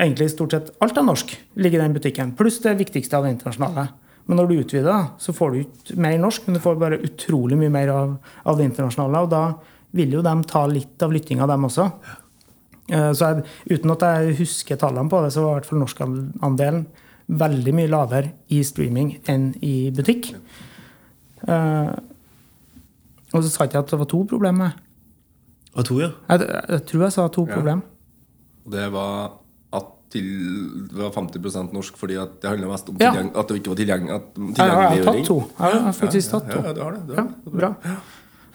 egentlig 0.00 0.30
stort 0.32 0.54
sett 0.56 0.72
alt 0.82 0.96
er 0.98 1.04
norsk 1.06 1.36
ligger 1.60 1.78
i 1.78 1.84
den 1.84 1.94
butikken. 1.94 2.32
Pluss 2.38 2.58
det 2.64 2.76
viktigste 2.80 3.18
av 3.18 3.24
det 3.26 3.34
internasjonale. 3.36 3.88
Men 4.26 4.40
når 4.40 4.48
du 4.48 4.54
utvider, 4.62 5.10
så 5.20 5.34
får 5.36 5.52
du 5.52 5.58
ikke 5.60 5.98
mer 6.00 6.16
norsk, 6.18 6.46
men 6.46 6.56
du 6.56 6.60
får 6.64 6.78
bare 6.80 6.98
utrolig 7.04 7.58
mye 7.60 7.70
mer 7.70 7.92
av, 7.92 8.14
av 8.48 8.56
det 8.58 8.70
internasjonale. 8.70 9.20
Og 9.26 9.30
da 9.30 9.42
vil 9.94 10.16
jo 10.16 10.22
de 10.24 10.34
ta 10.48 10.64
litt 10.66 11.02
av 11.04 11.12
lyttinga, 11.12 11.46
dem 11.46 11.68
også. 11.68 11.90
Eh, 12.88 13.10
Så 13.12 13.28
jeg, 13.34 13.44
uten 13.70 13.92
at 13.94 14.06
jeg 14.08 14.38
husker 14.40 14.80
tallene 14.80 15.12
på 15.12 15.20
det, 15.24 15.32
så 15.36 15.44
var 15.44 15.52
i 15.52 15.60
hvert 15.60 15.68
fall 15.70 15.84
norskandelen 15.84 16.86
veldig 17.28 17.72
mye 17.76 17.88
lavere 17.88 18.32
i 18.52 18.62
streaming 18.64 19.14
enn 19.28 19.52
i 19.64 19.90
butikk. 19.94 20.34
Eh, 21.48 21.92
og 23.34 23.42
så 23.42 23.48
sa 23.50 23.64
jeg 23.64 23.72
ikke 23.72 23.84
at 23.84 23.92
det 23.92 23.98
var 24.00 24.10
to 24.10 24.24
problemer. 24.30 24.74
Og 25.74 25.84
to, 25.84 25.98
ja. 26.00 26.10
Jeg, 26.30 26.40
jeg 26.68 26.84
tror 26.86 27.02
jeg 27.08 27.12
sa 27.12 27.28
to 27.28 27.46
Ja. 27.48 27.54
problem. 27.54 27.82
Det 28.70 28.92
var 28.92 29.32
at 29.74 29.84
til, 30.10 30.28
det 30.88 30.96
var 31.02 31.10
50% 31.10 31.72
norsk 31.74 31.96
fordi 31.98 32.14
at 32.22 32.40
det 32.40 32.50
handla 32.50 32.68
mest 32.70 32.88
om 32.88 32.96
Ja. 33.00 33.10
at 33.12 33.48
det 33.48 33.56
ikke 33.60 33.72
var 33.74 33.76
tilgjengelig. 33.80 34.14
At, 34.14 34.28
Jeg, 34.38 34.56
jeg 34.56 34.70
har 34.70 35.04
tatt 35.12 35.26
to. 35.26 35.38
Jeg 35.58 35.80
har 35.82 35.92
faktisk 35.92 36.30
tatt 36.30 36.50
to. 36.52 36.60
ja, 36.62 36.72
det 36.72 36.82
har 36.82 36.92
det. 36.92 37.06
det, 37.08 37.16
Ja, 37.16 37.22
har 37.22 37.28
det. 37.44 37.52
bra. 37.58 37.74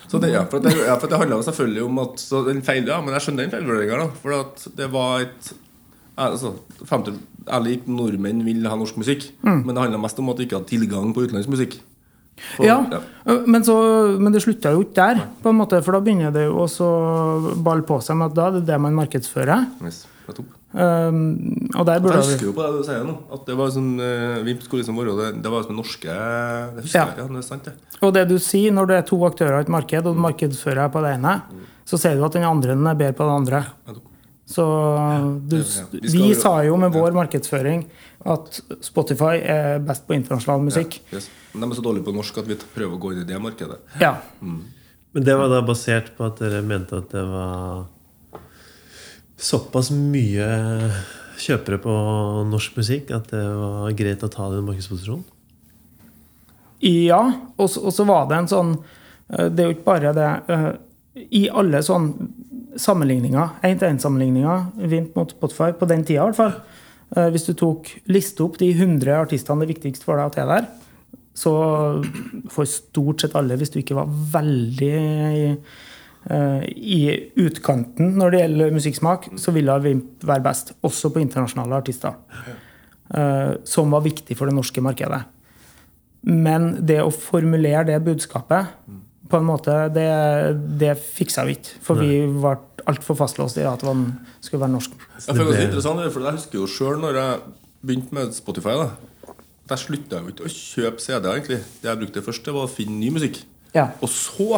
Så 0.09 0.19
det, 0.19 0.31
ja, 0.31 0.43
for 0.49 0.59
det, 0.59 0.71
ja, 0.87 0.95
for 0.97 1.07
det 1.07 1.17
handla 1.19 1.41
selvfølgelig 1.43 1.83
om 1.85 1.99
at 1.99 2.15
så 2.17 2.45
den 2.47 2.61
feil, 2.63 2.87
ja, 2.87 3.01
Men 3.01 3.13
jeg 3.13 3.21
skjønner 3.21 3.43
den 3.45 3.51
feilvurderinga. 3.51 3.97
da, 3.99 4.07
For 4.23 4.31
at 4.39 4.67
det 4.75 4.87
var 4.91 5.19
et 5.21 5.53
altså, 6.17 6.53
50, 6.89 7.19
Ærlig 7.49 7.71
ikke 7.79 7.91
nordmenn 7.91 8.43
vil 8.45 8.65
ha 8.69 8.75
norsk 8.75 8.97
musikk, 8.97 9.31
men 9.43 9.67
det 9.67 9.77
handla 9.77 9.97
mest 9.97 10.19
om 10.19 10.29
at 10.29 10.37
de 10.37 10.43
ikke 10.45 10.55
hadde 10.59 10.67
tilgang 10.69 11.13
på 11.15 11.23
utenlandsk 11.25 11.49
musikk. 11.49 11.79
For- 12.55 12.65
ja, 12.65 12.77
Ja, 12.91 13.01
men, 13.45 13.63
så, 13.63 13.75
men 14.19 14.33
det 14.33 14.41
slutta 14.41 14.71
jo 14.73 14.85
ikke 14.85 14.95
der, 15.01 15.25
på 15.43 15.51
en 15.51 15.59
måte, 15.59 15.81
for 15.85 15.97
da 15.97 16.03
begynner 16.05 16.31
det 16.33 16.47
jo 16.47 16.63
å 16.65 17.57
balle 17.61 17.85
på 17.85 17.99
seg 18.01 18.17
med 18.17 18.31
at 18.31 18.39
da 18.39 18.47
det 18.49 18.61
er 18.61 18.63
det 18.63 18.71
det 18.73 18.79
man 18.81 18.97
markedsfører. 18.97 19.67
Yes, 19.85 20.05
er 20.29 20.39
Um, 20.69 21.69
og 21.73 21.87
der 21.87 21.97
Jeg 21.97 22.13
husker 22.13 22.45
jo 22.45 22.51
på 22.53 22.61
det 22.61 22.75
du 22.77 22.83
sier 22.85 23.05
nå. 23.07 23.15
At 23.33 23.47
det 23.47 23.55
var 23.57 23.71
sånn 23.73 23.87
uh, 23.97 24.35
Vimp 24.45 24.59
skulle 24.61 24.83
liksom 24.83 24.99
være 25.01 25.15
det, 25.17 25.29
det 25.41 25.49
var 25.49 25.63
som 25.65 25.79
norske 25.79 26.17
Det 26.75 26.83
husker 26.83 26.99
Ja. 26.99 27.05
jeg, 27.07 27.17
ja, 27.17 27.25
det 27.25 27.39
er 27.41 27.47
sant, 27.47 27.65
det. 27.65 27.73
Og 28.05 28.13
det 28.13 28.27
du 28.29 28.35
sier 28.37 28.75
når 28.77 28.91
det 28.91 28.99
er 28.99 29.07
to 29.09 29.17
aktører 29.25 29.57
i 29.57 29.65
et 29.65 29.71
marked, 29.73 30.05
og 30.05 30.13
du 30.13 30.21
markedsfører 30.21 30.91
på 30.93 31.01
det 31.01 31.15
ene, 31.17 31.33
så 31.89 31.97
ser 31.97 32.19
du 32.19 32.23
at 32.27 32.37
den 32.37 32.45
andre 32.45 32.77
er 32.77 33.01
bedre 33.01 33.17
på 33.17 33.25
det 33.25 33.37
andre. 33.39 33.63
Nettopp. 33.89 34.08
Så 34.49 34.63
du, 35.45 35.57
Ja, 35.59 35.83
ja. 35.93 35.99
Vi 36.01 36.33
sa 36.35 36.55
jo 36.65 36.77
med 36.81 36.91
vår 36.95 37.13
markedsføring 37.13 37.83
at 38.25 38.61
Spotify 38.81 39.35
er 39.45 39.77
best 39.85 40.07
på 40.07 40.15
internasjonal 40.17 40.63
musikk. 40.65 40.97
Yes. 41.13 41.27
Men 41.53 41.61
de 41.67 41.69
er 41.71 41.77
så 41.77 41.85
dårlige 41.85 42.07
på 42.07 42.15
norsk 42.15 42.39
at 42.41 42.49
vi 42.49 42.57
prøver 42.73 42.97
å 42.97 43.01
gå 43.03 43.11
inn 43.13 43.21
i 43.21 43.27
det 43.29 43.37
markedet. 43.41 43.77
Ja. 44.01 44.15
Men 44.41 45.23
det 45.25 45.35
var 45.37 45.49
da 45.53 45.61
basert 45.65 46.09
på 46.17 46.25
at 46.27 46.41
dere 46.41 46.63
mente 46.65 46.97
at 46.97 47.13
det 47.13 47.21
var 47.29 47.85
såpass 49.39 49.91
mye 49.95 50.47
kjøpere 51.39 51.79
på 51.79 51.93
norsk 52.49 52.75
musikk 52.81 53.13
at 53.15 53.29
det 53.31 53.43
var 53.55 53.93
greit 53.97 54.25
å 54.25 54.31
ta 54.33 54.49
den 54.51 54.65
markedsposisjonen? 54.67 55.23
Ja, 56.83 57.21
og 57.59 57.69
så 57.69 58.05
var 58.07 58.27
det 58.29 58.37
en 58.39 58.47
sånn 58.47 58.69
eh, 58.79 59.49
Det 59.51 59.63
er 59.63 59.67
jo 59.67 59.73
ikke 59.75 59.87
bare 59.89 60.13
det. 60.15 60.27
eh, 60.47 60.69
I 61.39 61.41
alle 61.51 61.81
sånn 61.83 62.13
sammenligninger, 62.77 63.55
én-til-én-sammenligninger, 63.65 64.89
Vint 64.91 65.15
mot 65.17 65.31
Spotify, 65.31 65.71
på 65.73 65.87
den 65.89 66.05
tida 66.05 66.21
i 66.21 66.29
hvert 66.29 66.37
fall 66.37 66.53
eh, 67.15 67.29
Hvis 67.33 67.47
du 67.49 67.53
tok 67.57 67.89
liste 68.11 68.45
opp 68.45 68.59
de 68.61 68.69
100 68.75 69.15
artistene 69.17 69.63
det 69.63 69.69
er 69.69 69.73
viktigst 69.75 70.05
for 70.05 70.19
deg 70.19 70.29
å 70.29 70.35
til 70.35 70.53
der, 70.53 70.69
så 71.39 71.53
for 72.51 72.67
stort 72.67 73.23
sett 73.23 73.37
alle, 73.39 73.55
hvis 73.57 73.71
du 73.73 73.79
ikke 73.79 73.95
var 73.95 74.09
veldig 74.33 74.89
i, 75.39 75.43
i 76.75 77.03
utkanten 77.39 78.17
når 78.19 78.33
det 78.33 78.41
gjelder 78.41 78.73
musikksmak, 78.75 79.29
så 79.39 79.53
ville 79.55 79.77
Vimp 79.85 80.25
være 80.27 80.43
best. 80.43 80.73
Også 80.83 81.13
på 81.15 81.21
internasjonale 81.23 81.79
artister. 81.79 82.17
Eh, 83.09 83.51
som 83.63 83.91
var 83.91 84.03
viktig 84.05 84.37
for 84.37 84.49
det 84.49 84.53
norske 84.53 84.81
markedet. 84.85 85.23
Men 86.29 86.75
det 86.85 86.99
å 87.01 87.13
formulere 87.13 87.87
det 87.87 87.97
budskapet 88.05 88.75
på 89.29 89.37
en 89.37 89.45
måte, 89.45 89.73
det, 89.93 90.05
det 90.79 90.93
fiksa 90.97 91.43
vi 91.45 91.57
ikke. 91.57 91.75
For 91.85 91.99
vi 91.99 92.21
ble 92.31 92.55
altfor 92.89 93.17
fastlåst 93.19 93.59
i 93.61 93.65
at 93.67 93.83
det 93.83 93.93
skulle 94.45 94.63
være 94.63 94.73
norsk. 94.73 94.95
Jeg 95.19 95.35
føler 95.35 95.51
det 95.51 95.59
er 95.59 95.67
interessant, 95.67 96.01
for 96.13 96.25
jeg 96.25 96.37
husker 96.39 96.61
jo 96.61 96.69
sjøl 96.71 96.97
når 97.03 97.19
jeg 97.19 97.39
begynte 97.85 98.15
med 98.17 98.33
Spotify. 98.37 98.73
da 98.79 99.35
Der 99.69 99.81
slutta 99.81 100.17
jeg 100.17 100.25
jo 100.25 100.33
ikke 100.33 100.47
å 100.47 100.53
kjøpe 100.55 101.03
CD-er. 101.03 101.35
egentlig 101.35 101.59
Det 101.81 101.91
jeg 101.91 102.01
brukte 102.01 102.25
først, 102.25 102.45
det 102.47 102.55
var 102.55 102.65
å 102.65 102.71
finne 102.71 102.97
ny 102.97 103.11
musikk. 103.13 103.41
Ja. 103.75 103.89
Og 104.01 104.09
så 104.09 104.49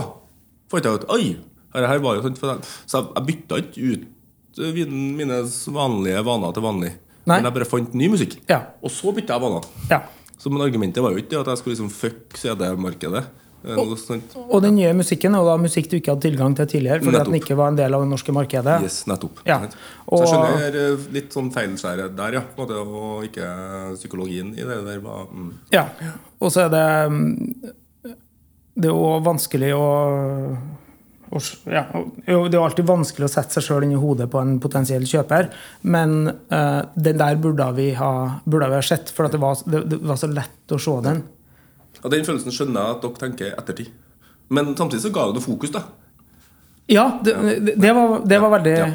fant 0.72 0.88
jeg 0.88 1.01
ut 1.01 1.09
Oi! 1.12 1.26
Her, 1.74 1.88
her 1.88 1.99
var 2.03 2.16
jo 2.18 2.24
sånt 2.26 2.39
for 2.39 2.51
jeg, 2.51 2.68
Så 2.86 2.99
jeg, 2.99 3.12
jeg 3.16 3.28
bytta 3.30 3.59
ikke 3.64 3.91
ut 3.91 4.59
eh, 4.59 4.88
mine 4.91 5.41
vanlige 5.76 6.24
vaner 6.28 6.55
til 6.55 6.66
vanlig. 6.66 6.93
Nei. 7.26 7.38
Men 7.38 7.47
jeg 7.49 7.55
bare 7.59 7.70
fant 7.70 7.93
ny 7.97 8.07
musikk. 8.12 8.39
Ja. 8.49 8.62
Og 8.84 8.91
så 8.93 9.12
bytta 9.16 9.36
jeg 9.38 9.45
vaner. 9.49 9.70
ja. 9.91 10.01
Så 10.41 10.49
men 10.49 10.64
argumentet 10.66 11.03
var 11.05 11.14
jo 11.14 11.20
ikke 11.22 11.38
at 11.38 11.51
jeg 11.51 11.59
skulle 11.59 11.76
liksom 11.76 11.91
fuck 11.93 12.34
CD-markedet. 12.41 13.20
Eh, 13.62 13.95
sånt. 14.01 14.34
Og 14.49 14.62
den 14.64 14.74
nye 14.80 14.93
musikken 14.97 15.36
er 15.36 15.43
jo 15.43 15.49
da 15.51 15.57
musikk 15.62 15.89
du 15.91 15.99
ikke 15.99 16.16
hadde 16.16 16.26
tilgang 16.26 16.55
til 16.57 16.70
tidligere, 16.72 17.03
fordi 17.05 17.20
at 17.20 17.30
den 17.30 17.38
ikke 17.38 17.57
var 17.59 17.70
en 17.70 17.78
del 17.78 17.93
av 17.93 18.01
det 18.01 18.09
norske 18.09 18.34
markedet. 18.34 18.78
Yes, 18.88 19.03
nettopp. 19.09 19.43
Ja. 19.45 19.59
Så 19.62 20.22
jeg 20.24 20.32
skjønner 20.32 20.78
eh, 20.82 21.07
litt 21.14 21.36
sånn 21.36 21.51
feilskjæret 21.53 22.16
der, 22.18 22.39
ja. 22.39 22.43
Måte, 22.57 22.82
og 22.82 23.28
ikke 23.28 23.47
psykologien 23.99 24.55
i 24.57 24.66
det 24.66 24.80
der. 24.88 25.01
Mm. 25.01 25.51
Ja. 25.74 25.86
Og 26.41 26.53
så 26.53 26.66
er 26.66 26.72
det 26.74 26.86
mm, 27.14 27.34
Det 28.82 28.89
er 28.89 28.95
jo 28.95 29.12
vanskelig 29.22 29.70
å, 29.78 29.89
ja, 31.70 31.84
Det 31.91 32.34
er 32.34 32.57
jo 32.57 32.64
alltid 32.64 32.88
vanskelig 32.88 33.28
å 33.28 33.32
sette 33.32 33.55
seg 33.55 33.68
sjøl 33.68 33.86
inn 33.86 33.93
i 33.93 33.99
hodet 33.99 34.26
på 34.32 34.41
en 34.41 34.55
potensiell 34.64 35.05
kjøper, 35.07 35.51
men 35.86 36.26
uh, 36.51 36.82
den 36.95 37.22
der 37.22 37.38
burde 37.39 37.70
vi 37.78 37.91
ha, 37.99 38.14
burde 38.43 38.72
vi 38.74 38.80
ha 38.80 38.88
sett, 38.89 39.14
for 39.14 39.30
det, 39.30 39.39
var, 39.39 39.62
det, 39.70 39.84
det 39.91 40.01
var 40.01 40.20
så 40.20 40.32
lett 40.32 40.74
å 40.74 40.82
se 40.82 40.97
den. 41.05 41.22
Og 42.04 42.12
den 42.14 42.26
følelsen 42.26 42.54
skjønner 42.56 42.82
jeg 42.88 42.95
at 42.97 43.02
dere 43.06 43.22
tenker 43.22 43.54
ettertid. 43.58 43.91
Men 44.52 44.74
samtidig 44.76 45.04
så 45.06 45.12
ga 45.16 45.28
det 45.32 45.43
fokus, 45.45 45.72
da. 45.72 45.84
Ja, 46.91 47.06
det, 47.24 47.36
det, 47.66 47.76
det, 47.80 47.91
var, 47.95 48.20
det 48.28 48.39
var 48.43 48.49
veldig, 48.58 48.74
Ja. 48.78 48.89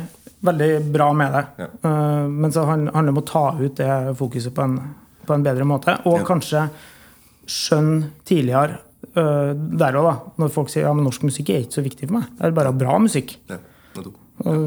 veldig 0.45 0.71
bra 0.93 1.13
med 1.17 1.33
det. 1.33 1.45
Ja. 1.63 1.69
Uh, 1.87 2.27
men 2.29 2.53
så 2.53 2.65
handler 2.69 2.93
det 3.09 3.15
om 3.15 3.23
å 3.23 3.27
ta 3.31 3.45
ut 3.61 3.77
det 3.79 4.17
fokuset 4.19 4.53
på 4.55 4.63
en, 4.67 4.77
på 5.27 5.35
en 5.35 5.47
bedre 5.47 5.65
måte. 5.65 5.95
Og 6.05 6.19
Ja. 6.21 6.27
kanskje 6.29 6.67
skjønne 7.47 8.11
tidligere 8.27 8.81
uh, 9.17 9.55
der 9.55 9.97
òg, 9.97 10.05
da. 10.11 10.15
Når 10.43 10.53
folk 10.53 10.69
sier 10.73 10.85
ja, 10.89 10.93
men 10.93 11.07
norsk 11.07 11.25
musikk 11.29 11.51
er 11.55 11.65
ikke 11.65 11.79
så 11.79 11.87
viktig 11.87 12.09
for 12.11 12.19
meg. 12.19 12.31
Det 12.37 12.51
er 12.51 12.57
bare 12.59 12.75
bra 12.77 12.99
musikk. 13.01 13.39
Ja, 13.49 13.61
nettopp. 13.97 14.23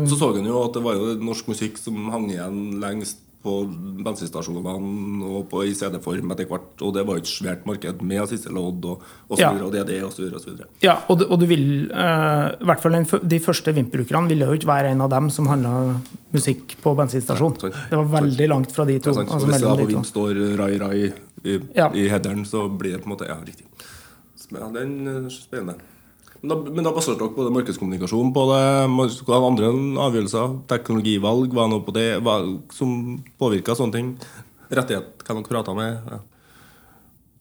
Så 0.10 0.18
så 0.18 0.32
en 0.34 0.48
jo 0.50 0.64
at 0.66 0.74
det 0.74 0.82
var 0.82 0.96
jo 0.98 1.12
norsk 1.22 1.52
musikk 1.52 1.76
som 1.78 2.08
hang 2.10 2.24
igjen 2.32 2.80
lengst 2.82 3.20
på 3.40 3.54
bensinstasjonene 4.04 5.24
og 5.24 5.46
på, 5.52 5.62
i 5.64 5.72
CD-form 5.78 6.34
etter 6.34 6.48
hvert. 6.50 6.74
Og 6.84 6.92
det 6.96 7.06
var 7.08 7.16
jo 7.16 7.24
et 7.24 7.30
svært 7.32 7.66
marked 7.70 8.02
med 8.04 8.28
siste 8.32 8.52
lodd 8.52 8.84
og, 8.90 9.06
og 9.30 9.40
Ja. 9.40 9.52
og 9.54 9.72
DD 9.72 9.94
og 10.04 10.12
så 10.12 10.24
videre. 10.26 10.36
Og 10.36 10.44
så 10.44 10.52
videre. 10.52 10.68
Ja, 10.84 10.98
og 11.08 11.24
og 11.24 11.40
du 11.40 11.46
vil 11.48 11.64
uh, 11.92 12.52
I 12.60 12.68
hvert 12.68 12.84
fall 12.84 12.98
de 13.24 13.40
første 13.40 13.74
Vimp-brukerne 13.76 14.28
ville 14.28 14.46
jo 14.50 14.58
ikke 14.60 14.68
være 14.68 14.92
en 14.92 15.02
av 15.06 15.10
dem 15.14 15.30
som 15.32 15.48
handla 15.48 16.02
musikk 16.36 16.76
på 16.84 16.96
bensinstasjon. 17.00 17.56
Ja. 17.64 17.70
Det 17.94 18.02
var 18.02 18.12
veldig 18.22 18.50
langt 18.52 18.76
fra 18.76 18.86
de 18.86 19.00
to. 19.00 19.16
Ja, 19.16 19.24
altså 19.24 19.48
hvis 19.48 19.62
det 19.64 19.70
da 19.70 19.76
på 19.80 19.88
Vimp 19.94 20.06
står 20.10 20.44
Rai 20.60 20.74
Rai 20.84 21.00
i, 21.46 21.60
Ja. 21.76 21.88
i 21.96 22.10
headeren, 22.12 22.44
så 22.46 22.68
blir 22.68 22.98
det 22.98 23.04
på 23.06 23.08
en 23.08 23.16
måte 23.16 23.28
Ja, 23.30 23.40
riktig. 23.40 23.66
Den 24.50 25.08
er 25.08 25.30
spennende. 25.30 25.80
Men 26.42 26.52
da, 26.54 26.58
men 26.72 26.86
da 26.88 26.92
baserte 26.96 27.20
dere 27.20 27.36
både 27.36 27.52
markedskommunikasjon 27.52 28.30
på 28.36 28.44
det, 28.54 28.64
andre 29.36 29.72
avgjørelser, 30.06 30.54
teknologivalg, 30.72 31.54
var 31.56 31.68
noe 31.72 31.84
på 31.84 31.96
det 31.96 32.08
hva, 32.24 32.40
som 32.72 33.18
påvirka 33.42 33.76
sånne 33.76 33.98
ting? 33.98 34.14
Rettighet 34.72 35.26
kan 35.28 35.40
dere 35.40 35.50
prate 35.52 35.76
med? 35.76 36.00
Ja. 36.08 36.20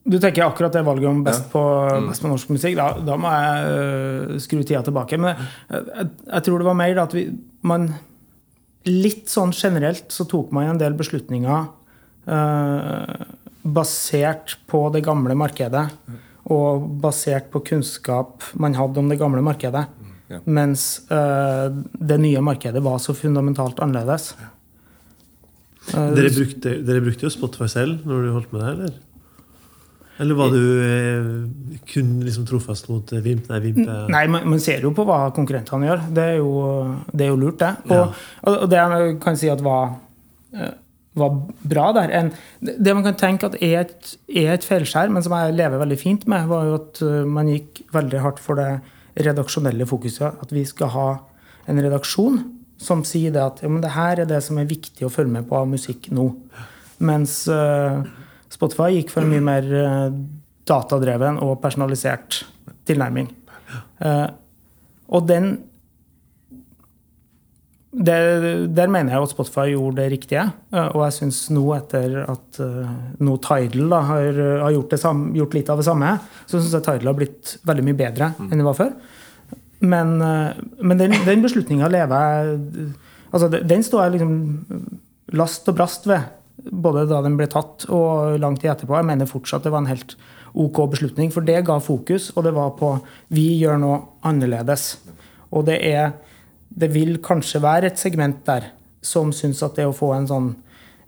Du 0.09 0.17
tenker 0.17 0.47
akkurat 0.47 0.73
det 0.73 0.81
valget 0.87 1.09
om 1.09 1.23
best, 1.23 1.49
på, 1.51 1.61
Mm. 1.61 2.07
best 2.09 2.23
på 2.23 2.29
norsk 2.31 2.49
musikk. 2.49 2.75
Da, 2.79 2.91
da 3.05 3.15
må 3.19 3.29
jeg 3.29 3.65
øh, 3.71 4.39
skru 4.41 4.63
tida 4.63 4.81
tilbake. 4.83 5.19
Men 5.21 5.35
jeg, 5.35 5.83
jeg, 5.95 6.07
jeg 6.33 6.43
tror 6.47 6.57
det 6.57 6.65
var 6.69 6.77
mer 6.79 6.95
da 6.97 7.03
at 7.07 7.13
vi 7.13 7.27
man, 7.61 7.91
Litt 8.89 9.27
sånn 9.29 9.51
generelt 9.53 10.07
så 10.15 10.23
tok 10.25 10.53
man 10.55 10.69
en 10.71 10.77
del 10.79 10.93
beslutninger 10.97 11.65
øh, 12.31 13.25
basert 13.67 14.55
på 14.71 14.85
det 14.95 15.03
gamle 15.05 15.35
markedet. 15.37 15.83
Og 16.49 16.85
basert 17.03 17.51
på 17.53 17.61
kunnskap 17.71 18.45
man 18.57 18.77
hadde 18.77 19.01
om 19.01 19.09
det 19.11 19.19
gamle 19.21 19.43
markedet. 19.45 19.85
ja. 20.29 20.39
Mens 20.45 21.01
uh, 21.11 21.67
det 21.93 22.19
nye 22.21 22.41
markedet 22.41 22.81
var 22.85 22.97
så 23.01 23.13
fundamentalt 23.17 23.79
annerledes. 23.81 24.33
Eh, 25.93 26.09
Dere 26.13 26.29
brukte, 26.33 26.73
dere 26.85 27.01
brukte 27.01 27.25
jo 27.25 27.31
Spotify 27.33 27.69
selv 27.71 28.03
når 28.07 28.25
du 28.25 28.33
holdt 28.35 28.51
med 28.53 28.61
det, 28.61 28.73
eller? 28.73 28.97
Eller 30.19 30.35
var 30.35 30.51
du 30.51 30.63
eh, 30.83 31.27
kun 31.87 32.17
liksom 32.25 32.43
trofast 32.49 32.89
mot 32.91 33.13
eh, 33.15 33.23
Vimp? 33.23 33.47
Nei, 33.49 33.59
Vimp 33.63 33.79
er 33.85 34.09
Nei, 34.11 34.25
man, 34.27 34.43
man 34.51 34.59
ser 34.61 34.83
jo 34.83 34.91
på 34.95 35.05
hva 35.07 35.29
konkurrentene 35.35 35.87
gjør. 35.87 36.03
Det 36.17 36.25
er 36.33 36.37
jo, 36.41 36.51
det 37.13 37.25
er 37.25 37.31
jo 37.31 37.39
lurt, 37.39 37.61
det. 37.61 37.71
Og, 37.95 38.19
og 38.51 38.67
det 38.69 38.81
jeg 38.81 39.15
kan 39.23 39.39
si 39.39 39.51
at 39.53 39.63
var, 39.63 39.95
eh, 40.53 40.73
var 41.17 41.33
bra 41.65 41.89
der 41.95 42.11
en, 42.13 42.31
Det 42.61 42.93
man 42.93 43.03
kan 43.03 43.17
tenke 43.17 43.49
at 43.49 43.57
er 43.63 43.81
et, 43.81 44.13
er 44.29 44.53
et 44.53 44.65
feilskjær, 44.65 45.09
men 45.09 45.23
som 45.25 45.33
jeg 45.33 45.57
lever 45.57 45.81
veldig 45.81 45.97
fint 45.99 46.27
med, 46.29 46.47
var 46.47 46.67
jo 46.67 46.77
at 46.77 47.01
eh, 47.05 47.25
man 47.25 47.49
gikk 47.49 47.81
veldig 47.93 48.21
hardt 48.23 48.39
for 48.43 48.59
det 48.59 48.79
redaksjonelle 49.19 49.87
fokuset. 49.89 50.37
At 50.41 50.53
vi 50.53 50.63
skal 50.69 50.93
ha 50.93 51.07
en 51.69 51.81
redaksjon 51.81 52.43
som 52.79 53.03
sier 53.07 53.33
det 53.35 53.41
at 53.43 53.63
ja, 53.63 53.69
men 53.71 53.81
det 53.83 53.95
her 53.95 54.21
er 54.21 54.29
det 54.29 54.39
som 54.45 54.59
er 54.59 54.69
viktig 54.69 55.05
å 55.05 55.11
følge 55.11 55.33
med 55.33 55.49
på 55.49 55.57
av 55.59 55.67
musikk 55.67 56.07
nå. 56.15 56.29
Mens 57.03 57.41
uh, 57.51 57.99
Spotify 58.51 58.93
gikk 58.95 59.11
for 59.11 59.25
en 59.25 59.33
mye 59.33 59.43
mer 59.43 59.67
uh, 59.67 60.13
datadreven 60.69 61.41
og 61.43 61.57
personalisert 61.63 62.43
tilnærming. 62.87 63.27
Uh, 63.99 64.31
og 65.11 65.27
den 65.27 65.57
det, 67.91 68.15
Der 68.75 68.87
mener 68.87 69.15
jeg 69.15 69.23
at 69.25 69.31
Spotify 69.33 69.71
gjorde 69.71 69.97
det 69.97 70.11
riktige. 70.11 70.43
eh, 70.73 70.89
og 70.93 71.03
jeg 71.07 71.15
syns 71.17 71.49
nå, 71.49 71.63
etter 71.75 72.19
at 72.29 72.59
uh, 72.61 72.89
nå 73.19 73.37
Tidal 73.41 73.89
da, 73.89 74.01
har, 74.05 74.41
har 74.63 74.71
gjort, 74.75 74.89
det 74.93 74.99
samme, 75.01 75.31
gjort 75.33 75.53
litt 75.57 75.69
av 75.73 75.77
det 75.81 75.85
samme, 75.87 76.11
så 76.45 76.59
syns 76.59 76.75
jeg 76.77 76.85
Tidal 76.85 77.09
har 77.09 77.17
blitt 77.17 77.55
veldig 77.65 77.85
mye 77.87 77.97
bedre 77.97 78.31
enn 78.45 78.57
det 78.61 78.67
var 78.67 78.77
før. 78.77 78.93
Men, 79.81 80.21
eh, 80.21 80.59
men 80.83 80.97
den, 80.99 81.15
den 81.25 81.41
beslutninga 81.45 81.89
lever 81.89 82.25
jeg 82.25 82.89
altså 83.31 83.49
den- 83.49 83.67
Den 83.67 83.83
står 83.83 84.03
jeg 84.03 84.19
liksom 84.19 84.99
last 85.33 85.67
og 85.69 85.75
brast 85.77 86.05
ved. 86.09 86.21
Både 86.69 87.07
da 87.07 87.21
den 87.23 87.37
ble 87.37 87.47
tatt 87.47 87.85
og 87.89 88.37
lang 88.39 88.57
tid 88.59 88.71
etterpå. 88.71 88.97
Jeg 88.97 89.05
mener 89.05 89.25
fortsatt 89.29 89.63
det 89.63 89.71
var 89.71 89.79
en 89.79 89.89
helt 89.93 90.15
ok 90.53 90.81
beslutning. 90.91 91.31
For 91.31 91.41
det 91.41 91.63
ga 91.65 91.79
fokus, 91.79 92.31
og 92.35 92.43
det 92.43 92.53
var 92.53 92.71
på 92.77 92.99
vi 93.31 93.61
gjør 93.61 93.79
noe 93.79 94.01
annerledes. 94.27 94.97
Og 95.53 95.65
det 95.65 95.79
er 95.85 96.11
Det 96.79 96.89
vil 96.93 97.17
kanskje 97.23 97.61
være 97.63 97.91
et 97.91 97.99
segment 97.99 98.41
der 98.47 98.71
som 99.05 99.33
syns 99.35 99.61
at 99.63 99.77
det 99.79 99.87
å 99.87 99.95
få 99.95 100.13
en 100.15 100.27
sånn 100.29 100.49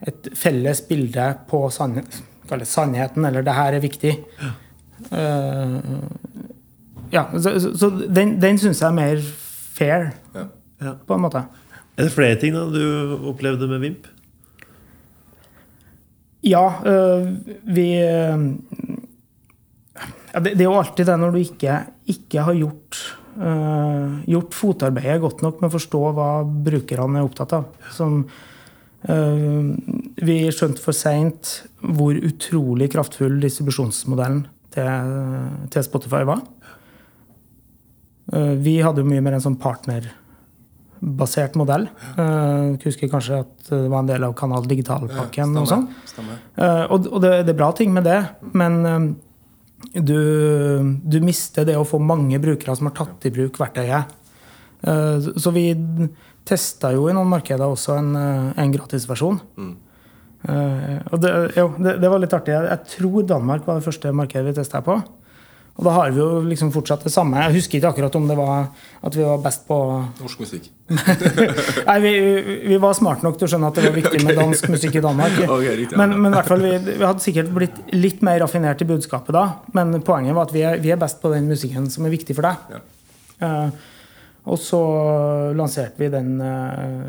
et 0.07 0.31
felles 0.37 0.81
bilde 0.87 1.27
på 1.49 1.59
sann, 1.69 1.99
sannheten, 2.65 3.25
eller 3.27 3.45
det 3.45 3.53
her 3.53 3.75
er 3.77 3.83
viktig 3.83 4.15
uh, 5.11 5.75
Ja, 7.13 7.27
så, 7.35 7.53
så, 7.61 7.73
så 7.77 7.89
den, 8.07 8.37
den 8.41 8.57
syns 8.57 8.81
jeg 8.81 8.87
er 8.89 8.97
mer 8.97 9.21
fair, 9.77 10.11
Ja. 10.33 10.47
Ja. 10.81 10.95
på 11.05 11.13
en 11.13 11.21
måte. 11.21 11.43
Er 11.99 12.07
det 12.07 12.15
flere 12.15 12.39
ting 12.41 12.55
da 12.55 12.63
du 12.71 13.27
opplevde 13.29 13.67
med 13.69 13.83
Vimp? 13.83 14.07
Ja, 16.41 16.63
øh, 16.89 17.27
vi 17.69 17.85
øh, 18.01 18.45
ja, 20.33 20.39
det, 20.39 20.55
det 20.55 20.63
er 20.63 20.69
jo 20.69 20.79
alltid 20.79 21.05
det 21.05 21.17
når 21.21 21.35
du 21.35 21.41
ikke, 21.43 21.75
ikke 22.09 22.45
har 22.47 22.57
gjort, 22.57 23.01
gjort 23.31 24.55
fotarbeidet 24.57 25.21
godt 25.23 25.43
nok 25.45 25.61
med 25.61 25.69
å 25.69 25.75
forstå 25.77 26.01
hva 26.17 26.29
brukerne 26.43 27.21
er 27.21 27.27
opptatt 27.27 27.53
av. 27.57 27.67
Som 27.95 28.25
øh, 29.09 29.69
vi 30.21 30.37
skjønte 30.51 30.83
for 30.83 30.97
seint 30.97 31.53
hvor 31.81 32.17
utrolig 32.17 32.91
kraftfull 32.93 33.39
distribusjonsmodellen 33.43 34.43
til, 34.75 35.13
til 35.71 35.87
Spotify 35.87 36.23
var. 36.27 36.43
Øh, 38.33 38.55
vi 38.63 38.79
hadde 38.83 39.03
jo 39.03 39.09
mye 39.09 39.23
mer 39.23 39.35
en 39.37 39.43
sånn 39.43 39.57
partnerbasert 39.61 41.57
modell. 41.59 41.87
Uh, 42.15 42.77
husker 42.83 43.11
kanskje 43.11 43.41
at 43.43 43.71
det 43.71 43.89
var 43.91 44.03
en 44.03 44.11
del 44.11 44.27
av 44.27 44.35
Kanal 44.39 44.67
Digital-pakken. 44.69 45.57
og 45.59 45.67
sånn. 45.69 45.89
Eh, 46.55 46.85
og 46.91 47.19
det, 47.23 47.33
det 47.47 47.53
er 47.53 47.59
bra 47.59 47.71
ting 47.75 47.93
med 47.95 48.07
det, 48.07 48.21
men 48.55 48.79
eh, 48.85 49.05
du, 49.93 50.17
du 51.03 51.19
mister 51.23 51.67
det 51.67 51.77
å 51.77 51.87
få 51.87 51.99
mange 52.01 52.39
brukere 52.41 52.75
som 52.77 52.89
har 52.89 52.97
tatt 52.97 53.27
i 53.27 53.33
bruk 53.33 53.59
verktøyet. 53.61 54.17
Eh, 54.81 55.31
så 55.37 55.53
vi 55.53 55.65
testa 56.47 56.91
jo 56.95 57.07
i 57.09 57.15
noen 57.15 57.29
markeder 57.31 57.69
også 57.69 57.97
en, 57.99 58.11
eh, 58.17 58.51
en 58.63 58.73
gratisversjon. 58.73 59.39
Mm. 59.57 59.73
Eh, 60.41 60.97
og 61.11 61.21
det, 61.21 61.33
jo, 61.57 61.67
det, 61.77 61.97
det 62.01 62.11
var 62.11 62.23
litt 62.23 62.33
artig. 62.33 62.55
Jeg, 62.55 62.69
jeg 62.71 62.93
tror 62.95 63.27
Danmark 63.29 63.67
var 63.67 63.77
det 63.77 63.85
første 63.85 64.13
markedet 64.15 64.49
vi 64.49 64.57
testa 64.57 64.81
på. 64.85 64.97
Og 65.79 65.85
da 65.87 65.93
har 65.95 66.11
vi 66.11 66.19
jo 66.19 66.41
liksom 66.45 66.69
fortsatt 66.73 67.05
det 67.07 67.13
samme. 67.13 67.39
Jeg 67.45 67.55
husker 67.55 67.79
ikke 67.79 67.91
akkurat 67.93 68.15
om 68.19 68.25
det 68.29 68.35
var 68.37 68.65
at 69.01 69.15
vi 69.15 69.23
var 69.23 69.39
best 69.41 69.63
på 69.69 69.77
Norsk 70.19 70.41
musikk. 70.43 70.67
Nei, 71.87 71.95
vi, 72.03 72.11
vi 72.73 72.79
var 72.83 72.97
smart 72.97 73.23
nok 73.25 73.39
til 73.39 73.47
å 73.47 73.51
skjønne 73.53 73.69
at 73.71 73.79
det 73.79 73.85
var 73.87 73.95
viktig 73.95 74.19
med 74.27 74.37
dansk 74.41 74.67
musikk 74.73 74.99
i 74.99 75.03
Danmark. 75.05 75.39
Okay, 75.47 75.77
riktig. 75.79 75.97
Men, 76.01 76.17
men 76.21 76.35
fall, 76.47 76.65
vi, 76.65 76.75
vi 76.89 76.99
hadde 76.99 77.23
sikkert 77.23 77.53
blitt 77.55 77.79
litt 77.95 78.21
mer 78.27 78.41
raffinert 78.43 78.83
i 78.83 78.89
budskapet 78.91 79.33
da. 79.37 79.45
Men 79.77 79.95
poenget 80.05 80.37
var 80.37 80.49
at 80.49 80.55
vi 80.55 80.65
er, 80.67 80.77
vi 80.83 80.91
er 80.91 80.99
best 81.01 81.23
på 81.23 81.31
den 81.33 81.47
musikken 81.49 81.87
som 81.93 82.05
er 82.05 82.13
viktig 82.13 82.37
for 82.37 82.49
deg. 82.49 82.75
Ja. 82.75 82.83
Uh, 83.41 83.89
og 84.51 84.57
så 84.57 84.81
lanserte 85.53 86.01
vi 86.01 86.09
den 86.09 86.35
uh, 86.41 87.05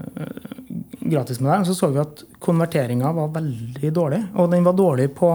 gratismodellen. 1.00 1.64
Så 1.66 1.74
så 1.74 1.88
vi 1.92 2.00
at 2.02 2.24
konverteringa 2.42 3.12
var 3.16 3.32
veldig 3.32 3.92
dårlig. 3.92 4.20
Og 4.36 4.50
den 4.52 4.64
var 4.64 4.76
dårlig 4.76 5.08
på, 5.16 5.32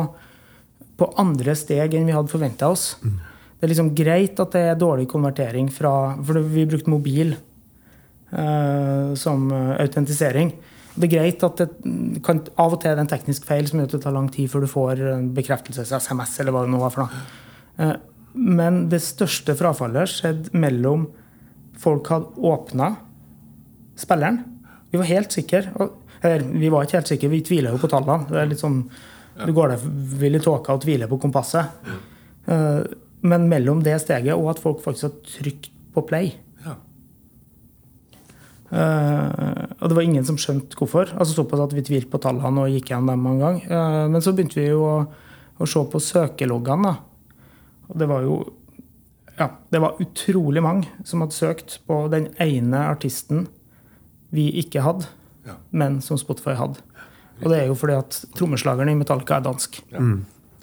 på 0.98 1.10
andre 1.22 1.56
steg 1.58 1.93
enn 1.95 2.08
vi 2.10 2.16
hadde 2.16 2.32
forventa 2.32 2.70
oss. 2.74 2.95
Det 3.02 3.66
er 3.66 3.72
liksom 3.72 3.93
greit 3.98 4.39
at 4.41 4.54
det 4.54 4.64
er 4.72 4.80
dårlig 4.80 5.08
konvertering 5.10 5.70
fra 5.74 5.91
For 6.26 6.41
vi 6.45 6.66
brukte 6.70 6.93
mobil 6.93 7.36
uh, 8.34 9.14
som 9.18 9.48
eh, 9.52 9.76
autentisering. 9.82 10.52
Det 10.98 11.08
er 11.08 11.14
greit 11.14 11.43
at 11.45 11.62
det 11.62 12.22
kan 12.26 12.41
av 12.58 12.74
og 12.74 12.82
til 12.82 12.91
er 12.91 12.98
det 12.98 13.06
en 13.06 13.12
teknisk 13.12 13.45
feil 13.45 13.68
som 13.70 13.80
gjør 13.80 13.89
at 13.89 13.95
det 13.98 14.04
tar 14.06 14.16
lang 14.16 14.30
tid 14.34 14.50
før 14.50 14.66
du 14.66 14.70
får 14.72 15.02
en 15.14 15.28
bekreftelse-SMS, 15.38 16.39
eller 16.41 16.56
hva 16.56 16.64
det 16.66 16.74
nå 16.74 16.82
var 16.82 16.93
for 16.93 17.06
noe. 17.06 17.26
Eh, 17.78 17.98
Men 18.38 18.84
det 18.89 19.02
største 19.02 19.56
frafallet 19.58 20.12
skjedde 20.12 20.54
mellom 20.54 21.08
folk 21.82 22.10
hadde 22.14 22.41
åpna 22.45 22.91
spilleren. 23.98 24.43
Vi 24.91 25.00
var 25.02 25.10
helt 25.10 25.34
sikre. 25.34 25.89
Eller, 26.22 26.45
vi 26.45 26.70
var 26.70 26.86
ikke 26.86 27.00
helt 27.00 27.10
sikre, 27.10 27.30
vi 27.34 27.41
tvila 27.45 27.74
jo 27.74 27.82
på 27.82 27.89
tallene. 27.89 28.28
Det 28.30 28.38
er 28.41 28.52
litt 28.52 28.62
sånn, 28.62 28.84
Du 29.45 29.51
går 29.53 29.69
der 29.75 29.83
vil 30.21 30.35
i 30.35 30.39
tåka 30.41 30.73
og 30.73 30.81
tviler 30.81 31.07
på 31.11 31.19
kompasset. 31.21 31.69
Eh, 32.47 32.83
Men 33.27 33.47
mellom 33.49 33.81
det 33.83 33.95
steget 34.01 34.33
og 34.38 34.49
at 34.53 34.59
folk 34.61 34.81
faktisk 34.83 35.03
har 35.07 35.15
trykt 35.25 35.71
på 35.93 36.03
play 36.07 36.31
Ja. 36.65 36.75
Eh, 38.71 39.65
og 39.79 39.88
det 39.89 39.95
var 39.95 40.03
ingen 40.03 40.25
som 40.27 40.38
skjønte 40.39 40.75
hvorfor. 40.77 41.11
Altså 41.15 41.38
Såpass 41.38 41.61
at 41.67 41.73
vi 41.75 41.83
tvilte 41.88 42.11
på 42.11 42.19
tallene 42.23 42.65
og 42.65 42.73
gikk 42.73 42.91
igjen 42.91 43.07
dem 43.07 43.25
en 43.29 43.39
gang. 43.39 43.61
Eh, 43.63 44.05
men 44.11 44.23
så 44.23 44.33
begynte 44.35 44.59
vi 44.59 44.67
jo 44.69 44.81
å, 44.83 44.95
å 45.63 45.67
se 45.69 45.83
på 45.91 46.01
søkeloggene. 46.03 46.95
Og 47.88 47.97
det 48.01 48.09
var 48.11 48.25
jo 48.27 48.39
ja, 49.38 49.51
det 49.71 49.79
var 49.83 49.99
utrolig 50.01 50.63
mange 50.65 50.88
som 51.05 51.21
hadde 51.21 51.35
søkt 51.38 51.75
på 51.88 52.07
den 52.09 52.31
ene 52.41 52.79
artisten 52.89 53.45
vi 54.33 54.47
ikke 54.63 54.81
hadde, 54.83 55.05
Ja. 55.47 55.53
men 55.71 56.01
som 56.01 56.17
Spotify 56.19 56.55
hadde. 56.57 56.81
Og 57.43 57.49
det 57.51 57.59
er 57.61 57.67
jo 57.69 57.75
fordi 57.77 57.97
at 57.97 58.17
trommeslageren 58.38 58.89
i 58.89 58.97
Metallica 58.99 59.38
er 59.38 59.45
dansk. 59.49 59.81
ja. 59.93 60.03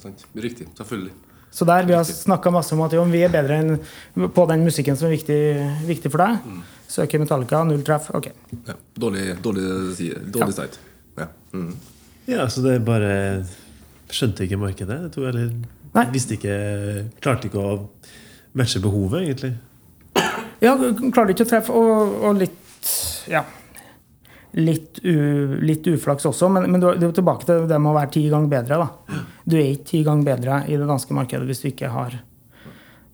Sant. 0.05 0.25
Riktig. 0.37 0.67
Selvfølgelig. 0.77 1.13
Så 1.55 1.65
der 1.65 1.85
vi 1.87 1.93
har 1.95 2.03
snakka 2.03 2.51
masse 2.51 2.75
om 2.75 2.81
at 2.83 2.93
jo, 2.93 3.03
vi 3.09 3.21
er 3.23 3.31
bedre 3.31 3.55
enn 3.63 4.29
på 4.35 4.43
den 4.49 4.65
musikken 4.67 4.97
som 4.99 5.07
er 5.07 5.15
viktig, 5.15 5.37
viktig 5.87 6.11
for 6.11 6.21
deg. 6.21 6.49
Søker 6.91 7.21
Metallica, 7.23 7.63
null 7.65 7.81
treff. 7.87 8.09
Ok. 8.13 8.27
Ja. 8.67 8.75
Dårlig, 9.01 9.23
dårlig, 9.41 9.63
dårlig 10.35 10.53
start. 10.53 10.77
Ja. 11.17 11.29
Mm. 11.55 11.71
Ja, 12.27 12.45
så 12.51 12.61
det 12.65 12.81
bare 12.85 13.45
Skjønte 14.11 14.45
ikke 14.45 14.59
markedet. 14.61 14.99
Jeg 15.07 15.11
tror, 15.15 15.29
eller 15.31 15.49
Nei. 15.95 16.03
visste 16.13 16.35
ikke 16.35 16.55
Klarte 17.23 17.47
ikke 17.49 17.63
å 17.63 17.77
matche 18.59 18.81
behovet, 18.83 19.23
egentlig. 19.25 19.55
Ja, 20.61 20.75
klarer 21.13 21.33
ikke 21.33 21.47
å 21.47 21.49
treffe, 21.49 21.73
og, 21.73 22.19
og 22.21 22.37
litt 22.43 22.91
Ja. 23.31 23.41
Litt, 24.55 25.01
u, 25.03 25.15
litt 25.67 25.87
uflaks 25.91 26.23
også, 26.29 26.47
men, 26.47 26.69
men 26.71 26.79
du 26.79 26.87
du 26.95 27.09
tilbake 27.11 27.43
til 27.47 27.65
det 27.67 27.79
med 27.81 27.91
å 27.91 27.97
være 27.97 28.13
ti 28.13 28.21
ganger 28.31 28.51
bedre. 28.53 28.77
da. 28.79 29.23
Du 29.43 29.57
er 29.59 29.73
ikke 29.73 29.89
ti 29.89 30.03
ganger 30.07 30.29
bedre 30.29 30.61
i 30.69 30.77
det 30.79 30.87
danske 30.87 31.17
markedet 31.17 31.47
hvis 31.49 31.63
du 31.65 31.67
ikke 31.73 31.91
har 31.91 32.15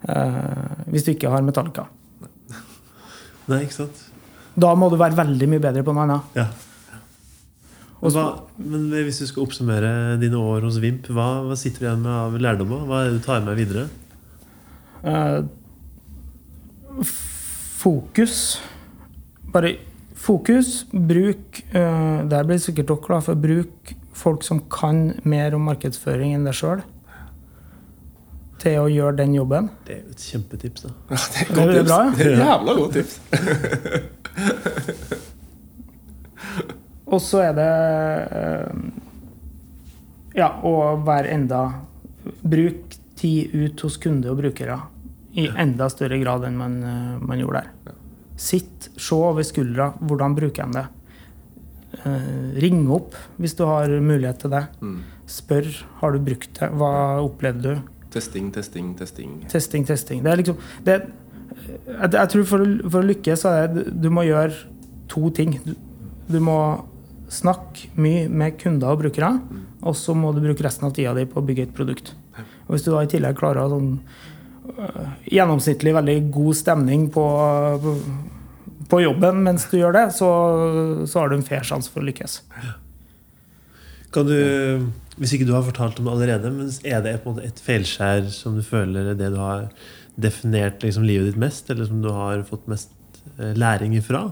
uh, 0.06 0.86
hvis 0.86 1.08
du 1.08 1.16
ikke 1.16 1.32
har 1.34 1.42
Metallica. 1.46 1.88
Nei, 3.50 3.64
ikke 3.66 3.80
sant? 3.80 4.04
Da 4.54 4.76
må 4.78 4.92
du 4.92 5.00
være 5.02 5.18
veldig 5.18 5.50
mye 5.50 5.64
bedre 5.64 5.84
på 5.88 5.96
noe 5.96 6.06
annet. 6.06 6.38
Ja. 6.38 6.48
Og 8.02 8.16
hva, 8.16 8.26
men 8.58 8.88
hvis 8.94 9.22
du 9.22 9.28
skal 9.30 9.46
oppsummere 9.46 9.92
dine 10.22 10.40
år 10.42 10.66
hos 10.66 10.80
Vimp, 10.82 11.10
hva, 11.14 11.28
hva 11.46 11.58
sitter 11.60 11.84
du 11.84 11.88
igjen 11.88 12.06
med 12.06 12.14
av 12.14 12.38
lærdommer? 12.42 12.86
Hva 12.90 13.02
er 13.02 13.10
det 13.10 13.20
du 13.20 13.26
tar 13.26 13.44
med 13.46 13.60
videre? 13.60 13.86
Uh, 15.06 15.46
fokus. 17.82 18.60
Bare 19.54 19.76
fokus. 20.22 20.86
Bruk 20.92 21.64
uh, 21.74 22.30
Der 22.30 22.44
blir 22.48 22.58
sikkert 22.62 22.88
dere 22.92 23.02
glad 23.08 23.22
for. 23.28 23.36
Bruk 23.36 23.96
folk 24.14 24.44
som 24.44 24.60
kan 24.70 25.14
mer 25.24 25.56
om 25.56 25.62
markedsføring 25.66 26.34
enn 26.36 26.46
deg 26.46 26.54
sjøl, 26.58 26.82
til 28.62 28.80
å 28.84 28.88
gjøre 28.92 29.16
den 29.24 29.34
jobben. 29.34 29.70
Det 29.88 29.94
er 29.96 30.02
jo 30.04 30.10
et 30.14 30.24
kjempetips. 30.30 30.82
da 30.86 30.90
Ja, 31.10 31.18
det 31.34 31.42
er 31.42 31.46
Det 31.58 31.64
er 31.80 31.84
bra, 31.88 32.00
ja. 32.06 32.10
Det 32.18 32.26
er 32.28 32.32
jævla 32.44 32.72
godt 32.78 32.94
tips. 33.00 33.14
Og 37.12 37.20
så 37.20 37.42
er 37.44 37.52
det 37.58 37.72
eh, 38.40 38.72
Ja, 40.40 40.48
å 40.64 40.96
være 41.04 41.28
enda 41.36 41.60
Bruk 42.24 42.96
tid 43.20 43.52
ut 43.54 43.76
hos 43.84 43.98
kunder 44.02 44.32
og 44.32 44.38
brukere 44.40 44.78
i 45.38 45.46
enda 45.48 45.88
større 45.92 46.18
grad 46.20 46.44
enn 46.48 46.58
man, 46.60 46.74
eh, 46.84 47.20
man 47.24 47.40
gjorde 47.40 47.62
der. 47.62 47.68
Sitt, 48.42 48.90
se 48.98 49.16
over 49.18 49.46
skuldra. 49.46 49.92
Hvordan 50.02 50.36
bruker 50.38 50.66
han 50.66 50.76
det? 50.78 50.88
Uh, 52.02 52.56
ring 52.64 52.86
opp 52.94 53.18
hvis 53.42 53.54
du 53.60 53.66
har 53.68 53.92
mulighet 54.02 54.42
til 54.42 54.54
det. 54.54 54.64
Mm. 54.82 55.00
Spør 55.30 55.68
har 56.02 56.16
du 56.16 56.24
brukt 56.26 56.54
det. 56.58 56.72
Hva 56.80 56.94
opplevde 57.22 57.76
du? 57.76 57.90
Testing, 58.12 58.50
testing, 58.52 58.94
testing. 59.00 59.36
Testing, 59.52 59.86
testing. 59.88 60.24
Det 60.24 60.32
er 60.32 60.42
liksom 60.42 60.58
det, 60.88 60.98
jeg, 61.88 62.10
jeg 62.14 62.32
tror 62.34 62.48
for, 62.50 62.66
for 62.88 63.00
å 63.00 63.08
lykkes 63.08 63.46
så 63.46 63.54
er 63.62 63.70
det 63.72 63.86
du 64.04 64.10
må 64.14 64.26
gjøre 64.28 64.56
to 65.12 65.30
ting. 65.36 65.56
Du, 65.64 65.76
du 66.32 66.40
må 66.44 66.58
snakke 67.32 67.92
mye 68.02 68.26
med 68.28 68.58
kunder 68.60 68.92
og 68.92 69.06
brukere, 69.06 69.32
og 69.88 69.96
så 69.96 70.16
må 70.18 70.34
du 70.36 70.42
bruke 70.44 70.66
resten 70.66 70.90
av 70.90 70.96
tida 70.96 71.14
di 71.16 71.24
på 71.30 71.40
å 71.40 71.46
bygge 71.48 71.70
et 71.70 71.76
produkt. 71.76 72.14
Og 72.68 72.76
hvis 72.76 72.86
du 72.86 72.92
da 72.92 73.04
i 73.06 73.10
tillegg 73.12 73.40
klarer 73.40 73.72
sånn 73.72 73.94
øh, 74.76 75.08
gjennomsnittlig 75.32 75.96
veldig 75.96 76.18
god 76.36 76.60
stemning 76.60 77.08
på, 77.14 77.26
på, 77.84 77.96
på 78.92 79.00
jobben 79.06 79.42
mens 79.46 79.66
du 79.72 79.78
gjør 79.80 79.96
det, 79.96 80.06
så, 80.18 80.30
så 81.08 81.22
har 81.24 81.32
du 81.32 81.38
en 81.40 81.46
fair 81.48 81.64
sjanse 81.68 81.92
for 81.92 82.04
å 82.04 82.08
lykkes. 82.10 82.42
Kan 84.12 84.28
du, 84.28 84.36
Hvis 85.16 85.34
ikke 85.38 85.48
du 85.48 85.54
har 85.56 85.64
fortalt 85.64 86.00
om 86.02 86.10
det 86.10 86.14
allerede, 86.18 86.52
men 86.52 86.70
er 86.84 87.04
det 87.06 87.16
et 87.48 87.62
feilskjær 87.64 88.28
som 88.36 88.58
du 88.60 88.64
føler 88.66 89.14
er 89.14 89.20
det 89.20 89.32
du 89.34 89.40
har 89.40 89.70
definert 90.22 90.84
liksom, 90.84 91.06
livet 91.08 91.32
ditt 91.32 91.40
mest, 91.40 91.70
eller 91.72 91.88
som 91.88 92.02
du 92.04 92.10
har 92.12 92.44
fått 92.48 92.68
mest 92.72 92.92
eh, 93.38 93.54
læring 93.56 93.96
ifra? 93.96 94.26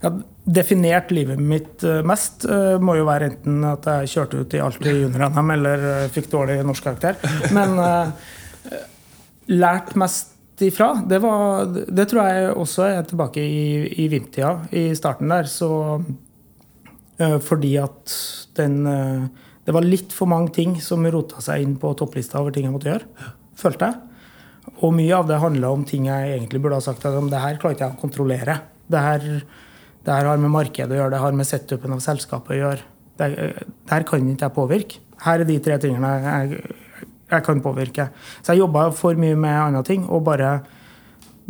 Ja, 0.00 0.10
definert 0.44 1.12
livet 1.12 1.40
mitt 1.40 1.84
eh, 1.84 2.00
mest. 2.06 2.44
eh, 2.48 2.76
Må 2.80 2.96
jo 2.98 3.04
være 3.08 3.30
enten 3.32 3.64
at 3.68 3.84
jeg 3.90 4.12
kjørte 4.14 4.40
ut 4.40 4.56
i 4.56 4.62
alt 4.64 4.88
i 4.88 4.94
junior-NM 5.02 5.52
eller 5.58 5.86
fikk 6.14 6.30
dårlig 6.32 6.58
norskkarakter. 6.68 7.20
Men 7.56 7.76
eh, 7.84 8.80
lært 9.52 9.92
mest 10.00 10.35
ifra, 10.64 11.02
det, 11.08 11.18
var, 11.20 11.66
det 11.68 12.06
tror 12.10 12.28
jeg 12.30 12.54
også 12.56 12.86
er 12.88 13.02
tilbake 13.08 13.42
i, 13.42 13.66
i 14.02 14.06
Vimp-tida. 14.12 14.54
I 14.72 14.88
starten 14.96 15.32
der, 15.32 15.48
så 15.50 15.70
eh, 17.18 17.38
Fordi 17.44 17.74
at 17.82 18.14
den 18.56 18.86
eh, 18.86 19.26
Det 19.66 19.74
var 19.74 19.84
litt 19.84 20.14
for 20.14 20.30
mange 20.30 20.54
ting 20.54 20.76
som 20.80 21.04
rota 21.10 21.42
seg 21.42 21.64
inn 21.64 21.76
på 21.82 21.92
topplista 21.98 22.40
over 22.40 22.54
ting 22.54 22.68
jeg 22.68 22.74
måtte 22.74 22.92
gjøre. 22.92 23.32
Følte 23.58 23.90
jeg. 23.90 24.02
Og 24.84 24.92
mye 24.94 25.14
av 25.16 25.26
det 25.28 25.40
handla 25.42 25.72
om 25.74 25.84
ting 25.86 26.06
jeg 26.06 26.36
egentlig 26.36 26.60
burde 26.62 26.78
ha 26.78 26.84
sagt 26.84 27.04
at 27.06 27.16
det 27.30 27.42
her 27.42 27.58
klarte 27.60 27.82
jeg 27.82 27.96
å 27.96 28.00
kontrollere. 28.00 28.60
Det 28.86 29.02
her, 29.02 29.24
det 30.06 30.14
her 30.14 30.30
har 30.30 30.38
med 30.38 30.54
markedet 30.54 30.94
å 30.94 31.00
gjøre, 31.00 31.14
det 31.16 31.22
har 31.24 31.34
med 31.34 31.48
setupen 31.48 31.96
av 31.96 32.02
selskapet 32.04 32.54
å 32.54 32.60
gjøre. 32.60 32.86
Det, 33.18 33.28
det 33.34 33.90
her 33.90 34.06
kan 34.06 34.22
ikke 34.30 34.46
jeg 34.46 34.56
påvirke. 34.56 35.02
Her 35.24 35.42
er 35.42 35.48
de 35.48 35.56
tre 35.64 35.78
tingene 35.82 36.12
jeg, 36.22 36.76
jeg 37.30 37.44
kan 37.46 37.60
påvirke. 37.64 38.08
Så 38.42 38.52
jeg 38.54 38.62
jobba 38.62 38.88
for 38.94 39.18
mye 39.18 39.36
med 39.38 39.56
andre 39.58 39.82
ting 39.86 40.04
og 40.06 40.24
bare 40.28 40.60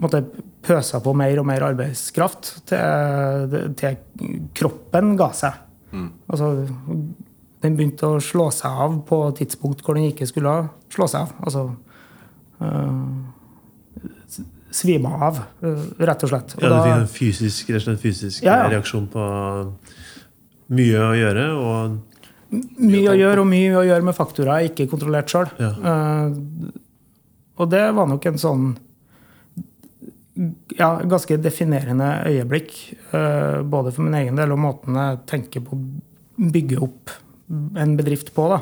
måtte 0.00 0.22
pøsa 0.66 0.98
på 1.04 1.12
mer 1.16 1.38
og 1.40 1.46
mer 1.48 1.62
arbeidskraft 1.68 2.50
til, 2.68 3.56
til 3.78 3.96
kroppen 4.56 5.14
ga 5.20 5.30
seg. 5.36 5.62
Altså, 6.28 6.50
den 7.64 7.76
begynte 7.78 8.08
å 8.16 8.20
slå 8.20 8.50
seg 8.52 8.82
av 8.86 8.98
på 9.08 9.20
et 9.30 9.38
tidspunkt 9.40 9.84
hvor 9.84 9.96
den 9.96 10.10
ikke 10.10 10.28
skulle 10.28 10.56
slå 10.92 11.06
seg 11.08 11.24
av. 11.24 11.36
Altså 11.46 11.62
øh, 12.60 14.42
svime 14.76 15.12
av, 15.28 15.40
rett 15.62 16.26
og 16.26 16.32
slett. 16.32 16.56
Og 16.58 16.66
Ja, 16.66 16.72
du 16.72 16.76
fikk 16.82 16.96
en 16.98 17.08
fysisk, 17.14 17.70
rett 17.72 17.80
og 17.80 17.86
slett 17.88 18.02
fysisk 18.04 18.44
Ja, 18.44 18.58
ja. 18.64 18.68
reaksjon 18.74 19.08
på 19.12 19.24
mye 20.76 21.00
å 21.06 21.14
gjøre. 21.16 21.46
Og 21.56 21.96
mye 22.54 23.12
å 23.12 23.16
gjøre, 23.18 23.42
og 23.42 23.50
mye 23.50 23.76
å 23.78 23.84
gjøre 23.86 24.06
med 24.06 24.16
faktorer 24.16 24.62
jeg 24.62 24.72
ikke 24.72 24.90
kontrollerte 24.92 25.34
sjøl. 25.34 25.48
Ja. 25.58 25.70
og 27.56 27.70
det 27.72 27.84
var 27.96 28.10
nok 28.10 28.26
en 28.28 28.38
sånn 28.40 28.66
ja, 30.76 30.90
ganske 31.08 31.38
definerende 31.40 32.10
øyeblikk. 32.28 32.74
Uh, 33.12 33.62
både 33.64 33.92
for 33.94 34.06
min 34.06 34.18
egen 34.20 34.36
del 34.38 34.52
og 34.52 34.60
måten 34.60 34.98
jeg 35.00 35.22
tenker 35.30 35.64
på 35.64 35.78
å 35.78 36.50
bygge 36.52 36.80
opp 36.84 37.14
en 37.80 37.96
bedrift 37.96 38.32
på, 38.36 38.46
da, 38.52 38.60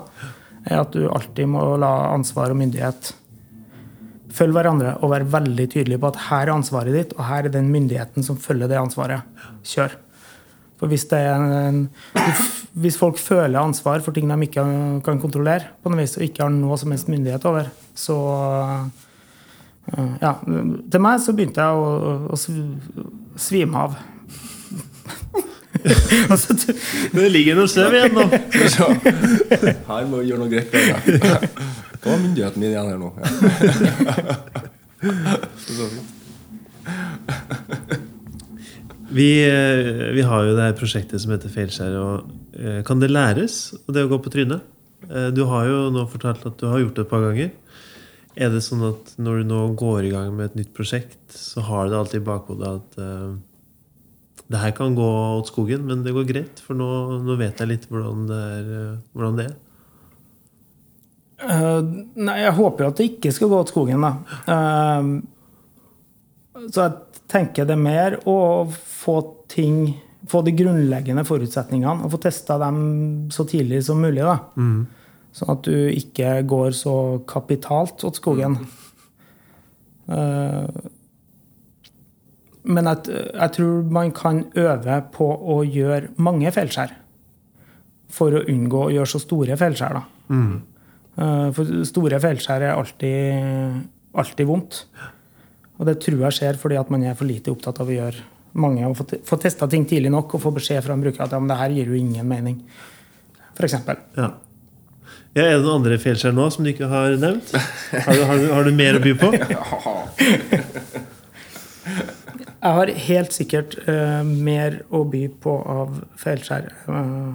er 0.68 0.80
at 0.84 0.94
du 0.94 1.08
alltid 1.08 1.48
må 1.50 1.74
la 1.80 1.92
ansvar 2.12 2.52
og 2.52 2.60
myndighet 2.60 3.14
følge 4.34 4.56
hverandre 4.56 4.96
og 5.00 5.12
være 5.12 5.30
veldig 5.30 5.66
tydelig 5.72 6.00
på 6.02 6.10
at 6.10 6.20
her 6.28 6.48
er 6.48 6.54
ansvaret 6.56 6.96
ditt, 6.96 7.12
og 7.16 7.26
her 7.28 7.46
er 7.46 7.54
den 7.54 7.70
myndigheten 7.72 8.26
som 8.26 8.38
følger 8.40 8.70
det 8.70 8.80
ansvaret. 8.80 9.26
Kjør. 9.66 9.94
For 10.80 10.90
hvis, 10.90 11.06
det 11.10 11.20
er 11.22 11.34
en, 11.38 11.84
hvis 12.74 12.98
folk 12.98 13.18
føler 13.22 13.60
ansvar 13.60 14.02
for 14.02 14.14
ting 14.14 14.30
de 14.30 14.36
ikke 14.46 14.64
kan 15.06 15.20
kontrollere, 15.22 15.70
på 15.82 15.90
noe 15.92 16.02
vis, 16.02 16.16
og 16.18 16.24
ikke 16.26 16.42
har 16.42 16.52
noe 16.54 16.78
som 16.80 16.90
helst 16.94 17.10
myndighet 17.12 17.44
over, 17.46 17.70
så 17.94 18.16
ja, 20.22 20.30
Til 20.40 21.02
meg 21.04 21.18
så 21.20 21.34
begynte 21.36 21.60
jeg 21.60 21.76
å, 21.76 22.32
å 22.32 22.36
svime 23.36 23.82
av. 23.84 23.98
det 27.14 27.26
ligger 27.28 27.58
noe 27.58 27.68
støv 27.68 27.92
igjen 27.98 28.16
nå. 28.16 28.24
Her 29.90 30.08
må 30.08 30.22
vi 30.22 30.30
gjøre 30.30 30.40
noe 30.40 30.48
greit. 30.48 30.72
Hva 32.00 32.14
var 32.14 32.22
myndigheten 32.22 32.64
min 32.64 32.72
igjen 32.72 32.88
her 32.88 32.98
nå? 33.00 33.12
Eh, 36.84 37.63
vi, 39.14 40.22
har 40.26 40.46
jo 40.46 40.54
det 40.56 40.64
her 40.64 40.78
prosjektet 40.78 41.22
som 41.22 41.34
heter 41.34 41.52
Feilskjær. 41.52 41.96
og 42.00 42.58
eh, 42.58 42.80
Kan 42.86 43.02
det 43.02 43.12
læres, 43.12 43.74
det 43.86 44.02
å 44.02 44.10
gå 44.10 44.18
på 44.24 44.32
trynet? 44.34 44.64
Eh, 45.06 45.28
du 45.34 45.44
har 45.50 45.68
jo 45.68 45.90
nå 45.94 46.06
fortalt 46.10 46.44
at 46.48 46.58
du 46.58 46.66
har 46.70 46.82
gjort 46.82 46.98
det 46.98 47.04
et 47.06 47.12
par 47.12 47.24
ganger. 47.28 47.52
Er 48.34 48.50
det 48.50 48.64
sånn 48.66 48.82
at 48.88 49.14
når 49.22 49.42
du 49.42 49.50
nå 49.52 49.60
går 49.78 50.08
i 50.08 50.14
gang 50.14 50.32
med 50.34 50.50
et 50.50 50.56
nytt 50.62 50.72
prosjekt, 50.74 51.20
så 51.30 51.62
har 51.68 51.86
du 51.86 51.98
alltid 51.98 52.22
i 52.22 52.26
bakhodet 52.26 52.70
at 52.80 52.96
uh, 52.98 53.36
det 54.50 54.58
her 54.58 54.72
kan 54.74 54.96
gå 54.98 55.06
åt 55.38 55.52
skogen, 55.52 55.84
men 55.86 56.02
det 56.02 56.16
går 56.16 56.26
greit, 56.26 56.62
for 56.64 56.74
nå, 56.74 56.88
nå 57.22 57.36
vet 57.38 57.62
jeg 57.62 57.70
litt 57.70 57.86
hvordan 57.92 58.26
det 58.26 58.40
er. 58.56 58.72
Uh, 58.72 58.96
hvordan 59.14 59.38
det 59.38 59.46
er. 59.46 59.54
Uh, 61.44 61.78
nei, 62.18 62.40
jeg 62.42 62.58
håper 62.58 62.88
at 62.88 62.98
det 62.98 63.08
ikke 63.12 63.34
skal 63.36 63.52
gå 63.52 63.62
åt 63.62 63.70
skogen, 63.70 64.02
da. 64.02 64.16
så 66.74 66.88
jeg 66.88 67.13
tenker 67.34 67.68
det 67.68 67.76
mer 67.80 68.20
å 68.30 68.38
få 68.70 69.20
ting 69.52 70.00
Få 70.24 70.40
de 70.40 70.54
grunnleggende 70.56 71.20
forutsetningene 71.28 72.06
og 72.06 72.14
få 72.14 72.18
testa 72.24 72.54
dem 72.56 72.78
så 73.28 73.44
tidlig 73.44 73.82
som 73.84 73.98
mulig. 74.00 74.22
da. 74.24 74.38
Mm. 74.56 74.86
Sånn 75.36 75.50
at 75.52 75.66
du 75.66 75.90
ikke 75.92 76.38
går 76.48 76.70
så 76.78 76.94
kapitalt 77.28 78.00
åt 78.08 78.16
skogen. 78.16 78.56
Uh, 80.08 80.64
men 82.64 82.88
jeg, 82.88 83.18
jeg, 83.34 83.52
tror 83.58 83.92
man 83.92 84.14
kan 84.16 84.46
øve 84.56 84.96
på 85.12 85.28
å 85.28 85.58
gjøre 85.68 86.14
mange 86.16 86.48
feilskjær. 86.56 86.96
For 88.14 88.38
å 88.38 88.46
unngå 88.48 88.86
å 88.86 88.92
gjøre 88.94 89.12
så 89.12 89.20
store 89.20 89.60
feilskjær. 89.60 90.00
Mm. 90.32 90.54
Uh, 91.20 91.48
for 91.52 91.84
store 91.88 92.22
feilskjær 92.24 92.64
er 92.64 92.78
alltid, 92.78 93.82
alltid 94.24 94.48
vondt. 94.48 94.86
Og 95.78 95.88
det 95.88 95.98
tror 96.04 96.22
jeg 96.26 96.38
skjer 96.38 96.60
fordi 96.60 96.78
at 96.78 96.90
man 96.92 97.04
er 97.06 97.18
for 97.18 97.28
lite 97.28 97.52
opptatt 97.52 97.80
av 97.82 97.90
å 97.90 97.96
gjøre 97.96 98.30
mange 98.62 98.86
og 98.86 98.94
få, 98.98 99.06
få 99.26 99.38
testa 99.42 99.66
ting 99.70 99.86
tidlig 99.90 100.12
nok 100.14 100.36
og 100.36 100.42
få 100.44 100.52
beskjed 100.54 100.84
fra 100.84 100.94
en 100.94 101.02
bruker 101.02 101.24
at 101.24 101.34
ja, 101.34 101.40
men 101.42 101.50
det 101.50 101.58
her 101.58 101.74
gir 101.74 101.90
jo 101.90 101.98
ingen 101.98 102.28
mening. 102.30 102.60
For 103.54 103.66
eksempel. 103.66 104.02
ja. 104.18 104.32
Ja, 105.34 105.48
er 105.48 105.56
det 105.56 105.64
noen 105.64 105.80
andre 105.80 105.96
feilskjær 105.98 106.30
nå 106.30 106.44
som 106.54 106.62
du 106.62 106.70
ikke 106.70 106.86
har 106.86 107.16
nevnt? 107.18 107.48
Har 107.90 108.14
du, 108.14 108.20
har, 108.22 108.38
du, 108.38 108.44
har 108.54 108.68
du, 108.68 108.70
mer 108.70 109.00
å 109.00 109.02
by 109.02 109.14
på? 109.18 109.32
Jeg 112.64 112.76
har 112.78 112.92
helt 113.08 113.34
sikkert 113.34 113.74
uh, 113.88 114.22
mer 114.22 114.78
å 114.94 115.02
by 115.10 115.24
på 115.42 115.56
av 115.74 115.98
feilskjær. 116.22 116.70
Uh, 116.86 117.34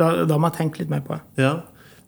da, 0.00 0.10
da, 0.26 0.36
må 0.36 0.50
jeg 0.50 0.58
tenke 0.58 0.82
litt 0.82 0.90
mer 0.90 1.04
på 1.06 1.14
det. 1.14 1.22
Ja, 1.40 1.52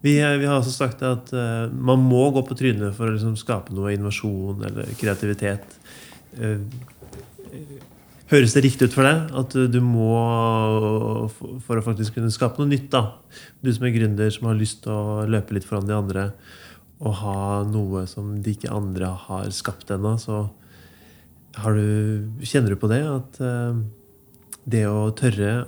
vi, 0.03 0.17
vi, 0.19 0.47
har 0.47 0.57
også 0.57 0.73
sagt 0.75 1.03
at 1.07 1.31
uh, 1.31 1.71
man 1.71 2.03
må 2.03 2.25
gå 2.35 2.43
på 2.47 2.57
trynet 2.59 2.95
for 2.97 3.07
å 3.07 3.15
liksom, 3.15 3.37
skape 3.39 3.75
noe 3.75 3.93
innovasjon 3.95 4.65
eller 4.67 4.89
kreativitet. 4.99 5.77
Høres 8.33 8.55
det 8.55 8.63
riktig 8.65 8.89
ut 8.89 8.95
for 8.95 9.05
deg 9.05 9.33
at 9.37 9.55
du 9.69 9.79
må, 9.85 10.09
for 11.63 11.79
å 11.79 11.85
faktisk 11.85 12.17
kunne 12.17 12.33
skape 12.33 12.59
noe 12.59 12.71
nytt, 12.71 12.89
da 12.91 13.19
du 13.61 13.69
som 13.71 13.85
er 13.87 13.93
gründer, 13.95 14.31
som 14.33 14.49
har 14.49 14.59
lyst 14.59 14.83
til 14.85 14.91
å 14.95 15.25
løpe 15.29 15.55
litt 15.55 15.67
foran 15.67 15.87
de 15.87 15.95
andre, 15.95 16.25
og 17.03 17.19
ha 17.19 17.37
noe 17.67 18.05
som 18.09 18.35
de 18.43 18.55
ikke 18.55 18.73
andre 18.73 19.11
har 19.27 19.51
skapt 19.55 19.91
ennå, 19.93 20.15
så 20.21 20.47
du, 21.53 22.31
kjenner 22.41 22.73
du 22.73 22.79
på 22.81 22.89
det? 22.89 23.03
At 23.05 23.39
uh, 23.43 23.77
det 24.65 24.85
å 24.89 25.11
tørre 25.13 25.67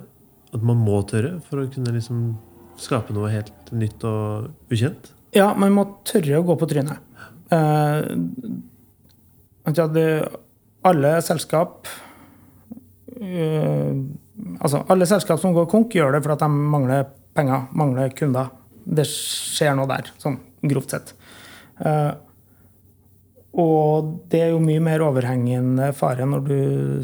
At 0.55 0.63
man 0.63 0.79
må 0.81 1.01
tørre 1.05 1.35
for 1.45 1.61
å 1.61 1.67
kunne 1.69 1.91
liksom 1.93 2.29
skape 2.81 3.13
noe 3.15 3.31
helt 3.33 3.71
nytt 3.75 4.03
og 4.07 4.73
ukjent? 4.73 5.11
Ja, 5.35 5.51
man 5.57 5.73
må 5.75 5.85
tørre 6.07 6.39
å 6.39 6.45
gå 6.47 6.55
på 6.59 6.67
trynet. 6.69 7.01
Uh, 7.51 8.15
alle 10.85 11.11
selskap 11.21 11.89
uh, 13.21 13.91
altså 14.59 14.81
alle 14.91 15.07
selskap 15.09 15.41
som 15.41 15.53
går 15.55 15.67
konk, 15.71 15.95
gjør 15.95 16.15
det 16.15 16.23
fordi 16.25 16.39
de 16.41 16.69
mangler 16.75 17.09
penger, 17.35 17.67
mangler 17.77 18.13
kunder. 18.17 18.51
Det 18.85 19.05
skjer 19.09 19.75
noe 19.77 19.89
der, 19.89 20.11
sånn 20.21 20.39
grovt 20.65 20.95
sett. 20.95 21.13
Uh, 21.81 22.13
og 23.55 24.09
det 24.31 24.41
er 24.45 24.49
jo 24.53 24.63
mye 24.63 24.83
mer 24.83 25.03
overhengende 25.05 25.91
fare 25.95 26.27
når 26.27 26.47
du 26.47 26.57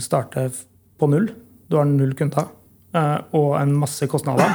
starter 0.03 0.51
på 0.99 1.07
null. 1.11 1.29
Du 1.71 1.79
har 1.79 1.87
null 1.87 2.11
kunder 2.19 2.49
og 2.91 3.53
en 3.55 3.71
masse 3.79 4.03
kostnader. 4.11 4.51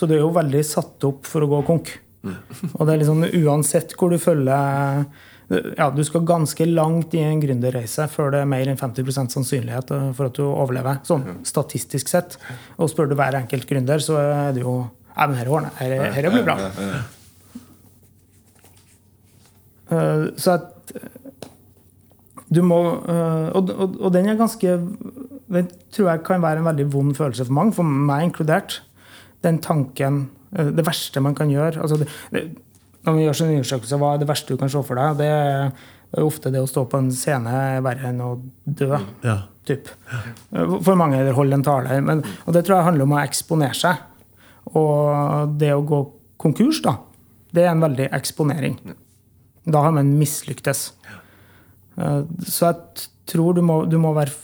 Så 0.00 0.08
du 0.08 0.14
er 0.16 0.22
jo 0.22 0.30
veldig 0.32 0.62
satt 0.64 1.04
opp 1.04 1.28
for 1.28 1.44
å 1.44 1.50
gå 1.50 1.58
konk. 1.68 1.90
Og 2.24 2.86
det 2.86 2.94
er 2.94 3.02
liksom 3.02 3.20
uansett 3.42 3.92
hvor 3.96 4.12
du 4.12 4.18
følger 4.20 5.04
ja, 5.50 5.86
Du 5.92 6.02
skal 6.04 6.26
ganske 6.28 6.66
langt 6.68 7.14
i 7.16 7.22
en 7.24 7.40
gründerreise 7.42 8.04
før 8.12 8.32
det 8.34 8.42
er 8.44 8.48
mer 8.48 8.68
enn 8.70 8.78
50% 8.80 9.34
sannsynlighet 9.34 9.92
for 10.16 10.28
at 10.30 10.36
du 10.38 10.44
overlever. 10.46 11.00
Sånn 11.04 11.42
statistisk 11.48 12.12
sett. 12.12 12.38
Og 12.78 12.92
spør 12.92 13.10
du 13.10 13.16
hver 13.18 13.36
enkelt 13.40 13.68
gründer, 13.68 14.00
så 14.04 14.20
er 14.22 14.56
det 14.56 14.64
jo 14.64 14.78
Nei, 15.10 15.26
men 15.26 15.36
dette 15.36 15.52
ordner 15.52 15.72
her, 15.76 15.96
Dette 16.14 16.30
blir 16.32 16.44
bra. 16.46 16.54
Uh, 19.90 20.28
så 20.38 20.54
at 20.54 20.94
du 22.50 22.62
må 22.64 22.78
uh, 23.04 23.50
og, 23.58 23.72
og, 23.74 23.96
og, 23.98 24.06
den 24.14 24.30
er 24.30 24.38
ganske 24.38 24.76
Den 25.50 25.68
tror 25.90 26.12
jeg 26.12 26.22
kan 26.26 26.42
være 26.42 26.62
en 26.62 26.68
veldig 26.70 26.86
vond 26.94 27.10
følelse 27.18 27.48
for 27.48 27.58
mange, 27.58 27.74
for 27.74 27.84
meg 27.84 28.30
inkludert. 28.30 28.80
Den 29.44 29.60
tanken 29.64 30.26
uh, 30.56 30.68
Det 30.76 30.84
verste 30.86 31.22
man 31.24 31.36
kan 31.38 31.50
gjøre 31.52 31.80
altså 31.80 32.00
det, 32.00 32.08
Når 33.00 33.14
man 33.14 33.22
gjør 33.22 33.38
sånne 33.38 33.56
undersøkelse, 33.60 34.00
hva 34.00 34.12
er 34.14 34.20
det 34.22 34.28
verste 34.28 34.52
du 34.52 34.60
kan 34.60 34.72
se 34.72 34.82
for 34.84 35.00
deg? 35.00 35.20
Det 35.20 35.30
er, 35.32 35.70
det 36.10 36.20
er 36.20 36.26
ofte 36.26 36.52
det 36.52 36.60
å 36.60 36.68
stå 36.68 36.84
på 36.90 37.00
en 37.00 37.10
scene 37.14 37.54
verre 37.84 38.10
enn 38.10 38.20
å 38.20 38.34
dø. 38.64 38.92
Ja. 39.24 39.38
Typ. 39.68 39.88
For 40.50 40.98
mange 40.98 41.20
eller 41.20 41.36
holde 41.36 41.56
en 41.56 41.64
tale. 41.64 42.00
Men, 42.04 42.20
og 42.44 42.56
det 42.56 42.64
tror 42.66 42.76
jeg 42.76 42.88
handler 42.90 43.06
om 43.06 43.14
å 43.14 43.22
eksponere 43.22 43.76
seg. 43.78 44.02
Og 44.76 45.56
det 45.60 45.70
å 45.72 45.84
gå 45.86 46.00
konkurs, 46.40 46.80
da, 46.84 46.96
det 47.54 47.64
er 47.64 47.72
en 47.72 47.84
veldig 47.84 48.08
eksponering. 48.16 48.76
Da 49.70 49.84
har 49.84 49.94
man 49.94 50.12
mislyktes. 50.18 50.90
Eh, 52.00 52.22
så 52.46 52.70
jeg 52.70 53.08
tror 53.30 53.56
du 53.58 53.62
må, 53.64 53.82
du 53.90 53.98
må, 54.00 54.12
være 54.16 54.34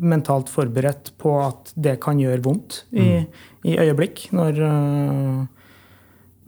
mentalt 0.00 0.50
forberedt 0.52 1.12
på 1.20 1.34
at 1.42 1.72
det 1.74 1.96
kan 2.02 2.20
gjøre 2.20 2.42
vondt 2.44 2.82
i, 2.92 3.06
mm. 3.22 3.44
i 3.70 3.76
øyeblikk, 3.82 4.26
når, 4.36 4.60
eh, 4.68 5.70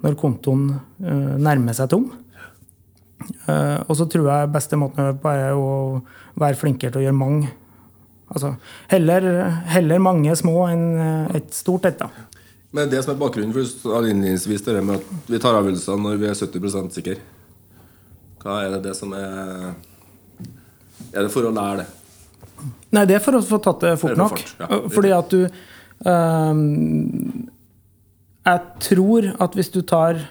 når 0.05 0.19
kontoen 0.21 0.71
eh, 0.75 1.37
nærmer 1.41 1.77
seg 1.77 1.93
tom. 1.93 2.11
Og 3.49 3.91
så 3.99 4.07
tror 4.09 4.29
jeg 4.31 4.51
beste 4.55 4.77
måten 4.79 5.03
å 5.03 5.09
øve 5.11 5.19
på 5.21 5.31
er 5.35 5.57
å 5.59 5.99
være 6.39 6.57
flinkere 6.57 6.95
til 6.95 7.01
å 7.01 7.03
gjøre 7.03 7.17
mange. 7.19 7.49
Altså, 8.31 8.53
heller, 8.89 9.27
heller 9.69 10.01
mange 10.01 10.37
små 10.39 10.69
enn 10.71 10.85
et 11.37 11.51
stort 11.57 11.89
et. 11.91 11.99
da. 11.99 12.29
Men 12.73 12.91
det 12.93 13.01
som 13.05 13.15
er 13.15 13.21
bakgrunnen 13.21 13.55
for 13.57 14.07
innledningsvis 14.07 14.65
det 14.67 14.81
med 14.85 15.01
at 15.01 15.31
vi 15.33 15.41
tar 15.41 15.57
avgjørelser 15.57 16.01
når 16.05 16.19
vi 16.21 16.29
er 16.29 16.37
70% 16.37 16.97
sikre. 16.99 17.17
Hva 18.43 18.59
er 18.65 18.75
det, 18.77 18.83
det 18.91 18.97
som 18.97 19.15
er 19.17 19.73
Er 21.09 21.25
det 21.25 21.33
for 21.33 21.47
å 21.49 21.55
lære 21.55 21.83
det? 21.83 21.87
Nei, 22.95 23.05
det 23.07 23.19
er 23.19 23.23
for 23.23 23.39
å 23.39 23.45
få 23.45 23.61
tatt 23.63 23.85
det 23.85 23.95
fort 24.01 24.19
nok. 24.19 24.41
Ja. 24.59 24.81
Fordi 24.91 25.13
at 25.15 25.35
du 25.35 25.41
um, 26.09 27.49
Jeg 28.49 28.63
tror 28.89 29.29
at 29.39 29.59
hvis 29.59 29.71
du 29.75 29.83
tar 29.87 30.23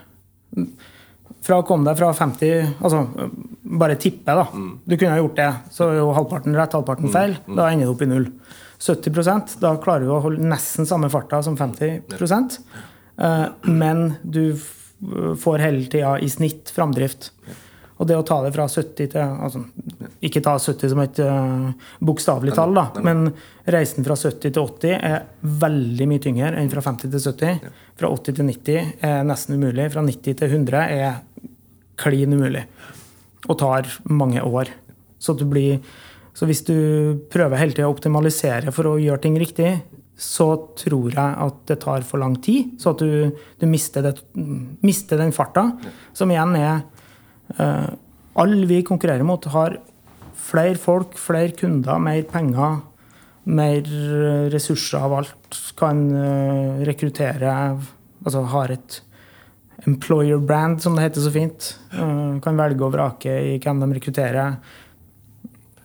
Fra 1.45 1.59
å 1.61 1.65
komme 1.67 1.87
deg 1.87 1.99
fra 1.99 2.11
50 2.17 2.81
Altså 2.81 3.03
bare 3.77 3.97
tippe, 3.99 4.31
da. 4.31 4.47
Mm. 4.53 4.69
Du 4.87 4.95
kunne 4.95 5.11
ha 5.11 5.19
gjort 5.19 5.35
det. 5.35 5.49
Så 5.75 5.89
er 5.89 5.97
jo 5.99 6.13
halvparten 6.15 6.55
rett, 6.55 6.71
halvparten 6.73 7.09
mm. 7.09 7.13
feil. 7.13 7.33
Mm. 7.45 7.57
Da 7.59 7.65
ender 7.67 7.89
du 7.89 7.91
opp 7.91 8.03
i 8.05 8.07
null. 8.07 8.29
70% 8.79 9.57
da 9.59 9.73
klarer 9.81 10.05
du 10.05 10.13
å 10.13 10.21
holde 10.23 10.47
nesten 10.47 10.87
samme 10.87 11.09
farta 11.11 11.41
som 11.43 11.57
50 11.59 12.13
eh, 12.15 13.45
Men 13.67 14.03
du 14.21 14.55
får 14.57 15.63
hele 15.65 15.83
tida 15.91 16.15
i 16.23 16.29
snitt 16.31 16.71
framdrift. 16.73 17.31
Og 17.97 18.05
det 18.09 18.17
å 18.17 18.25
ta 18.25 18.39
det 18.45 18.53
fra 18.53 18.67
70 18.69 19.09
til 19.13 19.21
altså, 19.21 19.63
Ikke 20.25 20.41
ta 20.45 20.53
70 20.61 20.91
som 20.93 21.01
et 21.01 21.21
uh, 21.23 21.69
bokstavelig 22.05 22.53
tall, 22.57 22.75
da, 22.77 22.87
men 23.05 23.31
reisen 23.65 24.05
fra 24.05 24.17
70 24.17 24.53
til 24.53 24.61
80 24.61 24.93
er 24.97 25.25
veldig 25.65 26.09
mye 26.09 26.23
tyngre 26.23 26.51
enn 26.61 26.71
fra 26.73 26.83
50 26.85 27.13
til 27.13 27.23
70. 27.25 27.71
Fra 27.97 28.11
80 28.13 28.37
til 28.39 28.49
90 28.51 29.07
er 29.09 29.23
nesten 29.27 29.57
umulig. 29.57 29.89
Fra 29.93 30.05
90 30.05 30.41
til 30.41 30.57
100 30.61 30.83
er 30.97 31.21
klin 31.97 32.37
umulig. 32.37 32.65
Og 33.47 33.57
tar 33.59 33.89
mange 34.09 34.43
år. 34.45 34.71
Så, 35.21 35.33
blir, 35.49 35.81
så 36.37 36.45
hvis 36.49 36.61
du 36.67 36.77
prøver 37.33 37.61
hele 37.61 37.73
tida 37.73 37.89
å 37.89 37.93
optimalisere 37.95 38.73
for 38.75 38.91
å 38.91 38.99
gjøre 39.01 39.23
ting 39.23 39.37
riktig, 39.41 39.71
så 40.17 40.49
tror 40.77 41.13
jeg 41.13 41.33
at 41.45 41.57
det 41.69 41.77
tar 41.83 42.05
for 42.05 42.21
lang 42.21 42.35
tid. 42.41 42.73
Så 42.81 42.93
at 42.93 43.01
du, 43.01 43.41
du 43.61 43.65
mister, 43.69 44.05
det, 44.05 44.15
mister, 44.85 45.21
den 45.21 45.33
farta, 45.35 45.69
som 46.17 46.33
igjen 46.33 46.55
er 46.57 46.81
Alle 48.37 48.67
vi 48.69 48.83
konkurrerer 48.85 49.25
mot, 49.25 49.45
har 49.53 49.79
flere 50.47 50.77
folk, 50.79 51.17
flere 51.19 51.55
kunder, 51.57 51.97
mer 52.01 52.21
penger, 52.29 52.81
mer 53.47 53.91
ressurser 54.53 55.05
av 55.07 55.15
alt. 55.21 55.59
Kan 55.79 56.07
uh, 56.11 56.83
rekruttere 56.87 57.53
Altså 58.25 58.41
har 58.49 58.71
et 58.73 58.95
employer 59.87 60.41
brand, 60.43 60.81
som 60.83 60.95
det 60.97 61.05
heter 61.05 61.23
så 61.23 61.31
fint. 61.31 61.67
Kan 62.43 62.57
velge 62.59 62.83
og 62.83 62.91
vrake 62.95 63.35
i 63.53 63.53
hvem 63.61 63.83
de 63.83 63.87
rekrutterer. 63.93 64.57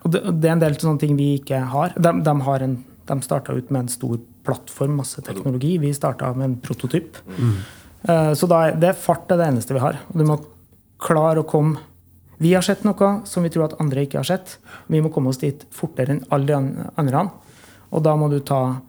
Og 0.02 0.14
det, 0.14 0.22
det, 0.40 0.48
er 0.48 0.54
en 0.56 0.62
del 0.64 0.78
sånne 0.80 0.98
ting 0.98 1.12
vi 1.14 1.28
ikke 1.36 1.60
har. 1.70 1.92
De, 1.94 2.14
de 2.24 2.34
har 2.48 2.64
en 2.64 2.78
de 3.06 3.18
starta 3.22 3.52
ut 3.52 3.70
med 3.70 3.84
en 3.84 3.92
stor 3.92 4.18
plattform, 4.46 4.96
masse 5.02 5.22
teknologi. 5.24 5.76
Vi 5.82 5.92
starta 5.94 6.32
med 6.34 6.44
en 6.44 6.56
prototyp. 6.62 7.18
Mm. 7.36 7.54
Så 8.38 8.48
da 8.50 8.64
det 8.74 8.92
er 8.92 8.98
fart 8.98 9.30
er 9.30 9.40
det 9.40 9.48
eneste 9.52 9.76
vi 9.76 9.82
har. 9.82 9.98
Og 10.10 10.18
du 10.18 10.26
må 10.26 10.38
klare 11.02 11.42
å 11.42 11.48
komme 11.48 11.88
Vi 12.42 12.54
har 12.56 12.64
sett 12.66 12.82
noe 12.82 13.10
som 13.28 13.44
vi 13.44 13.50
tror 13.54 13.68
at 13.68 13.76
andre 13.78 14.02
ikke 14.02 14.18
har 14.18 14.26
sett. 14.26 14.56
Vi 14.90 14.98
må 14.98 15.12
komme 15.14 15.30
oss 15.30 15.38
dit 15.38 15.60
fortere 15.70 16.16
enn 16.16 16.24
alle 16.34 16.48
de 16.48 16.86
andre. 16.98 17.20
Og 17.94 18.02
da 18.02 18.16
må 18.18 18.26
du 18.32 18.40
ta 18.42 18.80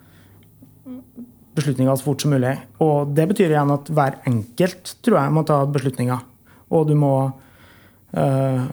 beslutninger 1.53 1.93
så 1.93 2.07
fort 2.07 2.23
som 2.23 2.33
mulig. 2.33 2.55
Og 2.81 3.11
det 3.13 3.27
betyr 3.29 3.53
igjen 3.53 3.73
at 3.75 3.91
hver 3.93 4.17
enkelt 4.29 4.95
tror 5.05 5.19
jeg 5.19 5.35
må 5.35 5.43
ta 5.45 5.59
beslutninger. 5.69 6.23
Og 6.73 6.87
du 6.89 6.95
må 6.97 7.13
øh, 8.17 8.63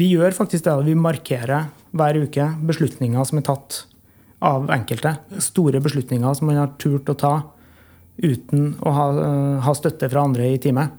Vi 0.00 0.08
gjør 0.14 0.32
faktisk 0.38 0.64
det. 0.64 0.78
Vi 0.86 0.94
markerer 0.96 1.68
hver 1.92 2.22
uke 2.22 2.48
beslutninger 2.70 3.28
som 3.28 3.42
er 3.42 3.46
tatt 3.50 3.82
av 4.40 4.70
enkelte. 4.72 5.12
Store 5.44 5.80
beslutninger 5.84 6.34
som 6.34 6.48
man 6.48 6.62
har 6.62 6.72
turt 6.80 7.12
å 7.12 7.18
ta 7.20 7.34
uten 8.16 8.70
å 8.80 8.92
ha, 8.96 9.06
uh, 9.12 9.56
ha 9.64 9.74
støtte 9.76 10.08
fra 10.08 10.24
andre 10.24 10.48
i 10.54 10.60
teamet. 10.62 10.94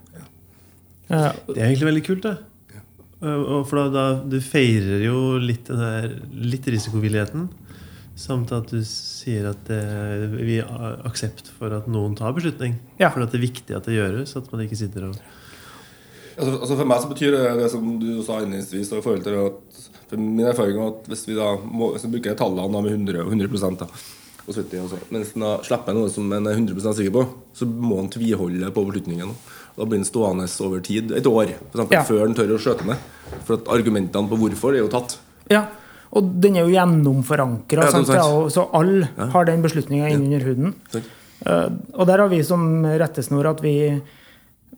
Det 1.08 1.56
er 1.56 1.70
egentlig 1.70 1.88
veldig 1.88 2.04
kult, 2.06 2.28
det. 2.28 2.36
For 3.18 3.74
da, 3.74 3.86
da, 3.90 4.04
du 4.30 4.38
feirer 4.44 5.02
jo 5.02 5.38
litt 5.42 5.66
den 5.70 5.80
der 5.82 6.12
litt 6.30 6.68
risikovilligheten. 6.70 7.48
Samt 8.18 8.50
at 8.54 8.70
du 8.70 8.82
sier 8.86 9.50
at 9.52 9.60
det, 9.70 9.80
vi 10.42 10.58
har 10.58 11.00
aksept 11.06 11.50
for 11.54 11.74
at 11.74 11.86
noen 11.90 12.16
tar 12.18 12.34
beslutning. 12.36 12.76
Ja. 12.98 13.12
For 13.14 13.22
at 13.22 13.34
det 13.34 13.40
er 13.40 13.46
viktig 13.46 13.76
at 13.78 13.86
det 13.86 13.98
gjøres. 13.98 14.36
At 14.38 14.50
man 14.52 14.64
ikke 14.64 14.78
sitter 14.78 15.08
og 15.08 15.18
altså, 16.38 16.52
altså 16.58 16.74
For 16.74 16.90
meg 16.90 17.02
så 17.02 17.10
betyr 17.12 17.34
det 17.36 17.44
det 17.62 17.70
som 17.74 17.92
du 18.02 18.10
sa 18.26 18.40
innledningsvis, 18.42 18.92
i 18.92 19.02
forhold 19.02 19.26
til 19.26 19.38
at 19.42 19.84
for 20.08 20.20
min 20.22 20.46
erfaring 20.48 20.78
er 20.80 20.94
at 20.94 21.10
hvis 21.10 21.26
vi 21.28 21.36
da 21.36 21.52
må, 21.60 21.92
hvis 21.92 22.06
vi 22.06 22.14
bruker 22.16 22.38
tallene 22.38 22.72
da 22.72 22.80
med 22.84 22.94
100, 22.96 23.26
100 23.28 23.76
da, 23.82 23.88
og 24.48 24.54
70 24.56 24.78
og 24.80 24.92
så, 24.94 25.00
Mens 25.12 25.34
en 25.36 25.44
slipper 25.66 25.96
noe 25.96 26.08
som 26.12 26.30
en 26.32 26.48
er 26.48 26.56
100% 26.56 26.96
sikker 26.96 27.12
på, 27.12 27.24
så 27.52 27.68
må 27.68 27.98
en 28.00 28.08
tviholde 28.12 28.70
på 28.72 28.84
beslutningen. 28.88 29.34
Da 29.78 29.86
blir 29.86 30.00
den 30.00 30.08
stående 30.08 30.48
over 30.66 30.82
tid. 30.82 31.12
Et 31.14 31.26
år, 31.30 31.52
for 31.70 31.78
eksempel, 31.78 31.96
ja. 31.96 32.04
før 32.06 32.24
den 32.26 32.34
tør 32.38 32.56
å 32.56 32.62
skjøte 32.62 32.86
ned. 32.88 33.10
For 33.46 33.58
at 33.60 33.68
argumentene 33.70 34.30
på 34.30 34.38
hvorfor 34.40 34.74
er 34.74 34.82
jo 34.82 34.90
tatt. 34.90 35.14
Ja, 35.52 35.68
og 36.16 36.30
den 36.42 36.56
er 36.56 36.66
jo 36.66 36.72
gjennomforankra, 36.72 37.86
ja, 37.92 38.28
så 38.50 38.64
alle 38.76 39.10
ja. 39.10 39.28
har 39.34 39.48
den 39.48 39.64
beslutninga 39.64 40.08
innunder 40.10 40.46
huden. 40.48 40.72
Uh, 41.44 41.68
og 41.94 42.08
der 42.08 42.24
har 42.24 42.30
vi 42.32 42.40
som 42.46 42.64
rettesnor 42.98 43.46
at 43.52 43.60
vi 43.62 43.76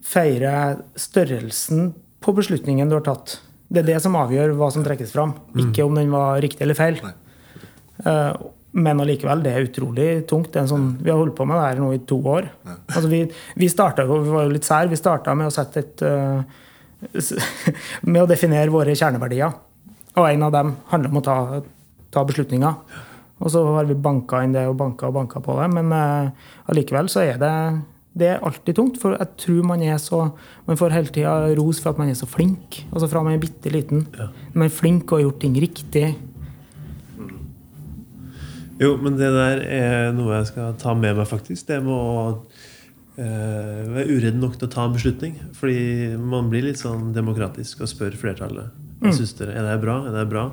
feirer 0.05 0.81
størrelsen 0.99 1.91
på 2.21 2.35
beslutningen 2.37 2.91
du 2.91 2.97
har 2.99 3.05
tatt. 3.07 3.39
Det 3.71 3.81
er 3.81 3.93
det 3.93 4.01
som 4.03 4.17
avgjør 4.19 4.53
hva 4.59 4.69
som 4.73 4.83
trekkes 4.85 5.13
fram, 5.15 5.33
mm. 5.55 5.61
ikke 5.65 5.85
om 5.87 5.97
den 5.97 6.11
var 6.13 6.41
riktig 6.43 6.65
eller 6.67 6.77
feil. 6.77 6.99
Uh, 8.03 8.35
men 8.71 9.03
allikevel, 9.03 9.41
det 9.43 9.51
er 9.51 9.65
utrolig 9.67 10.07
tungt. 10.29 10.55
Er 10.55 10.67
sånn, 10.69 10.93
vi 11.03 11.11
har 11.11 11.19
holdt 11.19 11.35
på 11.35 11.47
med 11.47 11.59
det 11.59 11.65
her 11.65 11.81
nå 11.83 11.89
i 11.91 12.01
to 12.07 12.17
år. 12.31 12.47
Altså, 12.69 13.07
vi, 13.11 13.25
vi, 13.59 13.67
startet, 13.71 14.07
vi 14.07 14.31
var 14.31 14.47
jo 14.47 14.53
litt 14.53 14.67
sær. 14.67 14.87
Vi 14.91 14.99
starta 14.99 15.35
med 15.35 15.49
å 15.49 15.55
sette 15.55 15.83
et 15.83 16.03
uh, 16.07 16.39
Med 18.13 18.21
å 18.21 18.29
definere 18.29 18.71
våre 18.71 18.95
kjerneverdier. 18.95 19.55
Og 20.15 20.27
en 20.27 20.47
av 20.47 20.53
dem 20.55 20.75
handler 20.91 21.11
om 21.11 21.19
å 21.19 21.25
ta, 21.25 21.37
ta 22.13 22.23
beslutninger. 22.27 22.99
Og 23.41 23.51
så 23.51 23.63
har 23.75 23.89
vi 23.89 23.97
banka 23.97 24.43
inn 24.45 24.53
det 24.55 24.67
og 24.69 24.77
banka 24.79 25.09
og 25.09 25.17
banka 25.17 25.41
på 25.43 25.57
det. 25.59 25.67
Men 25.75 25.91
uh, 25.91 26.51
allikevel 26.71 27.11
så 27.11 27.25
er 27.25 27.41
det 27.41 27.55
det 28.11 28.27
er 28.27 28.41
alltid 28.43 28.75
tungt, 28.75 28.97
for 28.99 29.15
jeg 29.15 29.37
tror 29.39 29.67
man 29.69 29.83
er 29.87 29.95
så 30.03 30.33
Man 30.67 30.75
får 30.75 30.91
hele 30.91 31.13
tida 31.15 31.31
ros 31.55 31.79
for 31.79 31.93
at 31.93 31.99
man 31.99 32.09
er 32.11 32.17
så 32.19 32.27
flink. 32.27 32.81
Altså 32.91 33.07
fra 33.07 33.23
man 33.23 33.37
er 33.37 33.43
bitte 33.43 33.71
liten. 33.71 34.03
Ja. 34.17 34.27
Man 34.53 34.67
er 34.67 34.73
flink 34.75 35.11
og 35.11 35.19
har 35.19 35.25
gjort 35.29 35.39
ting 35.43 35.55
riktig. 35.55 36.09
Jo, 38.81 38.95
men 38.97 39.17
det 39.19 39.29
der 39.35 39.63
er 39.69 40.11
noe 40.17 40.39
jeg 40.39 40.51
skal 40.51 40.75
ta 40.81 40.95
med 40.97 41.17
meg, 41.19 41.27
faktisk. 41.29 41.67
Det 41.69 41.79
med 41.85 41.93
å 41.93 42.23
uh, 42.33 43.81
være 43.93 44.07
uredd 44.09 44.39
nok 44.41 44.57
til 44.57 44.69
å 44.69 44.73
ta 44.73 44.87
en 44.87 44.95
beslutning. 44.95 45.35
Fordi 45.57 45.81
man 46.17 46.49
blir 46.49 46.65
litt 46.65 46.81
sånn 46.81 47.11
demokratisk 47.15 47.83
og 47.85 47.91
spør 47.91 48.17
flertallet. 48.17 48.71
Hva 49.01 49.11
mm. 49.11 49.17
syns 49.17 49.35
dere? 49.37 49.57
Er 49.57 49.67
det 49.69 49.81
bra? 49.83 49.99
Er 50.09 50.17
det 50.17 50.29
bra? 50.31 50.47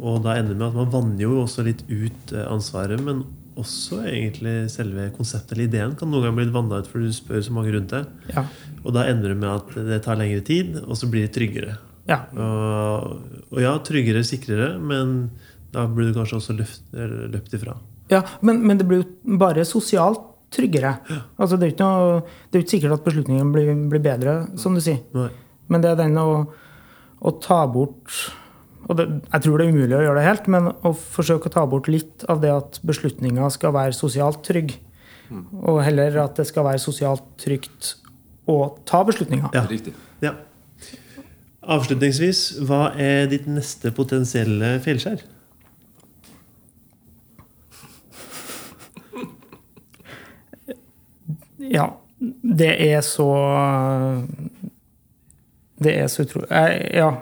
Og 0.00 0.22
da 0.24 0.34
ender 0.38 0.54
det 0.54 0.60
med 0.62 0.70
at 0.70 0.80
man 0.80 0.90
vanner 0.92 1.22
jo 1.26 1.42
også 1.42 1.64
litt 1.66 1.84
ut 1.90 2.34
eh, 2.34 2.46
ansvaret. 2.48 3.02
Men 3.04 3.22
også 3.60 4.00
egentlig 4.08 4.70
selve 4.72 5.08
konseptet 5.14 5.54
eller 5.54 5.68
ideen 5.68 5.94
kan 5.98 6.10
noen 6.10 6.28
ganger 6.28 6.38
bli 6.38 6.54
vanna 6.54 6.80
ut 6.80 6.88
fordi 6.88 7.10
du 7.10 7.16
spør 7.16 7.42
så 7.44 7.54
mange 7.54 7.74
rundt 7.74 7.92
deg. 7.92 8.08
Ja. 8.32 8.46
Og 8.84 8.94
da 8.96 9.04
ender 9.10 9.34
det 9.34 9.38
med 9.42 9.50
at 9.52 9.78
det 9.90 10.00
tar 10.06 10.18
lengre 10.20 10.42
tid, 10.46 10.78
og 10.86 10.96
så 10.98 11.10
blir 11.10 11.26
det 11.26 11.34
tryggere. 11.36 11.76
Ja. 12.08 12.22
Og, 12.32 13.20
og, 13.50 13.58
ja, 13.60 13.74
tryggere, 13.86 14.24
sikrere, 14.26 14.72
men 14.78 15.30
da 15.74 15.86
blir 15.90 16.10
du 16.10 16.18
kanskje 16.18 16.40
også 16.40 16.56
løft, 16.58 16.82
løpt 16.92 17.54
ifra. 17.58 17.76
Ja, 18.10 18.24
men, 18.42 18.62
men, 18.66 18.80
det 18.80 18.88
blir 18.90 19.04
jo 19.04 19.38
bare 19.38 19.64
sosialt 19.68 20.26
tryggere. 20.50 20.96
Ja. 21.06 21.20
Altså, 21.38 21.56
det, 21.56 21.68
er 21.68 21.74
ikke 21.76 21.86
noe, 21.86 22.20
det 22.50 22.58
er 22.58 22.64
ikke 22.64 22.74
sikkert 22.74 22.96
at 22.96 23.06
beslutningen 23.06 23.52
blir, 23.54 23.70
blir 23.92 24.02
bedre, 24.02 24.36
som 24.58 24.74
du 24.74 24.82
sier. 24.82 24.98
Nei. 25.14 25.28
Men 25.70 25.84
det 25.84 25.92
er 25.92 26.00
den 26.00 26.18
å, 26.18 26.28
å 27.22 27.34
ta 27.42 27.62
bort 27.70 28.16
og 28.90 28.96
det, 28.98 29.06
jeg 29.28 29.44
tror 29.44 29.60
det 29.60 29.66
er 29.66 29.74
umulig 29.74 29.94
å 29.94 30.02
gjøre 30.02 30.18
det 30.18 30.26
helt, 30.26 30.46
men 30.50 30.70
å 30.72 30.90
forsøke 30.98 31.46
å 31.46 31.54
ta 31.54 31.62
bort 31.70 31.86
litt 31.90 32.24
av 32.32 32.40
det 32.42 32.50
at 32.50 32.78
beslutninga 32.86 33.46
skal 33.54 33.74
være 33.76 33.94
sosialt 33.94 34.40
trygg, 34.46 34.72
mm. 35.28 35.44
og 35.62 35.82
heller 35.86 36.16
at 36.24 36.40
det 36.40 36.48
skal 36.48 36.66
være 36.66 36.82
sosialt 36.82 37.22
trygt 37.38 37.92
å 38.50 38.56
ta 38.88 39.04
beslutninga. 39.06 39.52
Ja, 39.54 39.62
riktig. 39.70 39.94
Ja. 40.24 40.34
Avslutningsvis, 41.70 42.40
hva 42.66 42.88
er 42.98 43.28
ditt 43.30 43.46
neste 43.46 43.92
potensielle 43.94 44.78
feilskjær? 44.82 45.22
Ja, 51.70 51.88
det 52.20 52.72
er 52.84 53.00
så 53.06 53.28
Det 55.80 55.94
er 55.96 56.08
så 56.12 56.26
utrolig 56.26 56.48
Ja, 56.92 57.14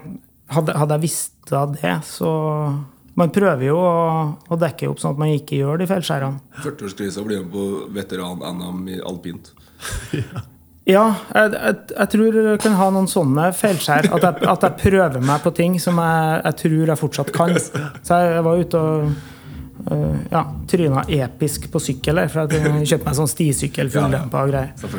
hadde, 0.51 0.75
hadde 0.81 0.97
jeg 0.97 1.05
visst 1.07 1.53
av 1.55 1.75
det, 1.77 1.95
så 2.09 2.31
man 3.19 3.33
prøver 3.35 3.65
jo 3.67 3.79
å, 3.83 3.95
å, 4.47 4.57
dekke 4.61 4.91
opp 4.91 5.01
sånn 5.03 5.17
at 5.17 5.21
man 5.21 5.33
ikke 5.35 5.57
gjør 5.59 5.81
de 5.81 5.89
feilskjærene. 5.91 6.39
40-årskrisa 6.63 7.25
blir 7.27 7.41
med 7.43 7.51
på 7.51 7.65
veteran-NM 7.97 8.85
i 8.95 9.01
alpint. 9.03 9.51
ja. 10.15 10.45
Ja, 10.89 11.03
jeg, 11.35 11.53
jeg, 11.53 11.81
jeg, 11.93 12.09
tror 12.15 12.37
jeg 12.39 12.61
kan 12.63 12.77
ha 12.79 12.87
noen 12.95 13.09
sånne 13.13 13.51
feilskjær. 13.53 14.07
At 14.17 14.23
jeg, 14.25 14.47
at 14.49 14.63
jeg 14.65 14.79
prøver 14.81 15.19
meg 15.21 15.43
på 15.45 15.53
ting 15.57 15.75
som 15.83 15.99
jeg, 16.01 16.39
jeg 16.47 16.59
tror 16.63 16.93
jeg 16.93 17.01
fortsatt 17.03 17.33
kan. 17.35 17.53
Så 18.07 18.21
jeg, 18.25 18.45
var 18.47 18.63
ute 18.63 18.81
og 18.81 19.11
uh, 19.91 20.19
ja, 20.33 20.43
tryna 20.71 21.05
episk 21.19 21.69
på 21.73 21.83
sykkel. 21.83 22.23
For 22.33 22.51
jeg 22.51 22.85
kjøpte 22.93 23.09
meg 23.09 23.19
sånn 23.21 23.31
stisykkel 23.31 23.93
fulldempa 23.95 24.45
og 24.45 24.53
greier. 24.53 24.93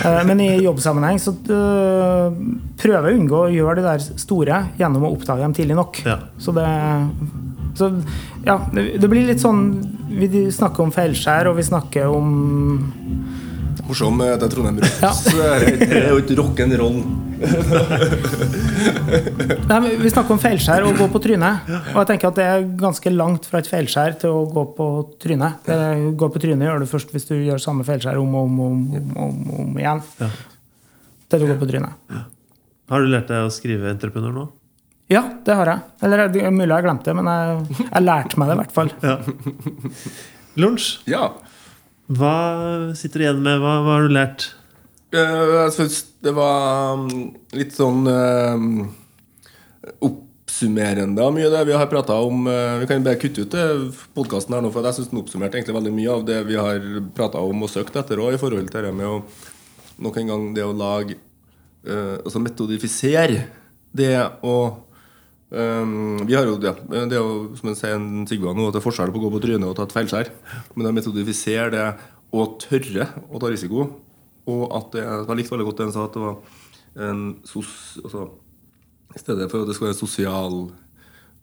Uh, 0.00 0.20
men 0.28 0.42
i 0.44 0.50
jobbsammenheng 0.64 1.22
så 1.22 1.34
uh, 1.34 2.28
prøver 2.80 3.10
jeg 3.10 3.16
å 3.16 3.22
unngå 3.22 3.40
å 3.46 3.54
gjøre 3.54 3.80
de 3.80 3.88
der 3.88 4.06
store 4.20 4.60
gjennom 4.80 5.06
å 5.06 5.14
oppdage 5.16 5.46
dem 5.46 5.56
tidlig 5.56 5.78
nok. 5.80 6.02
Ja. 6.06 6.20
Så 6.42 6.54
det 6.56 6.68
så, 7.74 7.88
ja, 8.46 8.60
det 8.72 9.08
blir 9.10 9.26
litt 9.26 9.42
sånn 9.42 9.64
Vi 10.14 10.28
snakker 10.54 10.84
om 10.84 10.92
feilskjær, 10.94 11.48
og 11.50 11.56
vi 11.58 11.64
snakker 11.66 12.06
om 12.06 12.28
morsom. 13.88 14.18
Det 14.22 14.46
er 14.46 14.50
Trondheim 14.52 14.78
Rock. 14.82 14.96
Ja. 15.02 15.10
Så 15.16 15.30
det 15.36 15.44
er 16.00 16.08
jo 16.12 16.18
ikke 16.22 16.36
rock'n'roll. 16.40 16.98
vi 20.02 20.10
snakker 20.12 20.32
om 20.34 20.40
feilskjær 20.40 20.80
og 20.88 20.92
gå 20.98 21.06
på 21.12 21.18
trynet. 21.24 21.56
Og 21.92 21.98
jeg 22.00 22.08
tenker 22.12 22.26
at 22.30 22.38
det 22.38 22.46
er 22.48 22.58
ganske 22.80 23.08
langt 23.14 23.42
fra 23.50 23.56
et 23.60 23.70
feilskjær 23.70 24.10
til 24.22 24.30
å 24.32 24.34
gå 24.50 24.62
på 24.78 24.86
trynet. 25.22 25.52
Det 25.66 25.76
gå 26.20 26.26
på 26.32 26.38
trynet 26.42 26.66
gjør 26.68 26.78
du 26.84 26.88
først 26.90 27.08
hvis 27.14 27.28
du 27.30 27.34
gjør 27.36 27.58
samme 27.62 27.82
feilskjær 27.86 28.16
om 28.22 28.30
og 28.34 28.42
om, 28.48 28.54
om, 28.66 28.76
om, 29.26 29.34
om, 29.60 29.68
igjen. 29.80 30.00
Til 31.28 31.38
du 31.42 31.46
går 31.50 31.58
på 31.60 31.70
trynet. 31.70 31.92
Har 32.92 32.98
du 33.00 33.06
lært 33.10 33.30
deg 33.32 33.40
å 33.46 33.52
skrive 33.52 33.92
entreprenør 33.92 34.32
nå? 34.36 34.44
Ja, 35.12 35.22
det 35.44 35.54
har 35.58 35.66
jeg. 35.68 35.78
Eller 36.06 36.16
det 36.32 36.40
er 36.40 36.54
mulig 36.54 36.70
jeg 36.70 36.78
har 36.78 36.86
glemt 36.86 37.04
det, 37.04 37.14
men 37.16 37.26
jeg, 37.28 37.40
jeg 37.84 38.02
lærte 38.04 38.34
meg 38.40 38.46
det 38.48 38.54
i 38.54 38.60
hvert 38.62 38.76
fall. 38.78 38.90
Ja. 39.04 39.16
Lunsj, 40.64 40.86
Ja. 41.10 41.24
Hva 42.12 42.92
sitter 42.98 43.18
du 43.18 43.24
igjen 43.24 43.42
med? 43.44 43.60
Hva, 43.62 43.78
hva 43.84 43.96
har 43.98 44.08
du 44.08 44.12
lært? 44.14 44.48
Eh, 45.14 45.40
Jeg 45.64 45.72
syns 45.76 46.02
det 46.24 46.32
var 46.36 46.98
mm, 47.00 47.24
litt 47.56 47.72
sånn 47.76 48.06
eh, 48.10 48.66
oppsummerende 50.04 51.22
av 51.24 51.32
mye 51.34 51.46
av 51.48 51.54
det 51.58 51.64
vi 51.70 51.76
har 51.78 51.86
prata 51.90 52.16
om. 52.20 52.46
Eh, 52.50 52.78
Vi 52.82 52.86
kan 52.90 53.04
bare 53.04 53.20
kutte 53.20 53.44
ut 53.44 53.56
podkasten 54.14 54.54
her 54.54 54.62
nå, 54.64 54.72
for 54.74 54.84
jeg 54.84 54.98
syns 54.98 55.10
den 55.12 55.20
oppsummerte 55.22 55.58
egentlig 55.58 55.76
veldig 55.78 55.94
mye 55.96 56.14
av 56.14 56.24
det 56.28 56.40
vi 56.48 56.56
har 56.60 56.80
prata 57.16 57.40
om 57.42 57.62
og 57.62 57.70
søkt 57.72 57.96
etter 57.96 58.20
òg, 58.20 58.34
i 58.34 58.40
forhold 58.42 58.70
til 58.72 58.88
det 58.88 58.94
med 58.94 59.06
å 59.06 59.22
nok 60.04 60.16
en 60.18 60.26
gang 60.32 60.48
det 60.56 60.64
å 60.66 60.72
lage 60.74 61.14
eh, 61.86 62.16
Altså 62.24 62.40
metodifisere 62.42 63.44
det 63.94 64.16
å 64.42 64.56
Um, 65.50 66.24
vi 66.26 66.34
har 66.34 66.48
jo, 66.48 66.56
ja, 66.64 66.72
det 66.72 67.14
er 67.14 67.20
jo 67.20 67.52
som 67.58 67.68
jeg 67.70 67.78
sier 67.78 67.98
en 67.98 68.24
Sigve 68.26 68.54
nå, 68.56 68.68
at 68.68 68.74
det 68.74 68.80
er 68.80 68.86
forskjell 68.86 69.12
på 69.14 69.20
å 69.20 69.24
gå 69.26 69.32
på 69.36 69.42
trynet 69.44 69.68
og 69.68 69.76
ta 69.78 69.84
et 69.86 69.94
feilskjær. 69.94 70.30
Men 70.74 70.90
å 70.90 70.94
metodifisere 70.96 71.68
det 71.74 71.88
og 72.34 72.56
tørre 72.64 73.10
å 73.30 73.40
ta 73.42 73.50
risiko, 73.52 73.88
og 74.50 74.62
at 74.76 74.88
det, 74.96 75.04
Jeg 75.04 75.36
likte 75.38 75.54
veldig 75.54 75.66
godt 75.68 75.78
det 75.80 75.86
han 75.86 75.94
sa, 75.94 76.06
at 76.08 76.16
det 76.16 76.24
var 76.24 77.04
en 77.08 77.20
sos, 77.46 77.74
altså, 78.02 78.28
I 79.14 79.20
stedet 79.20 79.50
for 79.50 79.62
at 79.62 79.70
det 79.70 79.76
skal 79.76 79.88
være 79.90 80.00
sosial 80.00 80.58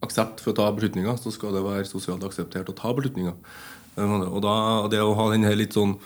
aksept 0.02 0.42
for 0.42 0.52
å 0.52 0.58
ta 0.58 0.68
beslutninger, 0.74 1.16
så 1.22 1.32
skal 1.34 1.56
det 1.56 1.64
være 1.66 1.88
sosialt 1.88 2.26
akseptert 2.26 2.70
å 2.72 2.78
ta 2.78 2.92
beslutninger. 2.98 3.38
Og 4.02 4.40
da, 4.44 4.56
det 4.92 5.02
å 5.04 5.16
ha 5.18 5.28
den 5.34 5.44
her 5.44 5.58
litt 5.60 5.76
sånn 5.76 5.98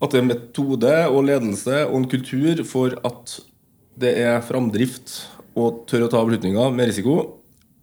At 0.00 0.12
det 0.14 0.20
er 0.20 0.28
metode 0.28 0.92
og 1.10 1.24
ledelse 1.26 1.80
og 1.88 1.96
en 1.98 2.06
kultur 2.12 2.62
for 2.64 2.94
at 3.04 3.34
det 4.00 4.12
er 4.22 4.38
framdrift 4.46 5.16
og 5.60 5.84
tør 5.90 6.06
å 6.06 6.10
ta 6.12 6.22
beslutninger 6.24 6.74
med 6.74 6.90
risiko, 6.90 7.16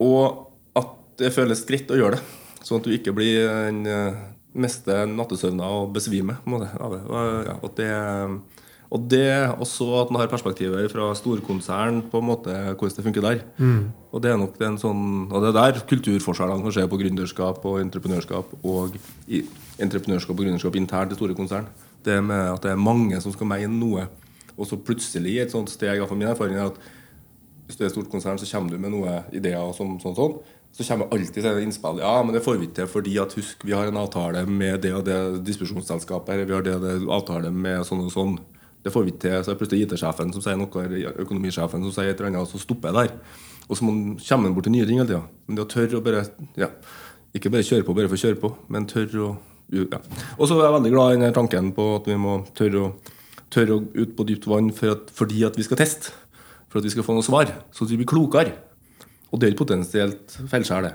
og 0.03 0.77
at 0.77 0.93
det 1.21 1.33
føles 1.35 1.65
greit 1.67 1.91
å 1.93 1.99
gjøre 1.99 2.17
det. 2.17 2.25
Sånn 2.65 2.81
at 2.81 2.87
du 2.87 2.93
ikke 2.95 3.15
blir 3.15 3.47
den 3.47 3.85
eh, 3.87 4.21
meste 4.57 5.03
nattesøvna 5.09 5.67
og 5.79 5.91
besvimer 5.95 6.39
på 6.43 6.49
en 6.49 6.55
måte. 6.57 6.69
Og, 6.81 7.25
ja, 7.47 7.57
at 7.61 7.77
det. 7.79 7.91
Og 8.87 9.03
det 9.11 9.27
også 9.59 9.85
at 9.99 10.11
man 10.15 10.21
har 10.21 10.29
perspektivet 10.31 10.87
fra 10.93 11.09
storkonsern 11.19 11.97
på 12.07 12.21
en 12.21 12.27
måte 12.29 12.53
hvordan 12.55 12.95
det 12.95 13.03
funker 13.03 13.25
der. 13.25 13.41
Og 14.15 14.21
det 14.23 14.29
er 14.31 14.37
nok 14.39 14.55
en 14.63 14.77
sånn 14.79 15.01
Og 15.27 15.43
det 15.43 15.49
er 15.49 15.57
der 15.57 15.81
kulturforskjellene 15.89 16.63
kan 16.63 16.75
skje 16.77 16.85
på 16.87 16.99
gründerskap 17.01 17.65
og 17.67 17.81
entreprenørskap 17.81 18.53
og 18.63 18.95
i 19.27 19.41
entreprenørskap 19.83 20.31
og 20.31 20.45
gründerskap 20.45 20.79
internt 20.79 21.11
i 21.11 21.19
store 21.19 21.35
konsern. 21.35 21.67
Det 22.05 22.15
med 22.23 22.53
at 22.53 22.63
det 22.63 22.71
er 22.71 22.79
mange 22.79 23.19
som 23.19 23.35
skal 23.35 23.51
mene 23.51 23.75
noe, 23.75 24.07
og 24.55 24.69
så 24.69 24.79
plutselig 24.79 25.35
et 25.41 25.51
sånt 25.51 25.69
steg, 25.69 25.99
iallfall 25.99 26.17
min 26.17 26.31
erfaring, 26.31 26.55
er 26.55 26.71
at 26.71 26.79
hvis 27.67 27.77
du 27.77 27.83
er 27.83 27.89
et 27.89 27.93
stort 27.93 28.11
konsern, 28.11 28.39
så 28.39 28.47
kommer 28.49 28.73
du 28.73 28.79
med 28.79 28.93
noen 28.93 29.27
ideer 29.35 29.73
som 29.75 29.97
sånn, 30.01 30.15
sånn. 30.15 30.37
Så 30.77 30.85
kommer 30.87 31.11
alltid 31.11 31.43
sånne 31.43 31.63
innspill. 31.65 31.99
Ja, 32.03 32.13
men 32.23 32.35
det 32.35 32.43
får 32.45 32.59
vi 32.59 32.69
ikke 32.69 32.81
til 32.81 32.91
fordi 32.91 33.15
at 33.19 33.33
husk, 33.35 33.65
vi 33.67 33.75
har 33.75 33.89
en 33.89 33.99
avtale 33.99 34.45
med 34.47 34.83
det 34.85 34.93
og 34.95 35.03
det 35.07 35.17
distribusjonsselskapet. 35.47 36.35
Eller 36.35 36.47
vi 36.47 36.55
har 36.55 36.63
det 36.63 36.77
og 36.77 36.85
det 36.85 36.95
avtale 37.17 37.51
med 37.51 37.83
sånn 37.87 38.05
og 38.05 38.13
sånn. 38.13 38.37
Det 38.85 38.93
får 38.93 39.03
vi 39.03 39.13
ikke 39.13 39.23
til. 39.25 39.35
Så 39.41 39.51
er 39.51 39.57
det 39.57 39.61
plutselig 39.63 39.87
IT-sjefen 39.87 40.31
som 40.35 40.45
sier 40.45 40.59
noe, 40.61 40.85
eller 40.85 41.19
økonomisjefen 41.25 41.83
som 41.83 41.95
sier 41.95 42.13
et 42.13 42.21
eller 42.21 42.31
annet, 42.31 42.45
og 42.45 42.51
så 42.53 42.61
stopper 42.63 42.93
jeg 42.93 42.99
der. 43.01 43.43
Og 43.67 43.75
så 43.75 43.83
kommer 43.83 44.45
man 44.45 44.55
bort 44.55 44.69
til 44.69 44.75
nye 44.77 44.87
ting 44.87 45.01
hele 45.01 45.09
tida. 45.09 45.25
Men 45.47 45.59
det 45.59 45.65
å 45.65 45.71
tørre 45.73 45.99
å 45.99 46.05
bare 46.05 46.23
ja, 46.55 46.71
Ikke 47.35 47.51
bare 47.51 47.67
kjøre 47.67 47.83
på 47.83 47.95
bare 47.97 48.07
for 48.07 48.15
å 48.15 48.23
kjøre 48.23 48.39
på, 48.39 48.53
men 48.71 48.87
tørre 48.87 49.25
å 49.25 49.35
ja. 49.75 49.99
Og 50.37 50.47
så 50.47 50.55
er 50.55 50.63
jeg 50.63 50.75
veldig 50.77 50.91
glad 50.93 51.13
i 51.17 51.21
den 51.25 51.33
tanken 51.35 51.73
på 51.75 51.89
at 51.97 52.05
vi 52.07 52.15
må 52.15 52.37
tørre 52.55 52.85
å, 52.85 52.91
tørre 53.51 53.75
å 53.75 53.83
ut 53.83 54.13
på 54.15 54.25
dypt 54.29 54.47
vann 54.47 54.69
for 54.75 54.93
at, 54.93 55.11
fordi 55.11 55.43
at 55.43 55.59
vi 55.59 55.65
skal 55.67 55.81
teste. 55.81 56.13
For 56.67 56.79
at 56.79 56.87
vi 56.87 56.93
skal 56.93 57.05
få 57.07 57.15
noe 57.15 57.25
svar, 57.25 57.51
så 57.71 57.85
at 57.85 57.91
vi 57.93 57.99
blir 58.01 58.09
klokere. 58.09 58.55
Og 59.31 59.41
det 59.41 59.51
er 59.51 59.59
potensielt 59.59 60.37
feilskjær, 60.51 60.87
det. 60.87 60.93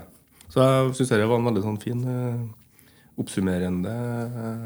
Så 0.53 0.61
jeg 0.61 0.95
syns 0.97 1.13
dette 1.13 1.29
var 1.29 1.41
en 1.41 1.47
veldig 1.49 1.63
sånn 1.65 1.79
fin 1.81 2.01
eh, 2.09 2.41
oppsummerende 3.21 3.93
eh, 3.93 4.65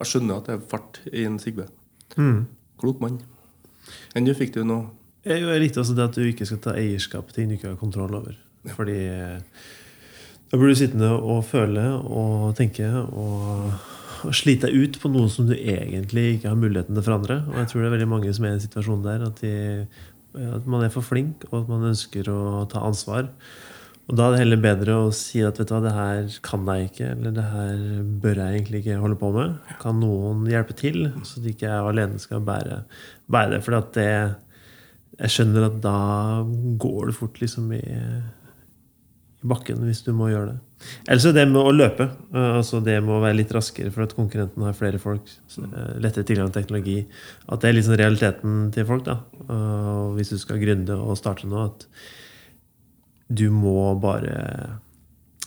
Jeg 0.00 0.10
skjønner 0.10 0.38
at 0.40 0.48
det 0.48 0.54
er 0.56 0.68
fart 0.70 1.00
i 1.12 1.24
en 1.28 1.36
Sigve. 1.42 1.66
Klok 2.80 3.02
mann. 3.02 3.18
Enn 4.16 4.26
du 4.26 4.32
fikk 4.36 4.54
du 4.54 4.62
noe 4.66 4.88
Jeg, 5.26 5.42
jeg 5.44 5.60
likte 5.62 5.82
også 5.82 5.96
det 5.96 6.06
at 6.08 6.16
du 6.16 6.24
ikke 6.24 6.46
skal 6.48 6.62
ta 6.64 6.74
eierskap 6.78 7.28
til 7.28 7.42
ting 7.42 7.50
du 7.50 7.56
ikke 7.58 7.72
har 7.74 7.80
kontroll 7.80 8.16
over. 8.16 8.38
Fordi 8.76 8.96
eh, 9.10 9.60
da 10.50 10.58
blir 10.58 10.72
du 10.72 10.78
sittende 10.78 11.12
og 11.16 11.44
føle 11.48 11.84
og 11.98 12.54
tenke 12.58 12.86
og, 12.86 13.72
og 14.24 14.34
slite 14.36 14.70
deg 14.70 14.86
ut 14.86 14.98
på 15.02 15.10
noe 15.12 15.30
som 15.32 15.48
du 15.48 15.56
egentlig 15.56 16.36
ikke 16.36 16.52
har 16.52 16.60
muligheten 16.60 16.94
til 16.94 17.02
å 17.02 17.06
forandre. 17.08 17.40
Og 17.50 17.58
jeg 17.60 17.72
tror 17.72 17.82
det 17.82 17.88
er 17.88 17.96
veldig 17.96 18.12
mange 18.12 18.34
som 18.36 18.46
er 18.46 18.54
i 18.54 18.58
en 18.58 18.64
situasjon 18.64 19.04
der 19.04 19.26
at, 19.26 19.42
de, 19.42 19.86
at 20.36 20.68
man 20.68 20.84
er 20.84 20.92
for 20.92 21.06
flink, 21.06 21.46
og 21.50 21.62
at 21.62 21.72
man 21.72 21.88
ønsker 21.92 22.28
å 22.32 22.66
ta 22.70 22.84
ansvar. 22.86 23.30
Og 24.06 24.14
da 24.14 24.28
er 24.28 24.36
det 24.36 24.42
heller 24.44 24.60
bedre 24.62 24.96
å 25.02 25.06
si 25.14 25.40
at 25.42 25.58
vet 25.58 25.66
du 25.66 25.74
hva, 25.74 25.80
det 25.82 25.94
her 25.96 26.34
kan 26.46 26.68
jeg 26.70 26.90
ikke, 26.90 27.08
eller 27.16 27.32
det 27.34 27.46
her 27.50 27.80
bør 28.22 28.40
jeg 28.42 28.58
egentlig 28.60 28.82
ikke 28.84 29.00
holde 29.02 29.18
på 29.18 29.32
med. 29.34 29.56
Kan 29.82 29.98
noen 29.98 30.44
hjelpe 30.50 30.76
til, 30.78 31.08
så 31.26 31.40
at 31.40 31.48
ikke 31.50 31.66
jeg 31.66 31.88
alene 31.90 32.22
skal 32.22 32.44
bære, 32.46 32.84
bære 33.32 33.56
det? 33.56 33.62
For 33.66 33.88
det 33.96 34.06
jeg 35.16 35.32
skjønner 35.32 35.66
at 35.70 35.80
da 35.82 35.98
går 36.78 37.10
det 37.10 37.16
fort 37.16 37.40
liksom 37.40 37.72
i, 37.74 37.82
i 37.82 39.48
bakken 39.48 39.82
hvis 39.88 40.04
du 40.06 40.12
må 40.14 40.30
gjøre 40.30 40.52
det. 40.52 40.58
Ellers 41.08 41.24
så 41.24 41.32
det 41.34 41.46
med 41.48 41.62
å 41.62 41.72
løpe. 41.74 42.10
eh, 42.34 42.56
altså 42.58 42.82
Det 42.84 43.02
med 43.02 43.16
å 43.16 43.22
være 43.22 43.38
litt 43.38 43.52
raskere 43.52 43.90
for 43.92 44.02
at 44.04 44.14
konkurrenten 44.14 44.62
har 44.62 44.72
flere 44.76 44.98
folk. 44.98 45.22
eh, 45.58 45.98
Lettere 45.98 46.24
tilgang 46.24 46.52
til 46.52 46.62
teknologi. 46.62 47.06
At 47.48 47.60
det 47.60 47.70
er 47.70 47.78
liksom 47.78 47.96
realiteten 47.96 48.72
til 48.72 48.84
folk. 48.84 49.04
da 49.04 49.20
Og 49.48 50.16
Hvis 50.16 50.30
du 50.30 50.38
skal 50.38 50.58
gründe 50.58 50.96
og 50.96 51.16
starte 51.16 51.46
nå, 51.46 51.64
at 51.64 51.86
du 53.28 53.50
må 53.50 53.98
bare 54.00 54.80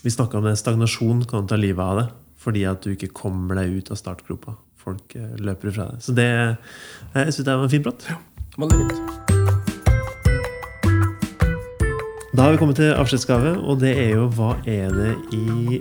Vi 0.03 0.09
snakka 0.09 0.38
om 0.38 0.43
det, 0.45 0.57
stagnasjon 0.57 1.25
kan 1.27 1.47
ta 1.47 1.55
livet 1.55 1.80
av 1.80 1.97
det. 1.99 2.09
Fordi 2.39 2.63
at 2.65 2.82
du 2.82 2.91
ikke 2.95 3.11
kommer 3.11 3.55
deg 3.55 3.77
ut 3.77 3.91
av 3.91 3.97
startgropa. 3.97 4.55
Folk 4.77 5.15
eh, 5.15 5.36
løper 5.38 5.71
fra 5.71 5.91
deg. 5.91 6.01
Så 6.01 6.15
det 6.15 6.30
jeg 7.13 7.34
synes 7.34 7.45
det 7.45 7.55
var 7.55 7.63
en 7.63 7.69
fin 7.69 7.84
prat. 7.84 8.07
Veldig 8.57 8.88
fint. 8.89 9.28
Da 12.36 12.45
har 12.45 12.53
vi 12.53 12.59
kommet 12.61 12.77
til 12.77 12.91
avskjedsgave, 12.93 13.55
og 13.65 13.80
det 13.82 13.95
er 13.97 14.11
jo 14.13 14.27
hva 14.38 14.51
er 14.69 14.91
det 14.93 15.13
i 15.36 15.80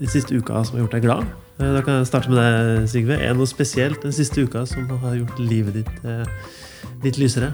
den 0.00 0.10
siste 0.10 0.36
uka 0.38 0.62
som 0.64 0.76
har 0.78 0.84
gjort 0.84 0.94
deg 0.96 1.06
glad? 1.08 1.24
Eh, 1.60 1.72
Da 1.74 1.80
kan 1.84 1.98
jeg 1.98 2.06
starte 2.08 2.30
med 2.30 2.38
deg, 2.38 2.86
Sigve. 2.88 3.16
Er 3.18 3.32
det 3.34 3.40
noe 3.40 3.50
spesielt 3.50 4.02
den 4.06 4.14
siste 4.14 4.44
uka 4.46 4.62
som 4.70 4.86
har 5.02 5.18
gjort 5.18 5.42
livet 5.42 5.80
ditt 5.80 6.06
eh, 6.06 6.22
litt 7.04 7.18
lysere? 7.20 7.50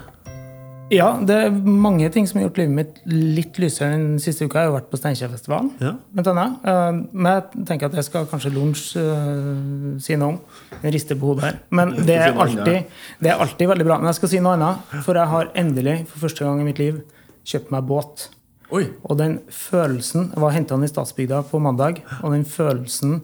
Ja, 0.92 1.16
det 1.18 1.34
er 1.34 1.50
mange 1.50 2.06
ting 2.14 2.28
som 2.30 2.38
har 2.38 2.44
gjort 2.46 2.60
livet 2.60 2.76
mitt 2.76 3.00
litt 3.10 3.56
lysere 3.58 3.96
den 3.96 4.20
siste 4.22 4.44
uka. 4.46 4.60
Jeg 4.60 4.68
har 4.68 4.70
jo 4.70 4.76
vært 4.76 4.92
på 4.92 5.00
Steinkjerfestivalen, 5.00 5.72
Ja. 5.82 5.96
blant 6.14 6.28
annet. 6.30 6.60
Eh, 6.62 6.92
Men 7.16 7.32
jeg 7.32 7.66
tenker 7.72 7.86
at 7.88 7.94
jeg 7.98 8.04
skal 8.04 8.26
kanskje 8.30 8.52
Lunsj 8.54 8.94
uh, 9.00 9.98
si 9.98 10.14
noe 10.14 10.28
om. 10.36 10.38
Jeg 10.84 10.92
rister 10.94 11.16
på 11.18 11.32
hodet 11.32 11.44
her. 11.48 11.58
Men 11.70 11.96
det 12.06 12.20
er, 12.20 12.36
alltid, 12.36 12.84
det 13.18 13.32
er 13.32 13.40
alltid 13.40 13.66
veldig 13.72 13.84
bra. 13.88 13.96
Men 13.98 14.12
jeg 14.12 14.20
skal 14.20 14.28
si 14.28 14.38
noe 14.44 14.54
annet. 14.60 15.02
For 15.08 15.14
jeg 15.18 15.26
har 15.26 15.50
endelig, 15.56 16.02
for 16.12 16.28
første 16.28 16.44
gang 16.44 16.60
i 16.60 16.68
mitt 16.68 16.78
liv, 16.78 17.00
kjøpt 17.46 17.72
meg 17.74 17.86
båt. 17.88 18.28
Oi. 18.74 18.88
Og 19.06 19.18
den 19.20 19.38
følelsen 19.52 20.32
Jeg 20.32 20.42
var 20.42 20.54
henta 20.56 20.74
den 20.74 20.86
i 20.86 20.90
Statsbygda 20.90 21.44
på 21.46 21.60
mandag. 21.62 22.02
Og 22.22 22.34
den 22.34 22.46
følelsen 22.48 23.20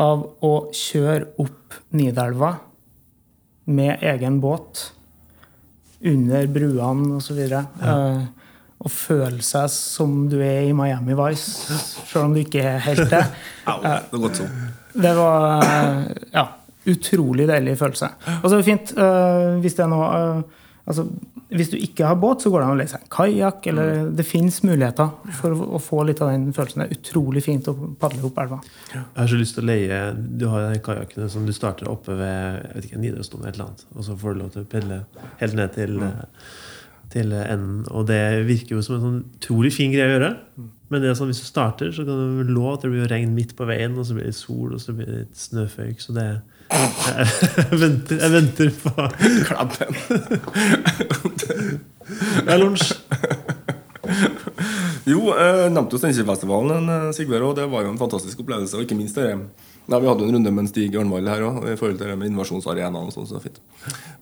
av 0.00 0.26
å 0.44 0.54
kjøre 0.76 1.32
opp 1.42 1.78
Nidelva 1.96 2.54
med 3.70 4.02
egen 4.06 4.40
båt 4.42 4.90
under 6.00 6.46
bruene 6.50 7.16
osv. 7.18 7.40
Uh, 7.80 8.22
og 8.80 8.92
føle 8.92 9.42
seg 9.44 9.68
som 9.72 10.22
du 10.30 10.38
er 10.40 10.70
i 10.70 10.76
Miami 10.76 11.16
Vice, 11.18 11.76
sjøl 12.08 12.30
om 12.30 12.36
du 12.36 12.40
ikke 12.44 12.64
er 12.64 12.80
helt 12.88 13.08
det. 13.12 13.24
Uh, 13.70 14.00
det 14.98 15.10
var 15.14 15.60
uh, 15.62 16.06
ja, 16.32 16.42
utrolig 16.90 17.44
deilig 17.46 17.76
følelse. 17.78 18.08
Og 18.40 18.48
så 18.48 18.56
er 18.56 18.56
det 18.56 18.66
fint 18.66 18.92
hvis 19.62 19.76
det 19.78 19.84
er 19.84 19.90
noe 19.92 20.08
altså, 20.90 21.06
Hvis 21.50 21.70
du 21.72 21.76
ikke 21.80 22.06
har 22.06 22.18
båt, 22.20 22.44
så 22.44 22.50
går 22.52 22.62
det 22.62 22.66
an 22.68 22.76
å 22.76 22.78
leie 22.78 22.90
seg 22.90 23.02
en 23.02 23.10
kajakk. 23.10 23.68
Eller 23.72 24.10
det 24.14 24.26
fins 24.28 24.60
muligheter 24.62 25.10
for 25.38 25.56
å, 25.56 25.68
å 25.76 25.82
få 25.82 26.04
litt 26.06 26.22
av 26.22 26.30
den 26.30 26.50
følelsen. 26.54 26.84
Det 26.84 26.88
er 26.88 27.00
utrolig 27.00 27.42
fint 27.46 27.70
å 27.70 27.74
padle 28.00 28.22
opp 28.28 28.40
elva. 28.44 28.60
Jeg 28.92 29.04
har 29.16 29.30
så 29.32 29.40
lyst 29.40 29.58
til 29.58 29.64
å 29.64 29.70
leie 29.70 30.00
Du 30.16 30.46
har 30.52 30.68
de 30.70 30.82
kajakkene 30.84 31.30
som 31.32 31.46
du 31.48 31.54
starter 31.56 31.90
oppe 31.90 32.14
ved 32.18 32.36
jeg 32.60 32.74
vet 32.76 32.90
ikke, 32.90 33.00
Nidarosdomen 33.04 33.46
eller 33.46 33.54
et 33.54 33.58
eller 33.58 33.70
annet. 33.70 33.86
Og 33.96 34.06
så 34.06 34.18
får 34.20 34.36
du 34.36 34.42
lov 34.42 34.52
til 34.54 34.66
å 34.66 34.70
pedle 34.76 35.00
helt 35.40 35.58
ned 35.58 35.74
til, 35.78 35.96
mm. 36.04 36.44
til 37.16 37.34
enden. 37.40 37.82
Og 37.90 38.06
det 38.10 38.22
virker 38.50 38.76
jo 38.76 38.84
som 38.86 38.98
en 38.98 39.06
sånn 39.06 39.20
utrolig 39.40 39.74
fin 39.74 39.94
greie 39.94 40.10
å 40.10 40.14
gjøre. 40.14 40.32
Men 40.90 41.02
det 41.02 41.10
er 41.10 41.18
sånn, 41.18 41.30
hvis 41.30 41.42
du 41.44 41.46
starter, 41.46 41.92
så 41.94 42.06
kan 42.06 42.38
du 42.40 42.48
love 42.50 42.74
at 42.76 42.84
det 42.84 42.90
blir 42.92 43.10
regn 43.10 43.34
midt 43.34 43.54
på 43.58 43.66
veien, 43.68 43.94
og 43.98 44.06
så 44.06 44.16
blir 44.16 44.26
det 44.26 44.38
sol, 44.38 44.74
og 44.74 44.82
så 44.82 44.94
blir 44.94 45.06
det 45.06 45.20
litt 45.20 45.38
snøføyk. 45.38 46.02
Så 46.02 46.14
det 46.16 46.24
jeg, 46.26 46.40
jeg, 46.70 47.78
venter, 47.80 48.20
jeg 48.20 48.30
venter 48.34 48.68
på 48.78 48.90
Det 52.10 52.46
er 52.46 52.60
lunsj. 52.60 52.92
Jo, 55.08 55.32
jeg 55.32 55.72
nevnte 55.72 55.96
jo 55.96 56.00
Steinkjerfestivalen, 56.00 56.90
eh, 56.92 57.40
og 57.40 57.56
det 57.58 57.66
var 57.72 57.86
jo 57.86 57.92
en 57.92 58.00
fantastisk 58.00 58.42
opplevelse. 58.42 58.76
Og 58.76 58.84
ikke 58.84 58.98
minst 58.98 59.18
det 59.18 59.30
ja, 59.30 59.98
Vi 59.98 60.06
hadde 60.06 60.22
jo 60.22 60.28
en 60.28 60.36
runde 60.36 60.52
med 60.52 60.64
en 60.64 60.70
Stig 60.70 60.94
Ørnvald 60.94 61.30
her 61.30 61.42
òg, 61.46 61.64
i 61.72 61.78
forhold 61.78 61.98
til 61.98 62.12
det 62.12 62.18
med 62.20 62.30
invasjonsarenaen. 62.30 63.08
og 63.08 63.14
sånn, 63.14 63.26
så 63.26 63.40
fint. 63.42 63.58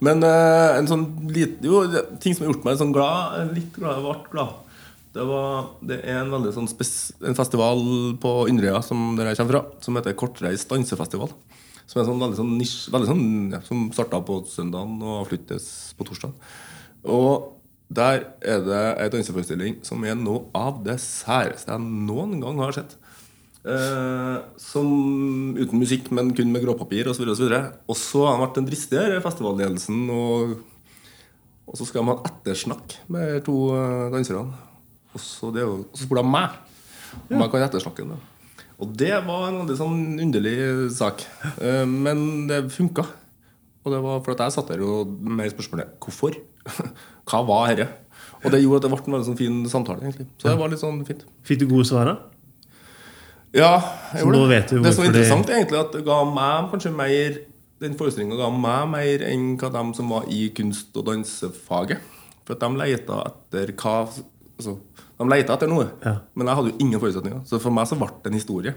Men 0.01 0.23
eh, 0.25 0.79
en 0.79 0.89
sånn 0.89 1.05
lit, 1.35 1.59
jo, 1.65 1.83
ting 2.23 2.37
som 2.37 2.47
har 2.47 2.55
gjort 2.55 2.65
meg 2.69 2.81
sånn 2.81 2.95
glad, 2.95 3.53
litt 3.57 3.77
glad, 3.77 3.99
jeg 3.99 4.07
ble 4.07 4.33
glad 4.33 4.57
Det, 5.19 5.27
var, 5.29 5.69
det 5.91 6.01
er 6.05 6.23
en 6.23 6.33
veldig 6.33 6.55
sånn 6.55 6.71
spes, 6.71 6.95
en 7.21 7.37
festival 7.37 7.85
på 8.23 8.35
Inderøya 8.49 8.81
som 8.87 9.13
der 9.19 9.33
jeg 9.33 9.41
kommer 9.43 9.59
fra, 9.59 9.65
som 9.85 9.99
heter 9.99 10.17
Kortreist 10.17 10.71
dansefestival. 10.73 11.35
Som 11.89 12.03
er 12.03 12.09
sånn 12.09 12.21
veldig 12.21 12.37
sånn 12.37 12.57
nisj, 12.61 12.75
veldig 12.93 13.09
sånn, 13.09 13.29
ja, 13.55 13.63
som 13.65 13.87
starta 13.97 14.21
på 14.25 14.43
søndagen 14.51 14.99
og 15.01 15.23
avsluttes 15.23 15.69
på 15.97 16.05
torsdag. 16.09 16.35
Og 17.09 17.55
der 17.89 18.27
er 18.45 18.65
det 18.67 18.81
ei 19.01 19.09
danseforestilling 19.13 19.79
som 19.87 20.03
er 20.05 20.19
noe 20.19 20.51
av 20.57 20.83
det 20.85 20.99
særeste 21.01 21.73
jeg 21.73 21.81
noen 21.81 22.37
gang 22.43 22.61
har 22.61 22.77
sett. 22.77 22.99
Eh, 23.69 24.37
som 24.61 24.89
uten 25.57 25.81
musikk, 25.81 26.13
men 26.15 26.31
kun 26.37 26.53
med 26.53 26.63
gråpapir 26.65 27.09
osv. 27.11 27.25
Og, 27.25 27.57
og 27.89 27.97
så 27.99 28.25
har 28.27 28.37
de 28.37 28.45
vært 28.45 28.61
den 28.61 28.69
dristige 28.69 29.21
festivalledelsen, 29.25 30.05
og, 30.13 30.57
og 31.69 31.81
så 31.81 31.89
skal 31.89 32.05
de 32.05 32.13
ha 32.13 32.19
et 32.19 32.31
ettersnakk 32.31 32.99
med 33.13 33.41
to 33.49 33.59
eh, 33.77 34.09
danserne. 34.15 34.65
Og 35.17 35.25
så, 35.25 35.53
det 35.57 35.65
og 35.65 35.87
så 35.97 36.05
spør 36.05 36.23
de 36.23 36.33
meg 36.37 36.59
om 37.33 37.41
jeg 37.41 37.53
kan 37.55 37.65
ettersnakke 37.65 38.05
den. 38.05 38.28
Og 38.79 38.91
det 38.95 39.15
var 39.27 39.49
en 39.49 39.63
veldig 39.63 39.77
sånn 39.79 40.03
underlig 40.23 40.57
sak. 40.95 41.25
Eh, 41.59 41.85
men 41.89 42.47
det 42.51 42.69
funka. 42.75 43.05
Og 43.83 43.95
det 43.95 44.03
var 44.05 44.21
for 44.23 44.39
jeg 44.39 44.55
satt 44.55 44.71
der 44.71 44.83
og 44.87 45.11
med 45.25 45.51
spørsmålet 45.51 45.97
hvorfor? 46.03 46.37
Hva 47.29 47.43
var 47.49 47.73
dette? 47.75 47.89
Og 48.45 48.53
det 48.55 48.61
gjorde 48.63 48.79
at 48.79 48.87
det 48.87 48.91
ble 48.93 49.01
en 49.03 49.15
veldig 49.17 49.29
sånn 49.33 49.39
fin 49.39 49.61
samtale. 49.71 50.05
egentlig 50.05 50.29
Så 50.39 50.51
det 50.51 50.59
var 50.61 50.71
litt 50.71 50.83
sånn 50.83 51.01
fint. 51.09 51.25
Fikk 51.47 51.65
du 51.65 51.71
gode 51.73 51.89
svar, 51.89 52.13
da? 52.13 52.17
Ja, 53.57 53.73
jeg 54.13 54.27
gjorde 54.27 54.45
det. 54.51 54.61
det 54.69 54.93
som 54.93 55.03
var 55.03 55.09
er 55.09 55.11
interessant, 55.11 55.51
er 55.51 55.63
egentlig 55.63 55.81
at 55.81 55.95
det 55.97 56.05
ga 56.07 56.19
meg 56.29 56.69
kanskje 56.73 56.93
mer 56.93 57.39
Den 57.79 57.95
forestillinga 57.95 58.35
ga 58.35 58.49
meg 58.51 58.89
mer 58.91 59.23
enn 59.23 59.53
hva 59.59 59.69
de 59.71 59.83
som 59.95 60.09
var 60.11 60.25
i 60.35 60.49
kunst- 60.51 60.97
og 60.99 61.05
dansefaget. 61.07 62.03
For 62.43 62.57
at 62.57 62.65
de 62.65 62.81
leita 62.81 63.19
etter 63.29 63.71
hva 63.79 63.93
altså, 64.03 64.75
De 65.19 65.27
leita 65.29 65.55
etter 65.55 65.69
noe, 65.71 65.89
Ja. 66.05 66.21
men 66.35 66.47
jeg 66.47 66.57
hadde 66.57 66.71
jo 66.73 66.79
ingen 66.85 67.01
forutsetninger. 67.01 67.45
Så 67.47 67.61
for 67.61 67.75
meg 67.75 67.87
så 67.91 67.99
ble 67.99 68.07
det 68.23 68.31
en 68.31 68.39
historie. 68.39 68.75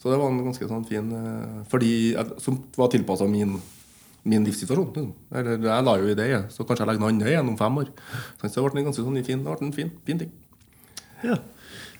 Så 0.00 0.10
det 0.10 0.18
var 0.20 0.30
en 0.30 0.44
ganske 0.44 0.68
sånn 0.68 0.86
fin 0.88 1.10
eh, 1.12 1.64
Fordi 1.68 2.14
jeg, 2.14 2.40
Som 2.40 2.62
var 2.76 2.88
tilpassa 2.88 3.26
min 3.28 3.60
min 4.24 4.44
livssituasjon. 4.44 4.92
liksom. 4.92 5.12
Eller, 5.32 5.56
Jeg 5.58 5.84
la 5.84 5.96
jo 5.96 6.08
i 6.08 6.14
det, 6.14 6.52
så 6.52 6.64
kanskje 6.64 6.84
jeg 6.84 6.88
legger 6.90 7.00
noe 7.00 7.08
annet 7.08 7.26
igjen 7.30 7.48
om 7.48 7.56
fem 7.56 7.78
år. 7.80 7.88
Så 8.36 8.50
det 8.52 8.72
ble 8.72 8.80
en 8.82 8.88
ganske 8.90 9.04
sånn 9.04 9.24
fin, 9.24 9.46
en 9.46 9.72
fin, 9.72 9.90
fin 10.04 10.18
ting. 10.18 10.30
Ja. 11.24 11.38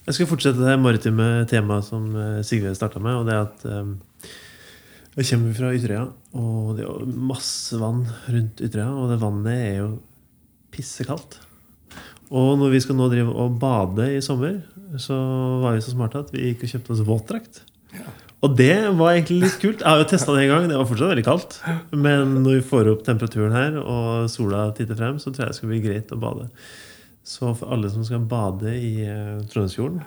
Jeg 0.07 0.15
skal 0.15 0.27
fortsette 0.27 0.61
det 0.65 0.79
maritime 0.81 1.47
temaet 1.49 1.85
som 1.85 2.15
eh, 2.17 2.43
Sigve 2.43 2.75
starta 2.77 3.01
med. 3.01 3.15
Og 3.21 3.27
det 3.29 3.35
er 3.37 3.43
at 3.47 3.65
um, 3.65 4.01
jeg 5.17 5.29
kommer 5.31 5.55
fra 5.57 5.73
Ytterøya, 5.77 6.05
og 6.35 6.77
det 6.77 6.85
er 6.85 7.07
masse 7.33 7.81
vann 7.81 8.07
rundt 8.29 8.61
Ytterøya. 8.65 8.93
Og 8.97 9.11
det 9.13 9.21
vannet 9.21 9.57
er 9.57 9.77
jo 9.81 9.89
pissekaldt. 10.73 11.39
Og 12.31 12.55
når 12.61 12.77
vi 12.77 12.81
skal 12.85 12.99
nå 12.99 13.09
drive 13.11 13.33
og 13.35 13.59
bade 13.63 14.07
i 14.15 14.23
sommer, 14.23 14.61
så 15.03 15.17
var 15.63 15.75
vi 15.75 15.83
så 15.83 15.95
smarte 15.95 16.23
at 16.23 16.31
vi 16.35 16.51
gikk 16.51 16.67
og 16.67 16.75
kjøpte 16.75 16.95
oss 16.95 17.07
våtdrakt. 17.07 17.63
Og 18.41 18.55
det 18.57 18.75
var 18.97 19.13
egentlig 19.13 19.43
litt 19.43 19.57
kult. 19.61 19.83
Jeg 19.83 19.89
har 19.89 20.01
jo 20.01 20.07
testa 20.09 20.33
det 20.33 20.47
en 20.47 20.53
gang. 20.53 20.69
Det 20.71 20.79
var 20.79 20.87
fortsatt 20.89 21.13
veldig 21.13 21.25
kaldt. 21.27 21.59
Men 21.93 22.39
når 22.41 22.61
vi 22.61 22.69
får 22.71 22.89
opp 22.95 23.03
temperaturen 23.05 23.57
her, 23.57 23.77
og 23.83 24.31
sola 24.33 24.69
titter 24.77 24.97
frem, 24.97 25.19
så 25.21 25.29
tror 25.29 25.45
jeg 25.45 25.53
det 25.53 25.59
skal 25.59 25.73
bli 25.73 25.83
greit 25.85 26.15
å 26.15 26.21
bade. 26.23 26.47
Så 27.27 27.53
for 27.53 27.75
alle 27.75 27.91
som 27.93 28.07
skal 28.07 28.25
bade 28.31 28.73
i 28.79 28.95
uh, 29.05 29.43
Trondheimsfjorden, 29.51 30.01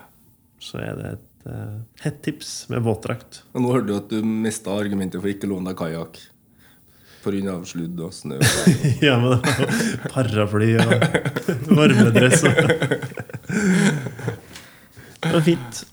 så 0.64 0.82
er 0.82 0.98
det 0.98 1.12
et 1.12 1.52
uh, 1.52 1.78
hett 2.02 2.24
tips 2.26 2.56
med 2.74 2.82
våtdrakt. 2.88 3.44
Nå 3.54 3.70
hørte 3.70 3.92
du 3.92 3.96
at 4.00 4.10
du 4.10 4.26
mista 4.26 4.74
argumentet 4.74 5.22
for 5.22 5.30
ikke 5.30 5.46
å 5.52 5.54
låne 5.54 5.70
deg 5.70 5.78
kajakk. 5.84 6.18
Pga. 7.24 7.56
sludd 7.66 8.00
og 8.04 8.14
snø. 8.14 8.38
ja, 9.08 9.16
men 9.22 9.40
paraply 10.12 10.74
og 10.76 10.92
varmedress 11.72 12.44
og 12.44 12.58
Det 15.24 15.32
var 15.32 15.46
fint. 15.46 15.84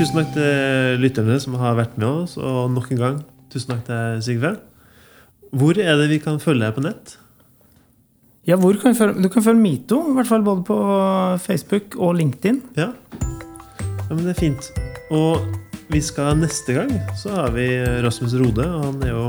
Tusen 0.00 0.16
takk 0.16 0.30
til 0.32 1.00
lytterne 1.00 1.38
som 1.40 1.56
har 1.60 1.74
vært 1.76 1.96
med 2.00 2.08
oss, 2.08 2.36
og 2.36 2.70
nok 2.72 2.92
en 2.92 3.00
gang 3.00 3.16
tusen 3.52 3.72
takk 3.72 3.82
til 3.88 4.22
Sigve. 4.24 4.52
Hvor 5.50 5.80
er 5.80 5.96
det 6.00 6.10
vi 6.12 6.20
kan 6.22 6.38
følge 6.40 6.64
deg 6.64 6.76
på 6.76 6.84
nett? 6.84 7.16
Ja, 8.48 8.56
hvor 8.56 8.76
kan 8.80 8.94
du, 8.94 8.98
følge, 8.98 9.22
du 9.22 9.28
kan 9.28 9.44
følge 9.44 9.60
Mito, 9.60 9.98
i 10.10 10.14
hvert 10.16 10.28
fall 10.28 10.44
både 10.44 10.64
på 10.64 10.78
Facebook 11.44 11.96
og 11.98 12.14
LinkedIn. 12.20 12.62
Ja. 12.76 12.92
ja, 12.92 14.14
men 14.14 14.24
det 14.24 14.32
er 14.36 14.40
fint. 14.40 14.70
Og 15.10 15.69
vi 15.90 16.00
skal 16.02 16.38
neste 16.38 16.74
gang 16.76 16.90
så 17.18 17.32
har 17.34 17.54
vi 17.54 17.66
Rasmus 18.04 18.34
Rode. 18.38 18.66
Han 18.66 19.00
er 19.02 19.10
jo 19.10 19.24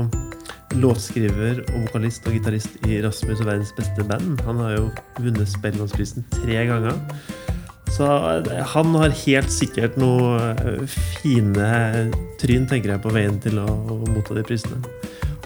låtskriver 0.80 1.62
og 1.66 1.86
vokalist 1.86 2.26
og 2.28 2.36
gitarist 2.36 2.78
i 2.88 3.00
Rasmus 3.02 3.42
og 3.42 3.48
verdens 3.48 3.72
beste 3.76 4.04
band. 4.06 4.40
Han 4.46 4.60
har 4.62 4.76
jo 4.76 4.84
vunnet 5.18 5.50
Spellemannsprisen 5.50 6.26
tre 6.32 6.62
ganger. 6.70 6.96
Så 7.92 8.06
eh, 8.06 8.62
han 8.72 8.94
har 8.96 9.12
helt 9.24 9.52
sikkert 9.52 9.98
noe 10.00 10.54
eh, 10.54 10.96
fine 11.20 11.68
tryn, 12.40 12.64
tenker 12.70 12.94
jeg, 12.94 13.02
på 13.04 13.12
veien 13.12 13.36
til 13.42 13.60
å, 13.60 13.68
motta 14.06 14.38
de 14.38 14.46
prisene. 14.46 14.80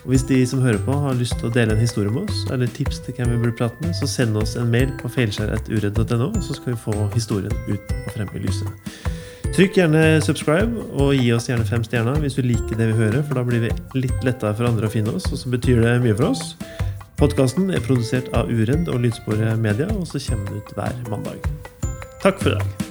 Og 0.05 0.13
Hvis 0.13 0.29
de 0.29 0.39
som 0.47 0.63
hører 0.63 0.79
på 0.87 0.95
har 1.03 1.19
lyst 1.19 1.41
til 1.41 1.49
å 1.49 1.55
dele 1.55 1.75
en 1.75 1.83
historie 1.83 2.13
med 2.13 2.31
oss, 2.31 2.45
eller 2.55 2.71
tips 2.71 3.03
til 3.03 3.17
hvem 3.17 3.33
vi 3.35 3.41
burde 3.43 3.57
prate 3.59 3.83
med, 3.83 3.97
så 3.99 4.07
send 4.07 4.39
oss 4.39 4.55
en 4.61 4.71
mail 4.71 4.93
på 5.01 5.11
feilskjær.uredd.no, 5.11 6.31
så 6.39 6.55
skal 6.55 6.77
vi 6.77 6.83
få 6.85 7.09
historien 7.17 7.57
ut 7.67 7.97
og 8.05 8.13
frem 8.15 8.31
i 8.37 8.47
lyset. 8.47 8.93
Trykk 9.57 9.79
gjerne 9.79 10.01
subscribe, 10.21 10.83
og 11.01 11.15
gi 11.17 11.31
oss 11.33 11.47
gjerne 11.49 11.65
fem 11.65 11.81
stjerner 11.81 12.19
hvis 12.21 12.35
du 12.37 12.43
liker 12.45 12.77
det 12.77 12.91
vi 12.91 12.99
hører, 12.99 13.23
for 13.25 13.41
da 13.41 13.45
blir 13.49 13.63
vi 13.63 13.71
litt 13.97 14.27
lettere 14.27 14.53
for 14.59 14.69
andre 14.69 14.85
å 14.85 14.93
finne 14.93 15.15
oss, 15.17 15.31
og 15.33 15.41
så 15.41 15.53
betyr 15.55 15.81
det 15.81 15.95
mye 16.05 16.17
for 16.19 16.35
oss. 16.35 16.43
Podkasten 17.17 17.71
er 17.73 17.81
produsert 17.81 18.29
av 18.37 18.53
Uredd 18.53 18.91
og 18.93 19.01
Lydsporet 19.07 19.57
Media, 19.57 19.89
og 19.97 20.05
så 20.11 20.21
kommer 20.27 20.53
den 20.53 20.61
ut 20.61 20.77
hver 20.77 21.01
mandag. 21.09 21.49
Takk 22.21 22.37
for 22.43 22.53
i 22.53 22.59
dag. 22.59 22.86